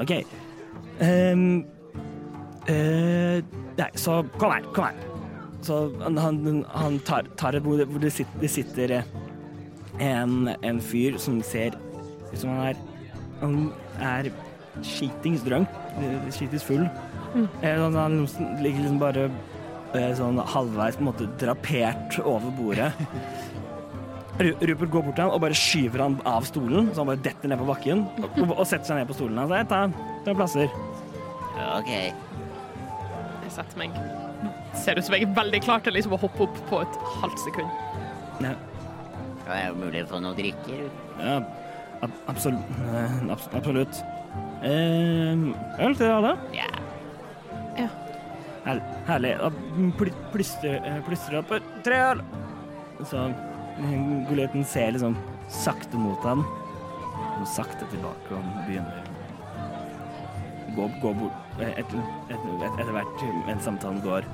[0.00, 0.12] OK.
[1.02, 1.64] Um,
[2.70, 3.38] uh,
[3.76, 5.02] nei, så kom her, kom her.
[5.62, 9.12] Så han, han, han tar, tar et bord hvor det sitter, det sitter eh,
[10.02, 11.76] en, en fyr som ser
[12.32, 12.80] ut som han er
[13.42, 13.54] Han
[13.98, 14.30] er
[14.86, 15.68] skitings drunk.
[15.98, 16.84] Eh, full.
[17.34, 17.48] Mm.
[17.62, 18.18] Han, han
[18.62, 19.28] ligger liksom bare
[20.16, 22.92] sånn halvveis på en måte drapert over bordet.
[24.42, 27.52] Rupert går bort til han og bare skyver han av stolen, så han bare detter
[27.52, 29.38] ned på bakken og, og setter seg ned på stolen.
[29.42, 29.82] Han sier ta,
[30.24, 30.76] ta plasser.
[31.76, 31.92] Ok.
[31.92, 33.96] Jeg setter meg.
[34.82, 37.44] Ser ut som jeg er veldig klar til liksom å hoppe opp på et halvt
[37.44, 37.82] sekund.
[38.42, 38.56] Ja,
[39.52, 40.86] er jo mulig å få noe drikke?
[41.20, 41.42] Ja
[42.02, 42.60] ab absolutt.
[43.30, 44.04] abs absolutt.
[44.62, 45.46] Eh,
[45.86, 46.36] øl til alle?
[46.56, 46.68] Ja.
[48.62, 48.78] Her
[49.08, 49.34] herlig.
[49.98, 51.54] Pl plystrer, eh, opp
[51.84, 52.22] tre øl.
[53.04, 55.16] Så eh, ser liksom
[55.48, 56.44] sakte mot han.
[57.40, 59.02] Og sakte tilbake og begynner
[60.76, 61.98] gå, gå bort et, etter,
[62.30, 62.46] et,
[62.78, 64.26] etter hvert mens samtalen går.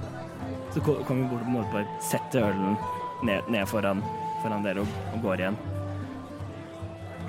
[0.75, 2.77] Så kommer vi bort på en måte bare setter ølen
[3.27, 4.03] ned, ned foran,
[4.43, 5.59] foran dere og, og går igjen.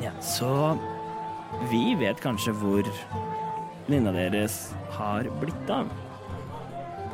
[0.03, 0.51] Ja, så
[1.69, 2.85] vi vet kanskje hvor
[3.87, 5.89] venninna deres har blitt av.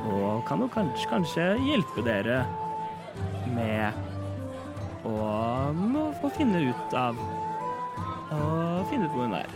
[0.06, 2.44] og kan jo kanskje, kanskje hjelpe dere
[3.56, 3.94] med
[5.08, 5.16] å,
[6.22, 7.18] å finne ut av
[8.36, 9.52] Å finne ut hvor hun er.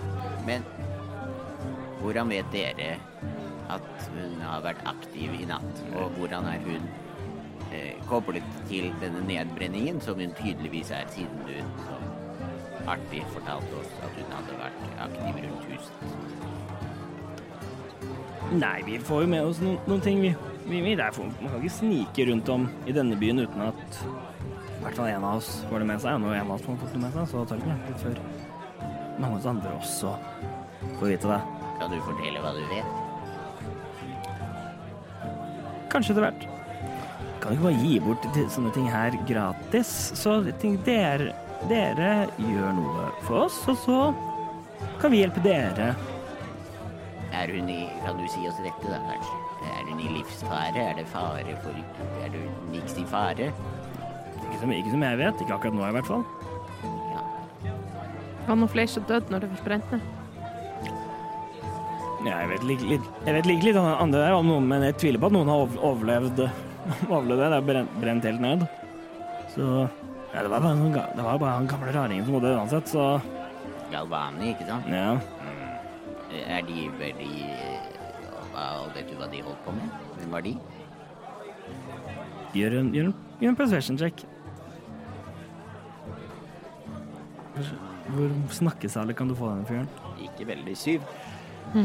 [0.47, 0.63] Men
[1.99, 2.93] hvordan vet dere
[3.73, 5.81] at hun har vært aktiv i natt?
[5.97, 6.85] Og hvordan er hun
[7.73, 11.57] eh, koblet til denne nedbrenningen, som hun tydeligvis er, siden du
[12.89, 15.93] så artig fortalte oss at hun hadde vært aktiv rundt huset?
[18.49, 20.31] Nei, vi får jo med oss noen, noen ting, vi.
[20.65, 24.81] vi, vi derfor, man kan ikke snike rundt om i denne byen uten at i
[24.81, 26.21] hvert fall en av oss får det med seg.
[26.23, 28.21] Når en av oss får det med seg, så tar det litt før
[29.19, 30.15] mange av oss andre også
[31.01, 31.41] får vite det.
[31.81, 32.89] Kan du fortelle hva du vet?
[35.91, 36.47] Kanskje etter hvert.
[37.43, 38.23] Kan du ikke bare gi bort
[38.55, 39.89] sånne ting her gratis.
[40.17, 41.29] Så det tenker
[41.67, 43.97] dere, gjør noe for oss, og så
[45.01, 45.91] kan vi hjelpe dere.
[47.35, 49.39] Er hun i Kan du si oss dette, da, kanskje?
[49.69, 50.79] Er hun i livsfare?
[50.81, 51.75] Er det fare for
[52.23, 52.39] Er du
[52.71, 53.51] niks i fare?
[54.39, 55.43] Ikke som, ikke som jeg vet.
[55.43, 56.23] Ikke akkurat nå, i hvert fall.
[57.11, 57.21] Ja.
[58.47, 60.15] Var noen flere som døde når det først brente ned?
[62.25, 64.83] Ja, jeg vet like litt, jeg vet like litt om det der om noen, men
[64.83, 66.41] jeg tviler på at noen har overlevd,
[67.13, 67.45] overlevd det.
[67.45, 68.65] Det er brent, brent helt ned.
[69.53, 69.69] Så
[70.33, 73.05] ja, det var bare, ga- det var bare han gamle raringen som bodde uansett, så
[73.91, 74.85] Galvani, ikke sant?
[74.93, 75.17] ja.
[76.45, 77.29] Er de veldig
[78.53, 79.87] hva, Vet du hva de holdt på med?
[80.19, 80.51] Hvem var de?
[82.53, 84.21] Gjør en, gjør en, gjør en persuasion check.
[88.09, 89.89] Hvor snakkesalig kan du få denne fyren?
[90.21, 91.01] Ikke veldig syv.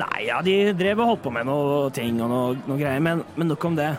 [0.00, 3.22] Nei, ja, de drev og holdt på med noe ting og noe, noe greier, men,
[3.38, 3.90] men nok om det.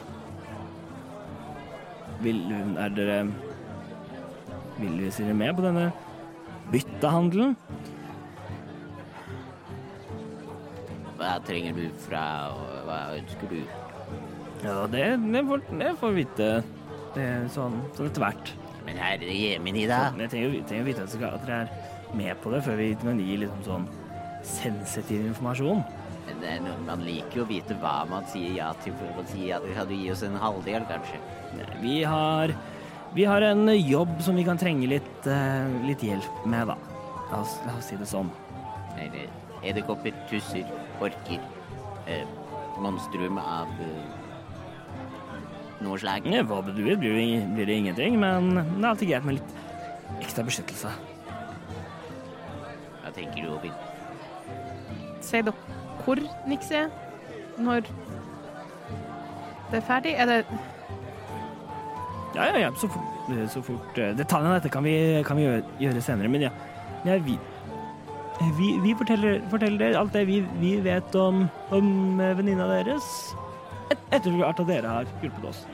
[2.22, 2.42] Vil
[2.78, 3.20] er dere
[4.80, 5.88] Vil dere med på denne
[6.72, 7.56] byttehandelen?
[11.20, 12.24] Hva trenger du fra
[12.88, 13.62] Hva ønsker du?
[14.62, 16.50] Ja, det, det, får, det får vi vite
[17.16, 18.52] det sånn, sånn etter hvert.
[18.86, 20.04] Men herre jemini, da.
[20.20, 21.16] Jeg trenger, trenger å vite at
[21.48, 23.88] dere- er med på det før vi gir gi liksom sånn
[24.46, 25.82] sensitiv informasjon.
[26.28, 28.94] Men det er noe- Man liker jo å vite hva man sier ja til.
[28.94, 29.74] For å si ja til.
[29.76, 31.20] Kan du gi oss en halvdel, kanskje?
[31.82, 32.54] Vi har,
[33.14, 36.76] vi har en jobb som vi kan trenge litt, eh, litt hjelp med, da.
[37.32, 38.30] La oss, la oss si det sånn.
[39.64, 40.66] Edderkopper, tusser,
[41.00, 41.40] orker.
[42.08, 42.26] Eh,
[42.82, 44.22] monstrum av eh,
[45.82, 46.26] noe slag.
[46.26, 49.40] Ja, Hva du vet, blir, det blir det ingenting, men det er alltid greit med
[49.40, 50.92] litt ekstra beskyttelse.
[53.02, 53.74] Hva tenker du, Ovin?
[55.32, 55.54] Dere
[56.06, 56.90] hvor niks er
[57.62, 57.86] når
[59.72, 60.14] det er ferdig?
[60.18, 60.46] Er det
[62.36, 64.96] Ja, ja, ja, så fort, så fort eh, Detaljene av dette kan vi,
[65.28, 66.52] kan vi gjøre, gjøre senere, men ja.
[67.06, 67.36] ja vi,
[68.58, 71.44] vi, vi forteller, forteller alt det vi, vi vet om,
[71.76, 73.10] om eh, venninna deres,
[73.92, 75.66] et, etter at dere har hjulpet oss.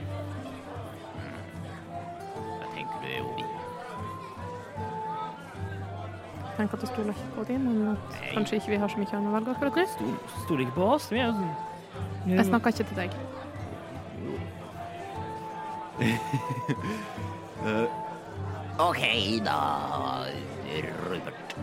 [6.58, 8.02] Tenk at det stoler ikke på dem, men at
[8.34, 9.82] kanskje ikke vi har så mye annet å velge akkurat nå?
[9.94, 11.04] Stol- Stoler ikke på oss.
[11.14, 11.34] Vi er jo
[12.34, 13.10] Jeg snakker ikke til deg.
[18.78, 19.00] OK,
[19.44, 19.58] da,
[21.10, 21.54] Rupert.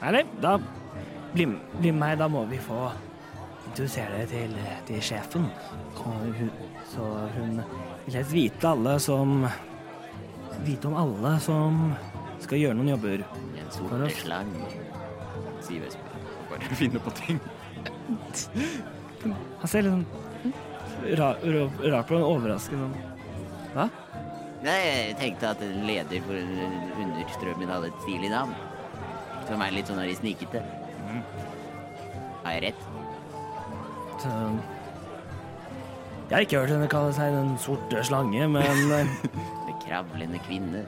[0.00, 0.56] Nei, da
[1.34, 1.46] bli,
[1.80, 2.16] bli med meg.
[2.20, 2.86] Da må vi få
[3.66, 4.54] introdusere deg til,
[4.88, 5.44] til sjefen.
[6.00, 6.50] Hun,
[6.92, 7.04] så
[7.36, 7.52] hun
[8.06, 9.28] vil helst vite alle som
[10.64, 11.90] Vite om alle som
[12.44, 13.24] skal gjøre noen jobber.
[13.60, 14.52] En sorte slang.
[15.66, 16.14] Vesper.
[16.50, 17.40] Bare finne på ting.
[19.60, 20.06] Han ser litt sånn
[21.18, 22.94] rart ra, ra på en overrasket sånn.
[23.74, 23.88] Hva?
[24.64, 26.38] Nei, jeg tenkte at en leder for
[27.04, 28.54] understrømmen hadde et stilig navn.
[29.46, 30.62] Som er litt sånn her snikete.
[32.46, 32.86] Har jeg rett?
[34.22, 34.32] Så,
[36.26, 38.88] jeg har ikke hørt henne kalle seg Den sorte slange, men
[39.68, 40.86] Den kravlende kvinne.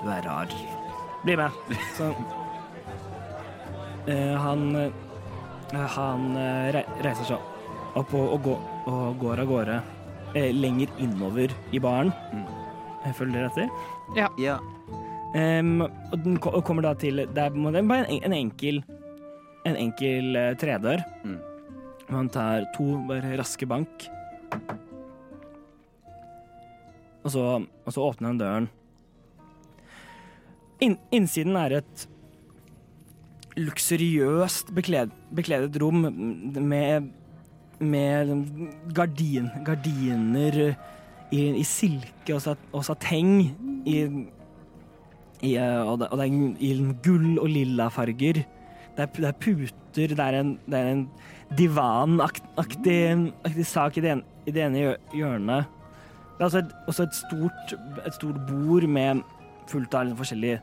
[0.00, 0.52] Du er rar.
[1.24, 1.50] Bli med.
[1.96, 2.10] Så
[4.08, 7.48] eh, Han eh, Han eh, reiser seg
[7.98, 8.54] opp og, og, gå,
[8.90, 9.76] og går av gårde
[10.38, 12.12] eh, lenger innover i baren.
[13.04, 14.30] Jeg følger dere etter?
[14.38, 14.56] Ja.
[15.36, 18.80] Em, og den kommer da til Det er bare en, en enkel
[19.62, 21.04] En enkel uh, tredør.
[21.22, 21.36] Mm.
[22.10, 24.08] Man tar to bare raske bank.
[27.20, 28.68] Og så, og så åpner han døren.
[30.80, 32.06] Inn, innsiden er et
[33.60, 37.10] luksuriøst bekled, bekledet rom med,
[37.80, 38.30] med
[38.96, 40.60] gardin, gardiner
[41.30, 43.34] i, i silke og, sat, og sateng
[43.84, 43.98] i,
[45.42, 46.72] i, og, det, og det er i
[47.04, 48.40] gull og lilla farger.
[48.40, 48.46] Det
[48.96, 51.04] det, er, er puter, det er en, det er en
[51.58, 52.96] divanaktig
[53.44, 55.68] aktig sak i det, ene, i det ene hjørnet.
[56.36, 57.74] Det er også et, også et, stort,
[58.06, 59.22] et stort bord med
[59.70, 60.60] fullt av forskjellige,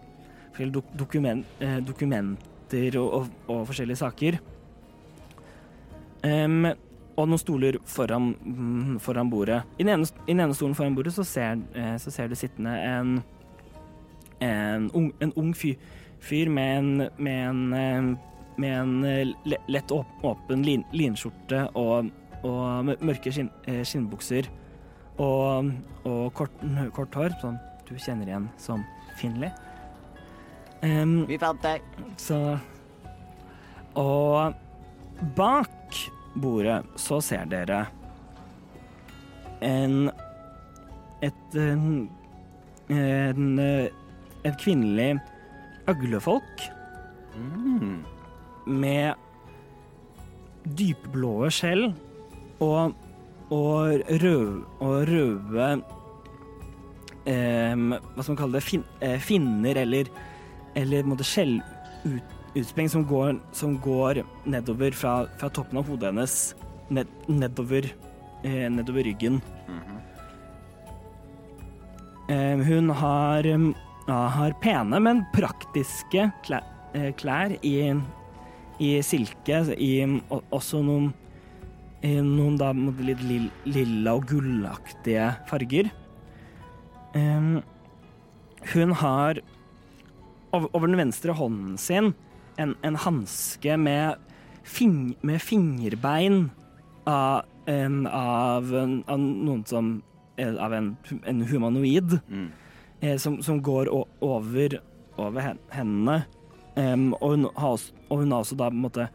[0.57, 4.39] forskjellige dok dokument, eh, dokumenter og, og, og forskjellige saker.
[6.25, 6.65] Um,
[7.17, 9.63] og noen stoler foran, mm, foran bordet.
[9.77, 12.35] I den, ene, I den ene stolen foran bordet så ser, eh, så ser du
[12.35, 13.23] sittende en,
[14.41, 15.77] en ung, en ung fyr,
[16.19, 18.15] fyr med en, med en, eh,
[18.57, 22.09] med en le- lett åpen lin, linskjorte og,
[22.43, 24.49] og mørke skinn, skinnbukser
[25.21, 25.71] og,
[26.05, 26.53] og kort,
[26.93, 27.57] kort hår, som
[27.87, 28.83] du kjenner igjen som
[29.17, 29.53] Finley.
[30.85, 31.81] Em, Vi fant deg.
[32.21, 32.59] så
[33.97, 34.53] Og
[35.35, 35.97] bak
[36.37, 37.87] bordet så ser dere
[39.65, 40.11] en
[41.25, 42.09] et en,
[42.93, 43.59] en,
[44.45, 45.15] et kvinnelig
[45.89, 46.67] øglefolk
[47.37, 47.99] Mm.
[48.65, 49.13] med
[50.77, 51.83] dypblå skjell
[52.65, 52.95] og,
[53.53, 55.67] og, rød, og røde
[57.27, 58.63] um, Hva skal man kalle det?
[58.65, 60.09] Fin, eh, finner eller,
[60.77, 63.05] eller på en måte skjellutspring som,
[63.51, 66.37] som går nedover fra, fra toppen av hodet hennes
[66.93, 67.89] ned, nedover,
[68.43, 69.41] eh, nedover ryggen.
[69.67, 69.99] Mm -hmm.
[72.29, 73.43] eh, hun har,
[74.07, 76.63] ja, har pene, men praktiske klær,
[76.93, 78.01] eh, klær i,
[78.79, 79.75] i silke.
[79.77, 81.13] I, og, også noen,
[82.03, 85.91] i noen da, litt lill, lilla og gullaktige farger.
[87.15, 87.63] Em,
[88.73, 89.41] hun har
[90.51, 92.13] over, over den venstre hånden sin
[92.57, 94.17] en, en hanske med,
[94.63, 96.49] fing, med fingerbein
[97.05, 99.97] av, en, av, en, av noen som
[100.37, 100.91] Av en,
[101.25, 102.49] en humanoid Mm.
[103.01, 104.75] eh, som, som går over,
[105.17, 106.25] over hendene.
[106.75, 107.79] Um, og, hun har
[108.09, 109.07] og hun har også da på en måte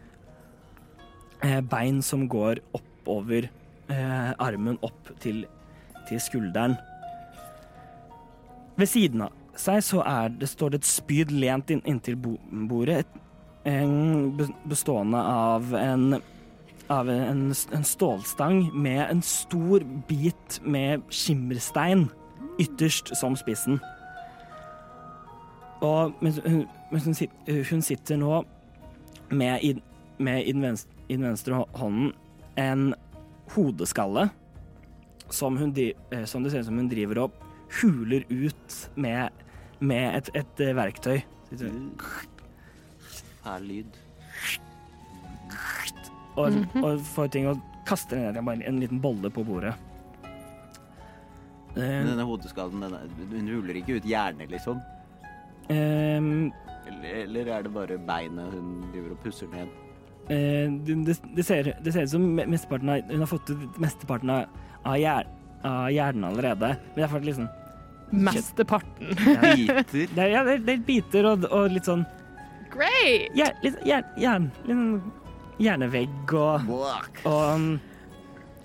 [1.44, 3.46] eh, bein som går oppover
[3.86, 5.44] eh, armen opp til,
[6.08, 6.74] til skulderen.
[8.74, 10.02] Ved siden av seg så
[10.38, 13.18] det, står det et spyd lent inn, inntil bordet, et,
[13.68, 14.32] en,
[14.68, 16.20] bestående av en
[16.92, 22.08] av en, en stålstang med en stor bit med skimmerstein
[22.60, 23.78] ytterst som spissen.
[25.82, 27.14] Og hun, hun,
[27.70, 28.42] hun sitter nå
[29.30, 29.72] med, i,
[30.18, 32.12] med i, den venstre, i den venstre hånden
[32.60, 32.92] en
[33.54, 34.28] hodeskalle
[35.32, 37.38] som, hun, eh, som det ser ut som hun driver og
[37.80, 39.32] huler ut med,
[39.82, 41.22] med et, et eh, verktøy.
[43.42, 44.00] Fæl lyd.
[46.40, 49.74] Og, og får ting og kaster ned bare en liten bolle på bordet.
[51.74, 54.80] Men Eh, denne hodeskallen, den hun ruller ikke ut hjernen, liksom?
[55.70, 56.52] Um,
[56.90, 59.70] Eller, eller er det bare beinet hun driver og pusser ned?
[60.28, 64.34] Uh, det, det, ser, det ser ut som mesteparten av, hun har fått ut mesteparten
[64.34, 65.30] av, av, hjer,
[65.64, 66.74] av hjernen allerede.
[66.76, 67.48] Men det er faktisk liksom
[68.12, 69.08] Mesteparten.
[69.16, 69.84] Biter?
[69.92, 72.04] Det er, ja, det er, det er biter og, og litt sånn
[72.72, 73.32] Great!
[73.36, 75.12] hjer, litt, jern, jern, litt sånn
[75.62, 77.20] hjernevegg og, Walk.
[77.28, 77.66] og,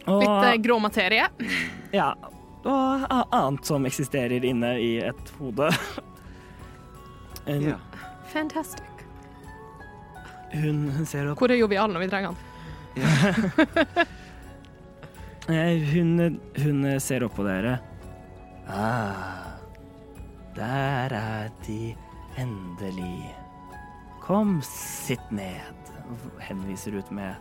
[0.08, 1.28] og Litt eh, grå materie.
[1.94, 2.12] Ja.
[2.68, 5.72] Og annet som eksisterer inne i et hode.
[7.48, 7.80] En- yeah.
[8.28, 8.84] Fantastic.
[10.52, 12.38] hun, hun ser opp Hvor er jovial når vi trenger han?
[12.98, 14.06] Yeah.
[15.94, 17.78] Hun, hun ser opp på dere.
[18.70, 19.56] Ah,
[20.56, 21.96] der er de
[22.38, 23.36] endelig.
[24.22, 25.60] Kom, sitt ned.
[26.40, 27.36] Henviser ut med,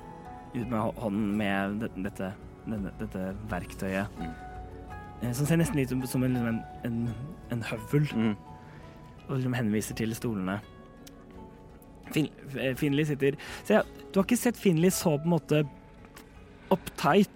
[0.55, 2.33] ut med hånden med det- dette,
[2.67, 4.07] denne, dette verktøyet.
[4.19, 4.27] Mm.
[5.23, 7.15] Eh, Som ser nesten ut som en, liksom en, en,
[7.51, 8.37] en høvel, Mm.
[9.29, 10.61] og liksom henviser til stolene.
[12.13, 12.29] Fin,
[12.61, 13.33] eh, Finley sitter
[13.65, 13.75] Se,
[14.15, 15.69] Du har ikke sett Finley så på en måte
[16.71, 17.29] uptight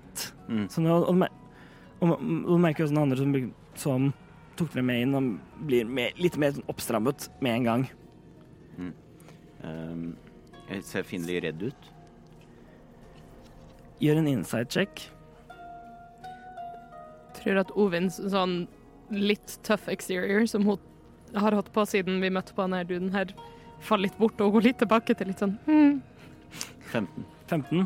[0.48, 0.68] Mm.
[0.68, 1.28] Sånn, og, og,
[2.00, 2.18] og, og
[2.48, 4.10] du merker også den andre som, som
[4.60, 7.88] tok dere med inn, og blir mer, litt mer sånn oppstrammet med en gang.
[9.64, 10.16] Um,
[10.70, 11.88] jeg ser finlig redd ut.
[14.00, 15.02] Gjør en inside check.
[17.40, 18.62] Tror at Ovins sånn
[19.10, 20.78] litt tøff exterior som hun
[21.36, 23.32] har hatt på siden vi møtte på denne duden her,
[23.84, 26.00] faller litt bort og går litt tilbake til litt sånn mm.
[26.92, 27.26] 15.
[27.50, 27.84] 15.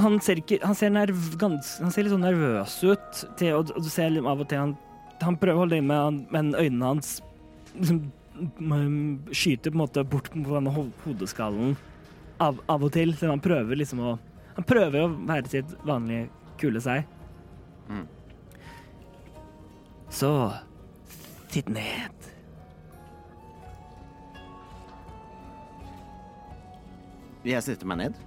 [0.00, 3.70] Han ser, ikke, han ser, nerv, gans, han ser litt sånn nervøs ut, til, og,
[3.76, 4.74] og du ser av og til han,
[5.22, 7.20] han prøver å holde inn med, men øynene hans
[7.76, 8.00] liksom,
[8.58, 11.76] mm, skyter på en måte bort på denne hodeskallen
[12.42, 13.14] av, av og til.
[13.16, 14.16] Så han prøver liksom å
[14.54, 16.28] Han prøver å være sitt vanlige
[16.60, 17.08] kule seg.
[17.90, 18.04] Mm.
[20.14, 20.28] Så
[21.50, 22.28] sitt ned.
[27.42, 28.22] Jeg setter meg ned.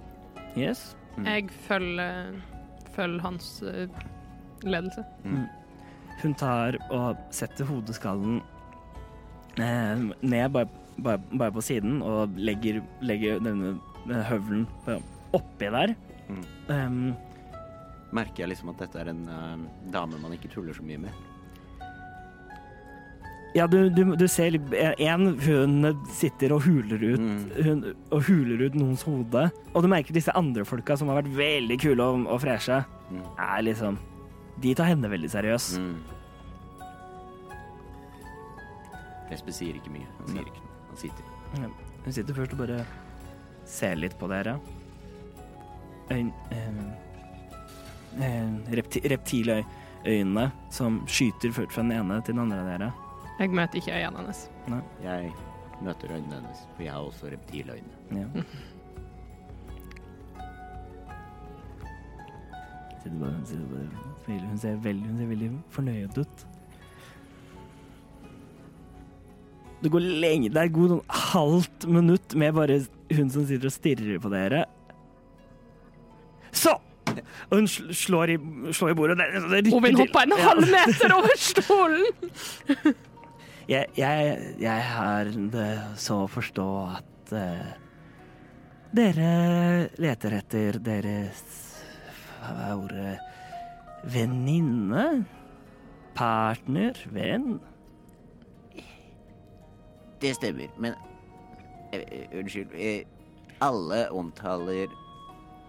[0.52, 0.97] Yes.
[1.26, 2.38] Jeg følger,
[2.94, 3.88] følger hans eh,
[4.66, 5.04] ledelse.
[6.22, 8.40] Hun tar og setter hodeskallen
[9.58, 10.68] eh, ned bare,
[10.98, 14.66] bare, bare på siden og legger, legger denne, denne høvelen
[15.36, 15.94] oppi der.
[16.28, 16.44] Mm.
[16.68, 17.00] Um,
[18.12, 21.27] Merker jeg liksom at dette er en uh, dame man ikke tuller så mye med.
[23.58, 27.40] Ja, du, du, du ser én en hun sitter og huler ut Mm.
[27.66, 27.80] hun,
[28.14, 29.48] og huler ut noens hode.
[29.74, 33.22] Og du merker disse andre folka som har vært veldig kule og, og freshe, Mm.
[33.40, 33.98] er liksom
[34.60, 35.78] De tar henne veldig seriøst.
[35.78, 35.98] Mm.
[39.32, 40.06] Espen sier ikke mye.
[40.18, 40.78] Han sier ikke noe.
[40.88, 41.24] Han sitter.
[42.04, 42.78] Hun sitter først og bare
[43.68, 44.56] ser litt på dere.
[46.10, 46.30] Øyn...
[46.56, 46.78] øh,
[48.24, 52.90] øh, repti, reptiløynene som skyter ført fra den ene til den andre av dere.
[53.38, 54.40] Jeg møter ikke øynene hennes.
[55.02, 55.32] Jeg
[55.82, 57.94] møter øynene hennes, for jeg har også reptiløyne.
[58.12, 58.26] Ja.
[63.02, 63.88] Sitter bare, sitter bare,
[64.48, 66.46] hun, ser veldig, hun ser veldig fornøyd ut.
[69.82, 72.80] Det går lenge, det er et god sånn halvt minutt med bare
[73.14, 74.64] hun som sitter og stirrer på dere.
[76.50, 76.74] Så!
[77.48, 78.36] Og hun sl- slår i,
[78.74, 79.14] slår i bordet.
[79.14, 82.04] og Det, det rykker Ovin hoppa en halv meter over stolen!
[83.68, 85.28] Jeg, jeg, jeg har
[86.00, 87.72] så å forstå at uh,
[88.96, 89.32] dere
[90.00, 91.42] leter etter deres
[92.38, 93.18] hva var ordet
[94.08, 95.04] venninne?
[96.16, 96.96] Partner?
[97.12, 97.58] Venn?
[100.22, 100.96] Det stemmer, men
[101.92, 102.72] eh, Unnskyld.
[102.72, 103.04] eh,
[103.62, 104.88] alle omtaler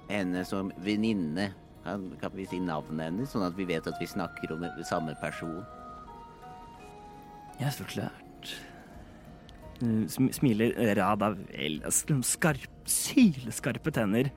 [0.09, 1.51] henne som venninne.
[1.83, 5.13] Kan, kan vi si navnet hennes, sånn at vi vet at vi snakker om samme
[5.21, 5.59] person?
[7.59, 8.53] Ja, så klart.
[9.79, 11.81] Hun Smiler rad av vel-
[12.23, 14.31] skarp, sylskarpe tenner.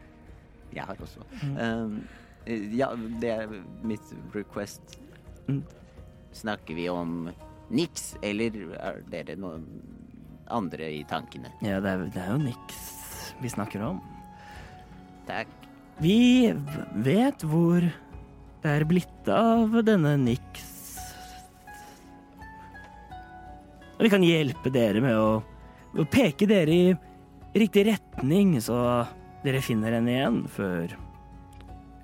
[0.72, 1.24] Jeg har også.
[1.58, 2.04] Um,
[2.46, 3.48] eh, ja, det er
[3.82, 4.98] mitt request.
[5.48, 5.62] Mm.
[6.32, 7.30] Snakker vi om
[7.70, 9.66] niks, eller er dere noen
[10.48, 11.52] andre i tankene?
[11.62, 13.02] Ja, det er, det er jo niks
[13.42, 14.00] vi snakker om.
[15.26, 15.50] Takk.
[16.02, 16.50] Vi
[17.04, 17.82] vet hvor
[18.62, 20.71] det er blitt av denne Nix.
[24.02, 25.26] Og vi kan hjelpe dere med å,
[25.94, 26.86] å peke dere i
[27.54, 28.74] riktig retning, så
[29.44, 30.96] dere finner henne igjen før,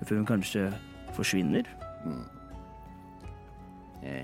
[0.05, 0.69] før hun kanskje
[1.17, 1.67] forsvinner.
[2.07, 2.21] Mm.
[4.07, 4.23] Eh,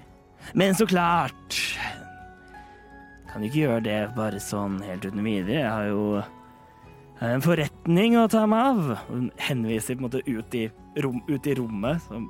[0.55, 1.57] Men så klart
[3.27, 5.57] Kan jo ikke gjøre det bare sånn helt uten videre.
[5.59, 6.05] Jeg har jo
[7.27, 9.03] en forretning å ta meg av.
[9.09, 10.69] Hun henviser på en måte ut i,
[11.03, 12.07] rom, ut i rommet.
[12.07, 12.29] Som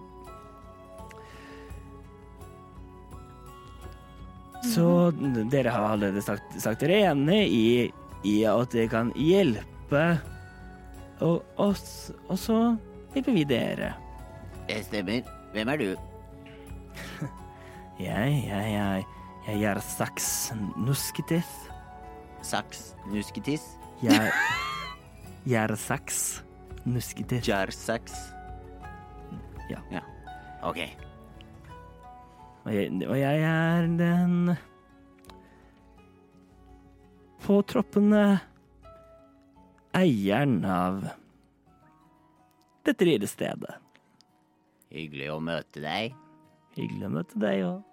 [4.74, 5.12] så
[5.52, 7.68] dere har allerede sagt, sagt dere enig i,
[8.26, 10.06] i at det kan hjelpe
[11.24, 12.58] og oss, og så
[13.14, 13.94] hjelper vi dere.
[14.68, 15.22] det stemmer.
[15.54, 15.90] Hvem er du?
[17.96, 19.04] Jeg, jeg, jeg,
[19.48, 21.48] jeg er Saks Nusketis.
[22.44, 23.64] Saks Nusketis?
[24.04, 24.34] Jeg,
[25.48, 26.44] jeg er Saks
[26.86, 27.48] nusketis
[29.70, 30.02] Ja Ja
[30.62, 30.78] OK.
[32.66, 34.56] Og jeg, og jeg er den
[37.46, 38.24] påtroppende
[39.96, 41.04] eieren av
[42.86, 43.78] dette lille stedet.
[44.94, 46.16] Hyggelig å møte deg.
[46.76, 47.84] Hyggelig å møte deg òg.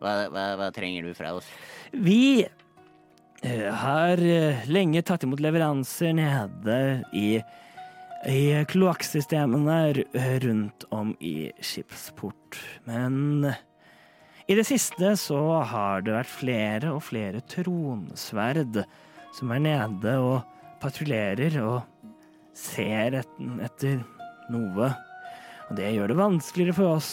[0.00, 1.48] Hva, hva, hva trenger du fra oss?
[1.92, 6.78] Vi eh, har eh, lenge tatt imot leveranser nede
[7.12, 7.42] i,
[8.26, 10.04] i kloakksystemene
[10.44, 12.58] rundt om i skipsport.
[12.84, 13.46] Men
[14.46, 15.40] i det siste så
[15.70, 18.82] har det vært flere og flere tronsverd
[19.36, 20.40] som er nede og
[20.82, 21.80] patruljerer og
[22.56, 24.00] ser et, etter
[24.52, 24.90] noe.
[25.70, 27.12] Og det gjør det vanskeligere for oss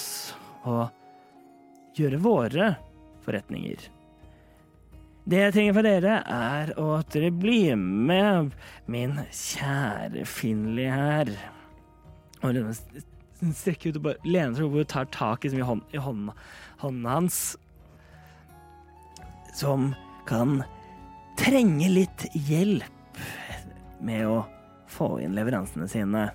[0.68, 0.88] å
[1.98, 2.74] gjøre våre
[3.24, 3.97] forretninger.
[5.28, 8.54] Det jeg trenger fra dere, er at dere blir med
[8.88, 11.32] min kjære Finley her.
[12.40, 16.00] Og denne strekker ut og bare lener seg over og tar tak i, hånd, i
[16.00, 16.36] hånda,
[16.80, 17.42] hånda hans.
[19.58, 19.92] Som
[20.30, 20.62] kan
[21.40, 23.20] trenge litt hjelp
[24.00, 24.42] med å
[24.88, 26.30] få inn leveransene sine.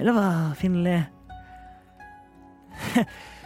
[0.00, 1.04] Eller hva, Finley?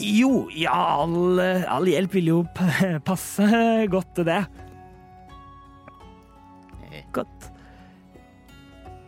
[0.00, 2.38] Jo, ja, all, all hjelp vil jo
[3.04, 3.46] passe
[3.92, 4.40] godt til det.
[6.88, 7.50] Eh, Godt.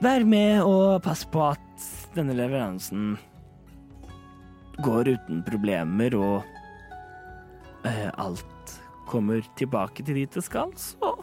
[0.02, 1.86] Vær med og pass på at
[2.16, 3.14] denne leveransen
[4.82, 8.76] går uten problemer, og eh, alt
[9.08, 11.14] kommer tilbake til dit det skal, så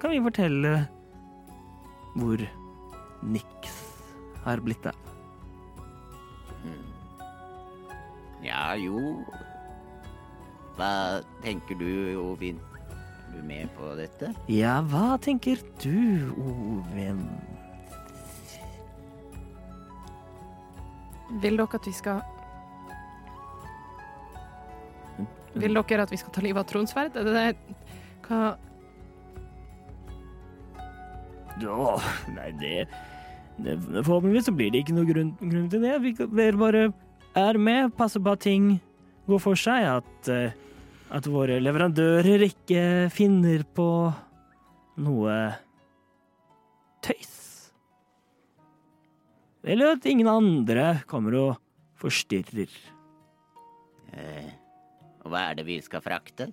[0.00, 0.74] kan vi fortelle
[2.18, 2.42] hvor
[3.24, 3.78] niks
[4.44, 5.03] har blitt av.
[8.44, 9.24] Ja, jo
[10.76, 11.88] Hva tenker du,
[12.20, 12.58] Ovin?
[12.90, 14.32] Er du med på dette?
[14.52, 17.22] Ja, hva tenker du, Ovin?
[21.42, 22.20] Vil dere at vi skal
[25.54, 27.16] Vil dere at vi skal ta livet av Tronsverd?
[27.16, 27.80] Er det det?
[28.26, 28.42] Hva
[31.62, 31.96] Ja,
[32.34, 32.72] nei, det,
[33.62, 35.92] det Forhåpentligvis så blir det ikke noe grunn, grunn til det.
[36.02, 36.80] Vi, kan- dere bare
[37.34, 38.68] er med, passer på at ting
[39.28, 40.54] går for seg, at, eh,
[41.14, 43.88] at våre leverandører ikke finner på
[45.04, 45.36] noe
[47.04, 47.72] tøys.
[49.64, 51.52] Eller at ingen andre kommer og
[52.00, 52.72] forstyrrer.
[54.14, 54.50] Eh,
[55.24, 56.50] hva er det vi skal frakte?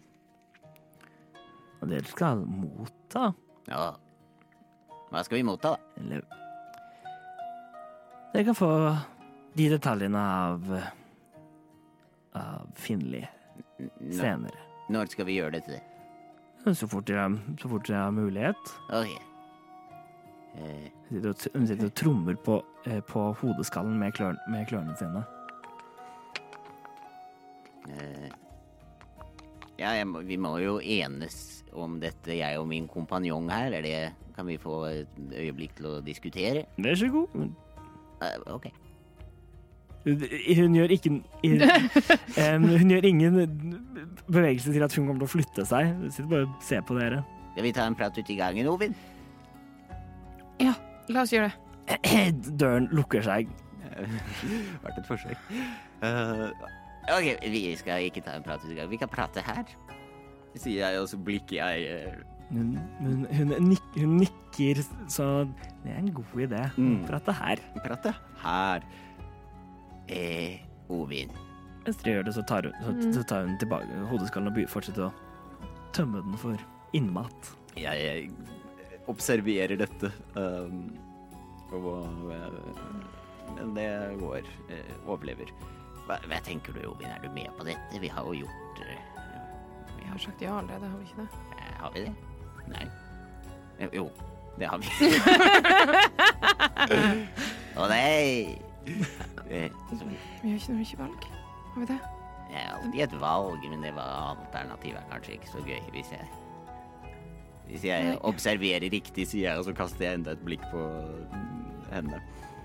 [1.82, 3.32] Og dere skal motta
[3.68, 3.96] Ja.
[5.12, 6.02] Hva skal vi motta, da?
[6.02, 6.22] Eller
[8.32, 8.70] Dere kan få
[9.58, 10.72] de detaljene av
[12.34, 13.26] av Finli
[14.12, 14.56] senere.
[14.90, 15.82] når skal vi gjøre dette?
[16.78, 18.72] Så fort har, så fort har mulighet.
[18.94, 19.12] Ok.
[20.56, 24.96] Eh, Hun sitter hun sitter og trommer på, eh, på hodeskallen med, klør, med klørne
[25.00, 25.24] sine.
[27.90, 28.30] eh,
[29.80, 33.74] ja, jeg må, vi må jo enes om dette, jeg og min kompanjong her.
[33.80, 36.66] Er det, kan vi få et øyeblikk til å diskutere?
[36.78, 37.28] Vær så god.
[38.22, 38.70] Eh, ok.
[40.02, 41.12] Hun, gjør ikke
[41.46, 43.36] hun, hun gjør ingen
[44.32, 45.92] bevegelse til at hun kommer til å flytte seg.
[46.00, 47.22] Hun sitter bare og ser på dere.
[47.52, 48.96] Skal vi ta en prat ute i gangen, Ovin?
[50.62, 50.74] Ja,
[51.12, 51.60] la oss gjøre det.
[52.62, 53.50] Døren lukker seg.
[54.84, 55.50] Vært et forsøk.
[56.02, 56.50] Uh,
[57.12, 58.94] ok, vi skal ikke ta en prat ute i gangen.
[58.94, 59.66] Vi kan prate her.
[60.56, 62.16] Sier jeg, og så blikker jeg eh,
[62.52, 65.46] Hun, hun, hun, nik, hun nikker, så
[65.86, 66.66] det er en god idé.
[66.76, 66.98] Mm.
[67.08, 67.62] Prate her.
[67.86, 68.12] Prate
[68.42, 68.84] her.
[70.12, 70.60] Eh,
[70.92, 71.32] Ovin.
[71.86, 72.90] Mens dere gjør det, så tar hun, så,
[73.20, 75.12] så tar hun tilbake hodeskallen og fortsetter å
[75.96, 76.58] tømme den for
[76.98, 77.40] innmat.
[77.80, 78.30] Jeg
[79.10, 80.08] observerer dette.
[80.36, 80.92] Um,
[81.72, 81.88] og,
[82.36, 82.52] eh,
[83.56, 83.88] men det
[84.20, 84.42] går.
[84.70, 85.50] eh, overlever.
[86.06, 87.08] Hva, hva tenker du, Ovin?
[87.10, 88.00] Er du med på dette?
[88.04, 89.00] Vi har jo gjort eh,
[89.98, 91.30] Vi har sagt ja allerede, har vi ikke det?
[91.58, 92.14] eh, Har vi det?
[92.74, 92.86] Nei.
[93.80, 94.06] Eh, Jo,
[94.60, 94.88] det har vi.
[97.80, 98.60] Å nei!
[98.88, 99.70] Eh,
[100.42, 101.26] Vi har ikke noe mye valg.
[101.74, 102.00] Har vi det?
[102.52, 106.10] Det er alltid et valg, men det var alternativet er kanskje ikke så gøy hvis
[106.12, 106.28] jeg
[107.68, 110.82] Hvis jeg observerer riktig, sier jeg, Og så kaster jeg enda et blikk på
[111.92, 112.20] henne.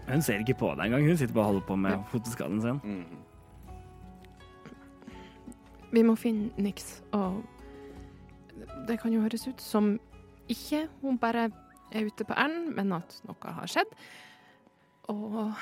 [0.09, 1.07] Hun ser ikke på deg engang.
[1.07, 2.81] Hun sitter bare og holder på med fotoskallen sin.
[2.83, 3.05] Mm.
[5.93, 7.43] Vi må finne niks, og
[8.89, 10.01] det kan jo høres ut som
[10.51, 11.51] ikke hun bare
[11.93, 13.93] er ute på ærend, men at noe har skjedd.
[15.13, 15.53] Og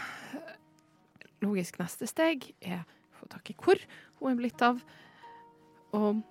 [1.44, 3.80] logisk neste steg er å få tak i hvor
[4.20, 4.80] hun er blitt av.
[5.94, 6.22] Og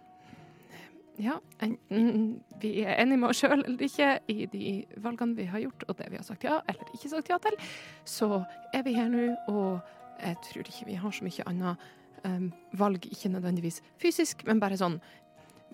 [1.21, 4.71] ja, enten vi er enige med oss sjøl eller ikke i de
[5.03, 7.57] valgene vi har gjort, og det vi har sagt ja eller ikke sagt ja til,
[8.05, 8.41] så
[8.73, 9.83] er vi her nå, og
[10.23, 11.85] jeg tror ikke vi har så mye annet
[12.25, 12.49] um,
[12.79, 14.97] valg, ikke nødvendigvis fysisk, men bare sånn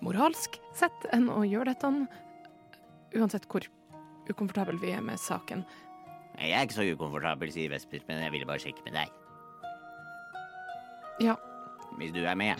[0.04, 1.92] moralsk sett, enn å gjøre dette,
[3.16, 3.64] uansett hvor
[4.30, 5.64] ukomfortabel vi er med saken.
[6.40, 9.10] Jeg er ikke så ukomfortabel, sier Vesper, men jeg ville bare sjekke med deg.
[11.20, 11.34] Ja,
[11.98, 12.56] Hvis du er med.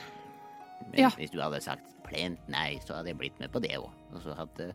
[0.91, 1.09] Men Ja.
[1.17, 3.89] hvis du hadde sagt plent nei, så hadde jeg blitt med på det òg.
[4.13, 4.75] Og så hadde det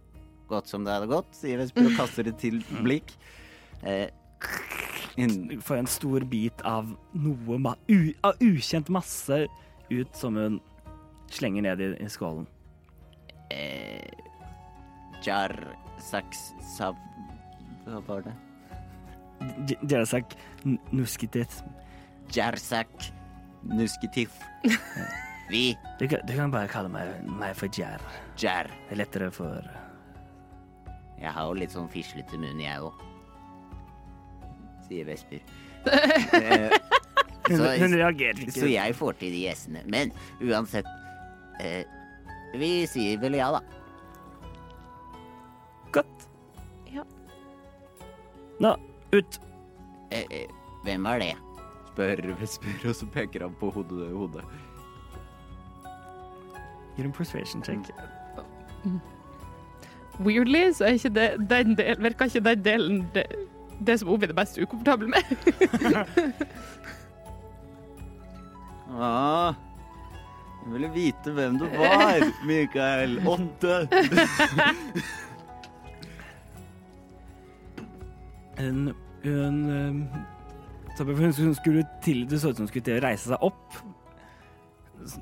[0.50, 3.14] gått som det hadde gått, sier Vesper og kaster et til blikk.
[3.84, 4.10] Eh,
[5.62, 9.46] får en stor bit av noe ma u av ukjent masse
[9.92, 10.58] ut som hun
[11.30, 12.48] slenger ned i, i skålen.
[13.52, 14.10] eh,
[15.26, 15.54] jar
[16.02, 16.96] saks sav...
[17.86, 18.34] Hva var det?
[19.70, 19.78] J-
[20.92, 21.62] Nuskitif.
[22.34, 22.88] Jersak
[23.64, 24.34] Nuskitif.
[25.52, 28.02] Vi Du kan, du kan bare kalle meg, meg for Jer.
[28.42, 28.66] Jer.
[28.90, 29.62] Det er lettere for
[31.22, 33.04] Jeg har jo litt sånn fislete munn, jeg òg.
[34.88, 35.42] Sier Vesper.
[37.46, 39.84] Eh, Så- hun reagerer Så jeg får til de gjessene.
[39.86, 40.10] Men
[40.42, 40.88] uansett
[41.62, 41.84] eh,
[42.58, 43.60] Vi sier vel ja, da.
[45.94, 46.26] Godt.
[46.92, 47.04] Ja.
[48.66, 48.72] Nå,
[49.18, 49.40] ut.
[50.12, 50.48] Eh, eh,
[50.84, 51.34] hvem var det?
[51.96, 54.12] spør Vesper, og så peker han på hodet.
[54.12, 54.44] hodet.
[56.98, 57.92] Gjør en persuasion check.
[60.20, 63.24] weirdly så er ikke det, den del, virker ikke den delen det,
[63.88, 65.24] det som Ovi er mest ukomfortabel med.
[68.96, 69.54] Ah,
[70.64, 73.18] jeg ville vite hvem du var, Mikael.
[73.28, 73.90] Åtte.
[78.60, 78.94] Hun,
[79.28, 83.30] hun, eh, for hun skulle- til Det så ut som hun skulle til å reise
[83.30, 83.74] seg opp.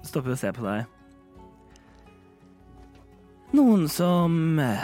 [0.04, 0.86] Stopper og ser på deg.
[3.54, 4.82] Noen som eh,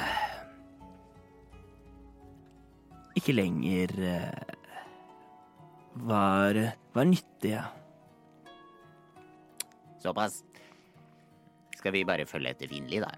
[3.17, 4.53] ikke lenger eh,
[5.95, 6.59] var,
[6.93, 7.63] var nyttige.
[10.03, 10.43] Såpass.
[11.79, 13.09] Skal vi bare følge etter Finli, da?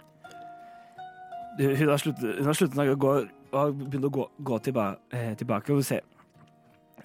[1.60, 3.14] Hun har sluttet, hun har sluttet å gå
[3.52, 6.00] og begynte å gå, gå tilba, eh, tilbake og se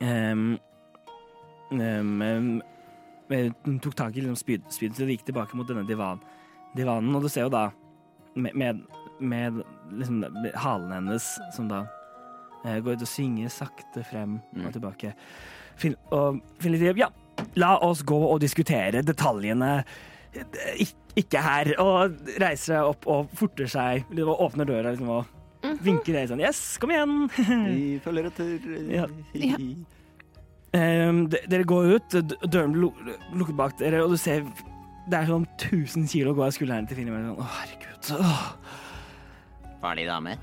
[0.00, 0.56] um,
[1.72, 2.62] um,
[3.30, 6.22] eh, Hun tok tak i liksom, spyd, spydet og gikk tilbake mot denne divan,
[6.76, 7.68] divanen, og du ser jo da
[8.36, 8.82] med, med,
[9.20, 9.62] med
[9.92, 10.24] liksom,
[10.60, 11.84] halen hennes som da
[12.64, 14.66] eh, går ut og synger sakte frem Mm.
[14.66, 15.14] og tilbake.
[15.76, 17.10] Fin, og finner litt ja,
[17.60, 19.84] la oss gå og diskutere detaljene.
[20.80, 21.72] Ik ikke her.
[21.82, 24.04] Og reiser seg opp og forter seg.
[24.10, 25.35] liksom, Og åpner døra liksom, og
[25.82, 27.18] vinker deg sånn Yes, kom igjen!
[27.36, 28.56] Vi følger etter.
[28.92, 29.06] Ja.
[29.36, 29.60] Ja.
[30.76, 34.44] Um, dere går ut, døren blir lukket bak dere, og du ser
[35.06, 38.08] det er sånn 1000 kilo går av skuldrene til Finn Sånn, Å, herregud.
[38.18, 38.46] Åh.
[39.82, 40.36] Farlig dame.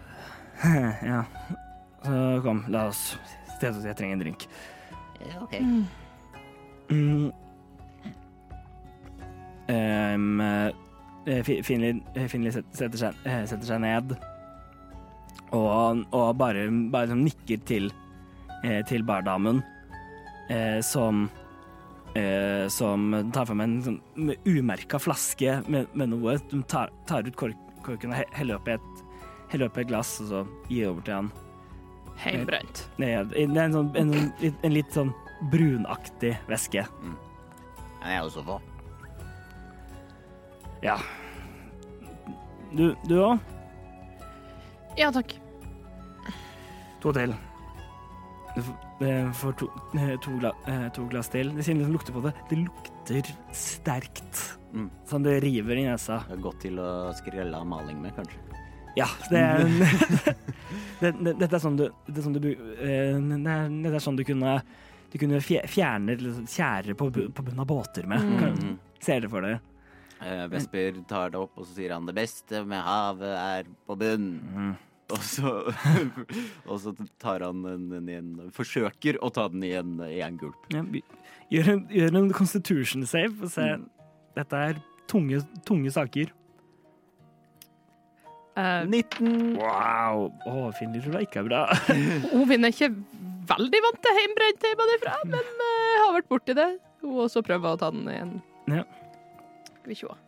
[1.11, 1.23] Ja.
[2.03, 3.01] Så kom, la oss
[3.57, 4.45] Sted oss, jeg trenger en drink.
[5.23, 5.53] Ja, OK.
[6.91, 7.31] Mm.
[9.71, 14.15] Ehm, eh, Finli, eh, Finli setter seg, eh, setter seg ned
[15.53, 17.91] og, og bare, bare liksom nikker til,
[18.63, 19.61] eh, til bardamen,
[20.49, 21.27] eh, som
[22.15, 23.99] eh, som tar fram en sånn
[24.49, 26.35] umerka flaske med, med noe.
[26.51, 29.03] De tar, tar ut kork, korken og heller oppi et,
[29.53, 31.31] heller oppi et glass, og så gir over til han.
[32.23, 32.83] Heimbrent.
[32.99, 35.13] Det er det er en, sånn, en, sånn- en litt sånn
[35.51, 36.85] brunaktig væske.
[38.03, 38.59] Kan jeg også få?
[40.83, 40.97] Ja.
[42.73, 43.39] Du du òg?
[44.99, 45.33] Ja takk.
[47.03, 47.33] To til.
[48.53, 49.67] Du får, eh, to,
[49.97, 51.49] eh, to, gla, eh, to glass til.
[51.51, 54.43] Det siden som lukter på det, det lukter sterkt.
[54.73, 54.89] Mm.
[55.09, 56.21] Sånn det river i nesa.
[56.29, 58.39] Det er godt til å skrelle av maling med, kanskje.
[58.95, 59.65] Ja, det er
[61.01, 64.19] det, det, Dette er sånn du, det er sånn du eh, det er, er sånn
[64.19, 64.59] du kunne
[65.13, 68.23] du kunne fjerne liksom, tjære på, på bunnen av båter med.
[68.23, 68.39] Mm.
[68.39, 68.79] Kan-.
[69.03, 69.45] Ser dere for?
[70.23, 73.97] Eh, Vesper tar det opp, og så sier han det beste med havet er på
[73.99, 74.39] bunnen.
[74.55, 74.73] Mm.
[75.13, 75.49] Og så,
[76.69, 80.39] og så tar han den, i en Forsøker å ta den i en, i en
[80.41, 80.69] gulp.
[80.73, 80.83] Ja,
[81.53, 83.67] gjør, en, gjør en constitution save og se.
[83.77, 83.89] Mm.
[84.37, 84.79] Dette er
[85.11, 86.31] tunge, tunge saker.
[88.53, 89.57] Uh, 19!
[89.57, 90.27] Wow!
[90.45, 91.61] Å, du tror det ikke er bra.
[92.37, 92.91] Ovin er ikke
[93.49, 96.69] veldig vant til heimbrent hjemmefra, men uh, har vært borti det.
[97.01, 98.35] Hun også prøver å ta den igjen.
[98.71, 98.83] Ja.
[99.81, 100.19] Skal vi se.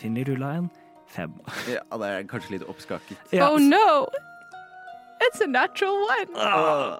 [0.00, 0.70] Finner du rulla en
[1.12, 1.32] fem.
[1.70, 3.20] Ja, det er kanskje litt oppskaket.
[3.36, 4.06] Ja, Oh no!
[5.22, 6.34] It's a natural one!
[6.36, 6.98] Ah.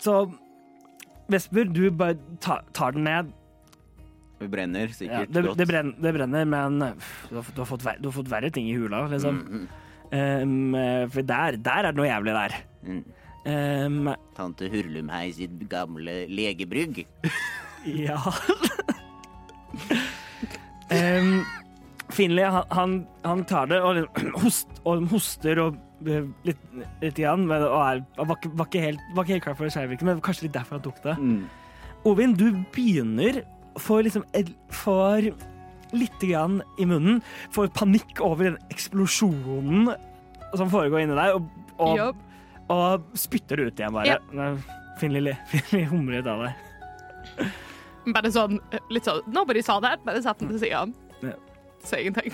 [0.00, 0.16] Så
[1.32, 3.30] Vesper, du bare ta, tar den ned.
[4.42, 5.58] Det brenner Ja, sikkert det, godt.
[5.60, 8.30] det, brenner, det brenner, men du har, fått- du, har fått, ver- du har fått
[8.32, 9.38] verre ting i hula, liksom.
[9.46, 9.68] Mhm.
[10.12, 12.56] Um, eh, for der, der er det noe jævlig der.
[12.84, 13.04] Mm.
[13.46, 17.06] Um, Tante Hurlumhei sitt gamle legebrygg.
[17.86, 18.18] ja
[20.90, 21.44] um,
[22.12, 25.78] Finley, han, han, han tar det og, liksom host, og hoster og
[26.08, 26.60] eh, litt,
[27.02, 29.74] litt igjen, men, og er, var, ikke, var, ikke helt, var ikke helt klar for
[29.76, 31.16] skjærvirket, men kanskje litt derfor han tok det.
[31.20, 31.40] Mm.
[32.10, 33.42] Ovin, du begynner
[33.80, 34.26] for liksom
[34.74, 35.32] for
[35.92, 37.20] litt grann i munnen,
[37.52, 39.92] får panikk over den eksplosjonen
[40.56, 41.48] som foregår inni deg, og,
[41.80, 42.22] og,
[42.72, 44.16] og spytter det ut igjen bare.
[44.16, 44.52] Ja.
[45.00, 45.36] Finley
[45.90, 47.52] humrer ut av deg.
[48.12, 48.58] Bare sånn,
[48.90, 50.84] litt sånn Nobody sa that, bare sett den til sida.
[51.90, 51.98] Ja.
[51.98, 52.32] Ingenting.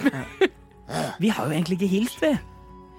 [1.19, 2.33] Vi har jo egentlig ikke hilst, vi.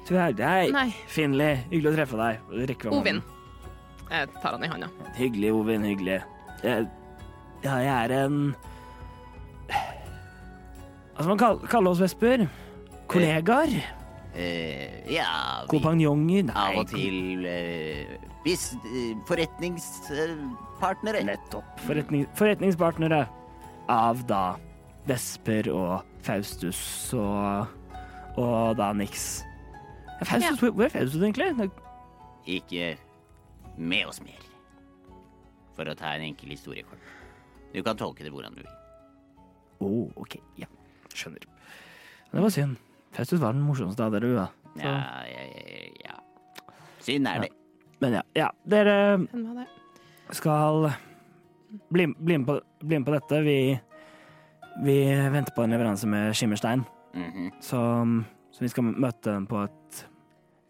[0.10, 0.72] Du det er, deg.
[0.74, 0.88] Nei.
[1.12, 2.88] Finley, hyggelig å treffe deg.
[2.90, 3.22] Ovin.
[4.10, 4.90] Jeg tar han i handa.
[5.18, 6.18] Hyggelig, Ovin, hyggelig.
[6.64, 6.88] Jeg,
[7.64, 8.40] ja, jeg er en
[11.20, 12.46] Altså, man kaller, kalle oss, Vesper?
[13.12, 13.74] Kollegaer?
[14.34, 15.28] Uh, ja,
[15.66, 16.46] vi Kompanjonger?
[16.48, 18.14] Nei, av og til uh,
[18.46, 18.70] bis,
[19.28, 21.26] forretningspartnere.
[21.28, 21.84] Nettopp.
[21.84, 23.26] Forretning, forretningspartnere
[23.92, 24.44] av da
[25.10, 27.68] Vesper og Faustus og,
[28.38, 29.42] og da Nix.
[30.24, 31.70] Faustus, hvor- Hvor er Faustus egentlig?
[32.48, 32.98] Ikke
[33.78, 34.42] med oss mer.
[35.76, 37.00] For å ta en enkel historiekort.
[37.74, 38.76] Du kan tolke det hvordan du vil.
[39.80, 39.90] Å,
[40.20, 40.36] OK.
[40.60, 40.68] Ja,
[41.14, 41.46] skjønner.
[42.34, 42.76] Det var synd.
[43.16, 44.48] Faustus var den morsomste av dere, da.
[44.76, 46.18] Så- Ja, ja, ja, ja.
[47.00, 47.50] Synd er det.
[48.02, 48.50] Men ja, ja.
[48.68, 49.28] Dere
[50.32, 50.92] skal
[51.92, 53.42] bli, bli, med på, bli med på dette.
[53.44, 53.80] Vi,
[54.84, 54.96] vi
[55.34, 56.86] venter på en leveranse med skimmerstein.
[57.14, 57.52] Mhm.
[57.62, 57.82] Så,
[58.52, 60.02] så vi skal møte dem på et,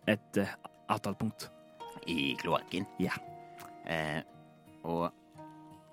[0.08, 0.54] et eh,
[0.90, 1.50] avtalepunkt.
[2.10, 2.88] I kloakken?
[3.00, 3.18] Ja.
[3.86, 4.22] Eh,
[4.88, 5.10] og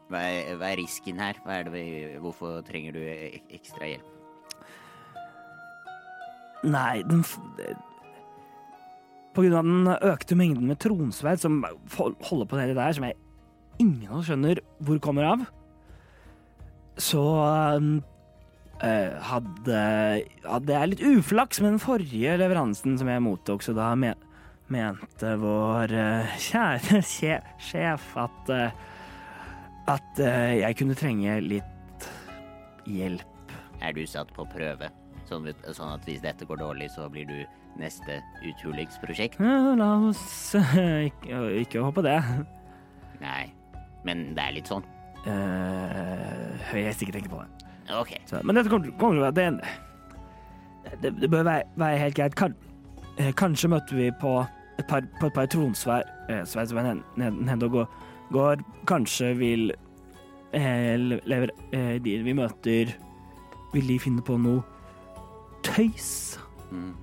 [0.06, 1.38] hva er, hva er risken her?
[1.50, 1.84] Er vi,
[2.22, 4.12] hvorfor trenger du ekstra hjelp?
[6.66, 7.22] Nei, den
[9.36, 11.60] På grunn av den økte mengden med tronsverd som
[11.92, 13.18] holder på nedi der, som jeg
[13.82, 15.44] ingen av oss skjønner hvor kommer av,
[16.96, 17.22] så
[17.76, 17.90] um,
[18.82, 19.80] eh, hadde,
[20.46, 24.14] hadde jeg litt uflaks med den forrige leveransen som jeg mottok, så da me
[24.72, 28.84] mente vår eh, kjære sje sjef at eh,
[29.86, 32.06] at jeg kunne trenge litt
[32.90, 33.52] hjelp.
[33.78, 34.88] Er du satt på prøve?
[35.28, 37.36] Sånn, at- sånn hvis dette går dårlig, så blir du
[37.78, 39.38] neste uthulingsprosjekt?
[39.38, 42.16] Ja, la oss ikke, ikke håpe det.
[43.22, 43.44] Nei.
[44.02, 44.82] Men det er litt sånn.
[45.26, 47.66] Uh, jeg sikkert ikke på det.
[48.00, 48.18] Okay.
[48.26, 52.14] Så, men dette kommer, kommer til å være det, det, det bør være, være helt
[52.18, 52.34] greit.
[52.38, 52.54] Kan,
[53.18, 54.38] eh, kanskje møter vi på
[54.78, 57.88] et par, på et par tronsvær eh, svær som er ned, ned, ned og går,
[58.34, 58.62] går.
[58.88, 59.72] Kanskje vil
[60.52, 62.94] eh, lever, eh, de vi møter
[63.74, 64.62] Vil de finne på noe
[65.66, 66.38] tøys?
[66.70, 66.94] Mm.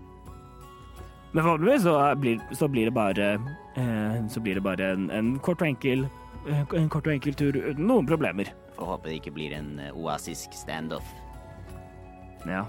[1.34, 3.34] Men forhåpentligvis så blir, så blir det bare
[3.76, 7.36] eh, Så blir det bare en, en kort og enkel eh, En kort og enkel
[7.40, 8.50] tur uten noen problemer.
[8.76, 11.08] Får håpe det ikke blir en eh, oasisk standoff.
[12.44, 12.66] Ja.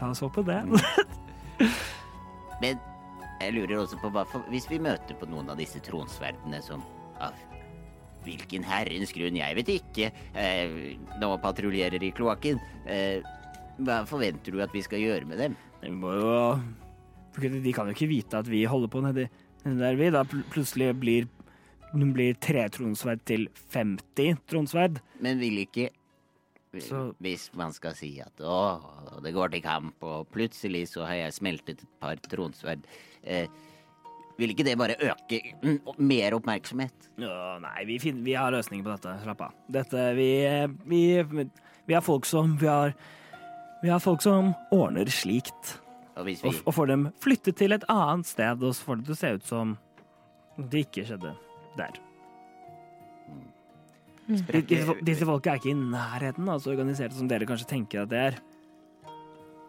[0.00, 0.58] La oss håpe det.
[2.62, 2.80] Men
[3.40, 6.82] jeg lurer også på hva for Hvis vi møter på noen av disse tronsverdene som
[7.22, 7.36] av
[8.26, 12.58] hvilken herrens grunn, jeg vet ikke, eh, nå patruljerer i kloakken,
[12.90, 13.22] eh,
[13.78, 15.56] hva forventer du at vi skal gjøre med dem?
[15.82, 16.32] Vi må jo
[17.36, 19.28] De kan jo ikke vite at vi holder på nedi
[19.62, 20.10] der, vi.
[20.10, 21.26] Da plutselig blir,
[22.12, 25.00] blir tre tronsverd til 50 tronsverd.
[25.20, 25.90] Men vil ikke
[26.76, 31.14] Så- Hvis man skal si at å, det går til kamp, og plutselig så har
[31.14, 32.82] jeg smeltet et par tronsverd,
[33.24, 33.46] eh,
[34.36, 35.40] vil ikke det bare øke
[35.98, 36.92] mer oppmerksomhet?
[37.16, 39.22] Ja, nei, vi, finner, vi har løsninger på dette.
[39.22, 39.54] Slapp av.
[39.70, 41.24] Dette Vi, vi,
[41.86, 42.92] vi har folk som Vi har,
[43.82, 45.78] vi har folk som ordner slikt.
[46.16, 49.14] Og Og, og får dem flyttet til et annet sted, og så får det til
[49.14, 49.78] å se ut som
[50.58, 51.34] det ikke skjedde
[51.78, 51.98] der.
[54.26, 58.02] De- Disse, disse folka er ikke i nærheten av så organiserte som dere kanskje tenker
[58.02, 58.38] at det er.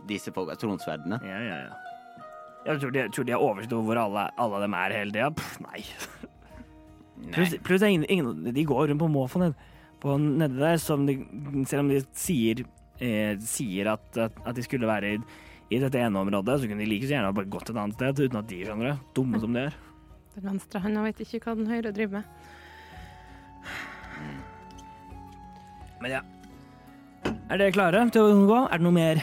[0.10, 1.84] Disse folka, tronsverdene Ja, ja, ja.
[2.68, 5.30] Jeg tror de, tror de har oversikt over hvor alle, alle dem er hele tida.
[5.38, 5.84] Pff, Nei.
[7.22, 7.32] Nei.
[7.36, 9.54] pluss plus, ingen, ingen De går rundt på måfå ned,
[10.04, 11.16] på nedi der, som de,
[11.70, 12.66] selv om de sier,
[13.00, 15.22] eh, sier at, at, at de skulle være i,
[15.74, 18.22] i dette ene området, så kunne de like så gjerne bare gått et annet sted
[18.26, 18.98] uten at de skjønner det.
[19.18, 19.80] Dumme som de er.
[20.38, 22.26] Den venstre handa vet ikke hva den høyre driver med.
[25.98, 26.22] Men ja.
[27.50, 28.60] Er dere klare til å unngå?
[28.68, 29.18] Er det noe mer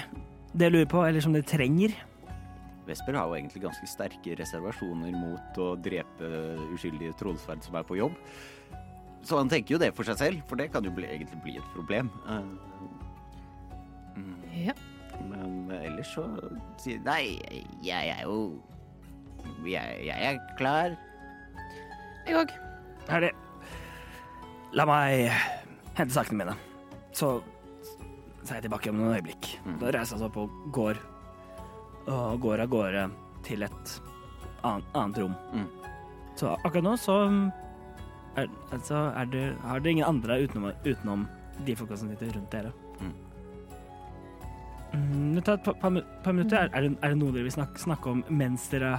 [0.59, 1.95] dere lurer på, eller som dere trenger?
[2.89, 6.27] Vesper har jo egentlig ganske sterke reservasjoner mot å drepe
[6.75, 8.15] uskyldige trollsverd som er på jobb.
[9.25, 11.55] Så han tenker jo det for seg selv, for det kan jo bli, egentlig bli
[11.63, 12.07] et problem.
[12.27, 12.59] Mm.
[14.67, 14.75] Ja.
[15.31, 16.27] Men ellers så
[16.83, 17.39] sier Nei,
[17.87, 18.59] jeg er jo
[19.65, 20.95] Jeg, jeg er klar.
[22.27, 22.55] Jeg òg.
[23.09, 23.33] Herlig.
[24.75, 25.29] La meg
[25.95, 26.57] hente sakene mine.
[27.15, 27.37] Så
[28.45, 29.47] så er jeg tilbake om noen øyeblikk.
[29.65, 29.77] Mm.
[29.81, 30.99] Da reiser jeg seg opp og går
[32.13, 33.05] og går av gårde
[33.47, 33.93] til et
[34.65, 35.37] annet, annet rom.
[35.55, 35.69] Mm.
[36.37, 37.17] Så akkurat nå så
[38.37, 41.25] er, altså er det, har dere ingen andre utenom, utenom
[41.65, 42.75] de folka som sitter rundt dere.
[43.01, 43.15] Mm.
[44.95, 45.97] Mm, Det tar et par, par,
[46.27, 46.59] par minutter.
[46.59, 48.93] Er, er, det, er det noe dere vil snakke, snakke om mens dere,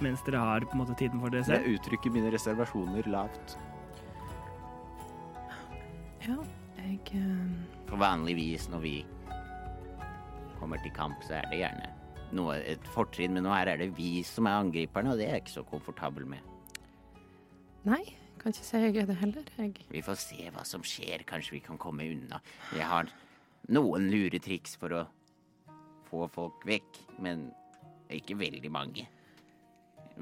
[0.00, 1.66] mens dere har på en måte tiden for dere selv?
[1.66, 3.56] jeg uttrykker mine reservasjoner lavt.
[6.22, 6.38] Ja,
[6.78, 7.82] jeg uh...
[7.90, 8.94] På vanlig vis når vi
[10.60, 11.90] kommer til kamp, så er det gjerne
[12.32, 15.36] noe, et fortrinn, men nå her er det vi som er angriperne, og det er
[15.36, 16.50] jeg ikke så komfortabel med.
[17.84, 18.02] Nei,
[18.40, 19.48] kan ikke si jeg er det heller.
[19.58, 22.40] Jeg Vi får se hva som skjer, kanskje vi kan komme unna.
[22.74, 23.10] Jeg har
[23.74, 25.02] noen lure triks for å
[26.08, 27.50] få folk vekk, men
[28.12, 29.06] ikke veldig mange.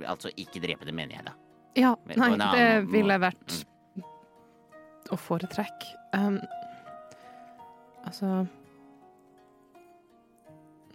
[0.06, 1.32] Altså ikke drepe det, mener jeg da.
[1.78, 2.90] Ja, nei, det Mm.
[2.92, 5.90] ville vært vært å foretrekke.
[6.14, 6.40] Um,
[8.06, 8.46] altså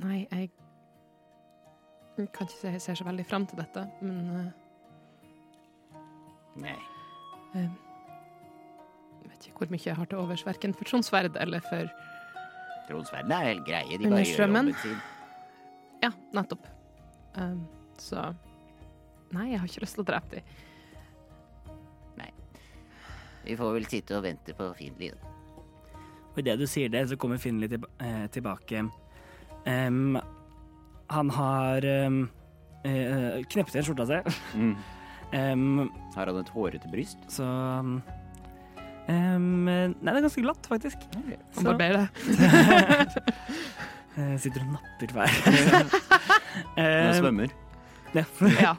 [0.04, 0.50] Nei, jeg
[2.34, 4.52] kan ikke si jeg ser så veldig fram til dette, men
[6.60, 6.76] Nei.
[7.56, 11.88] uh, jeg vet ikke hvor mye jeg har til overs, verken for Tronsverd eller for
[12.90, 15.00] Tronsverd er helt greie, de bare gjør jobben sin.
[16.04, 16.68] Ja, nettopp.
[17.40, 17.64] Um,
[18.00, 18.28] så
[19.36, 20.46] Nei, jeg har ikke lyst til å drepe dem.
[23.46, 25.12] Vi får vel sitte og vente på Finley.
[25.14, 25.18] da.
[26.34, 28.78] Og idet du sier det, så kommer Finley tilba eh, tilbake.
[29.66, 30.18] Um,
[31.14, 32.30] han har um,
[32.84, 34.20] eh, kneppet igjen skjorta si.
[34.58, 34.76] Mm.
[35.36, 37.18] Um, Har han et hårete bryst?
[37.34, 37.96] så um,
[39.10, 41.02] Nei, det er ganske glatt, faktisk.
[41.18, 42.06] Han Så barberer.
[42.14, 42.22] det.
[44.46, 45.34] sitter og napper hver.
[46.78, 47.50] Han svømmer.
[48.16, 48.26] Ja.
[48.62, 48.76] Ja.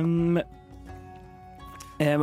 [0.00, 0.40] um,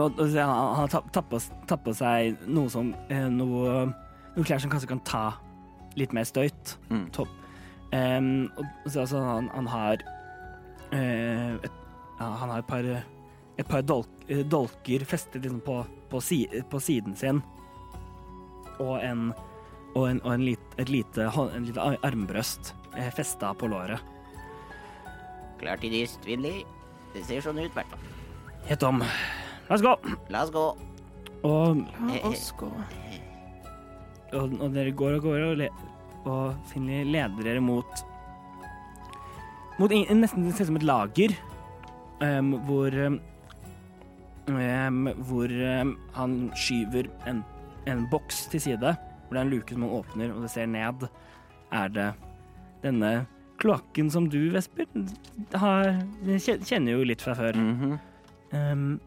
[0.01, 3.83] og, og, han har tatt på, på seg noe som eh, noe,
[4.35, 5.25] noen klær som kanskje kan ta
[5.97, 6.77] litt mer støyt.
[6.89, 7.07] Mm.
[7.15, 7.33] Topp.
[7.95, 10.01] Em, og så altså, han, han har
[10.91, 11.75] uh, et,
[12.19, 12.87] ja, Han har et par,
[13.57, 15.77] et par dolk, eh, dolker festet liksom på,
[16.09, 17.41] på, si, på siden sin.
[18.81, 19.31] Og en,
[19.95, 24.01] og en, og en, lit, et lite, en lite armbrøst eh, festa på låret.
[25.61, 26.61] Klar til dyst, Willy.
[27.13, 28.03] Det ser sånn ut, i hvert fall.
[28.67, 29.01] Helt om.
[29.67, 29.93] La oss gå.
[30.33, 30.65] La oss gå.
[31.47, 32.69] Og, La oss gå.
[34.33, 35.67] og, og dere går og går og, le,
[36.27, 38.03] og Finli leder dere mot
[39.77, 41.35] Mot en, nesten det ser ut som et lager,
[42.25, 43.19] um, hvor em,
[45.29, 47.43] Hvor um, han skyver en,
[47.85, 50.65] en boks til side, hvor det er en luke som han åpner, og det ser
[50.71, 51.05] ned,
[51.71, 52.07] er det
[52.81, 53.11] denne
[53.57, 54.85] kloakken som du, Vesper,
[55.57, 55.91] har,
[56.37, 57.57] kjenner jo litt fra før.
[57.57, 57.99] Mm -hmm.
[58.71, 58.99] um,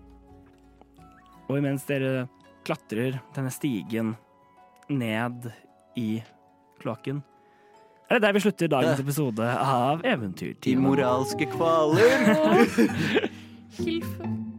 [1.48, 2.28] og imens dere
[2.64, 4.16] klatrer denne stigen
[4.88, 5.52] ned
[5.96, 6.22] i
[6.80, 7.22] kloakken,
[8.10, 9.04] er det der vi slutter dagens Ja.
[9.04, 10.82] episode av De Eventyrtimen.
[10.84, 12.10] moralske kvaler.
[13.78, 14.49] Hilfe.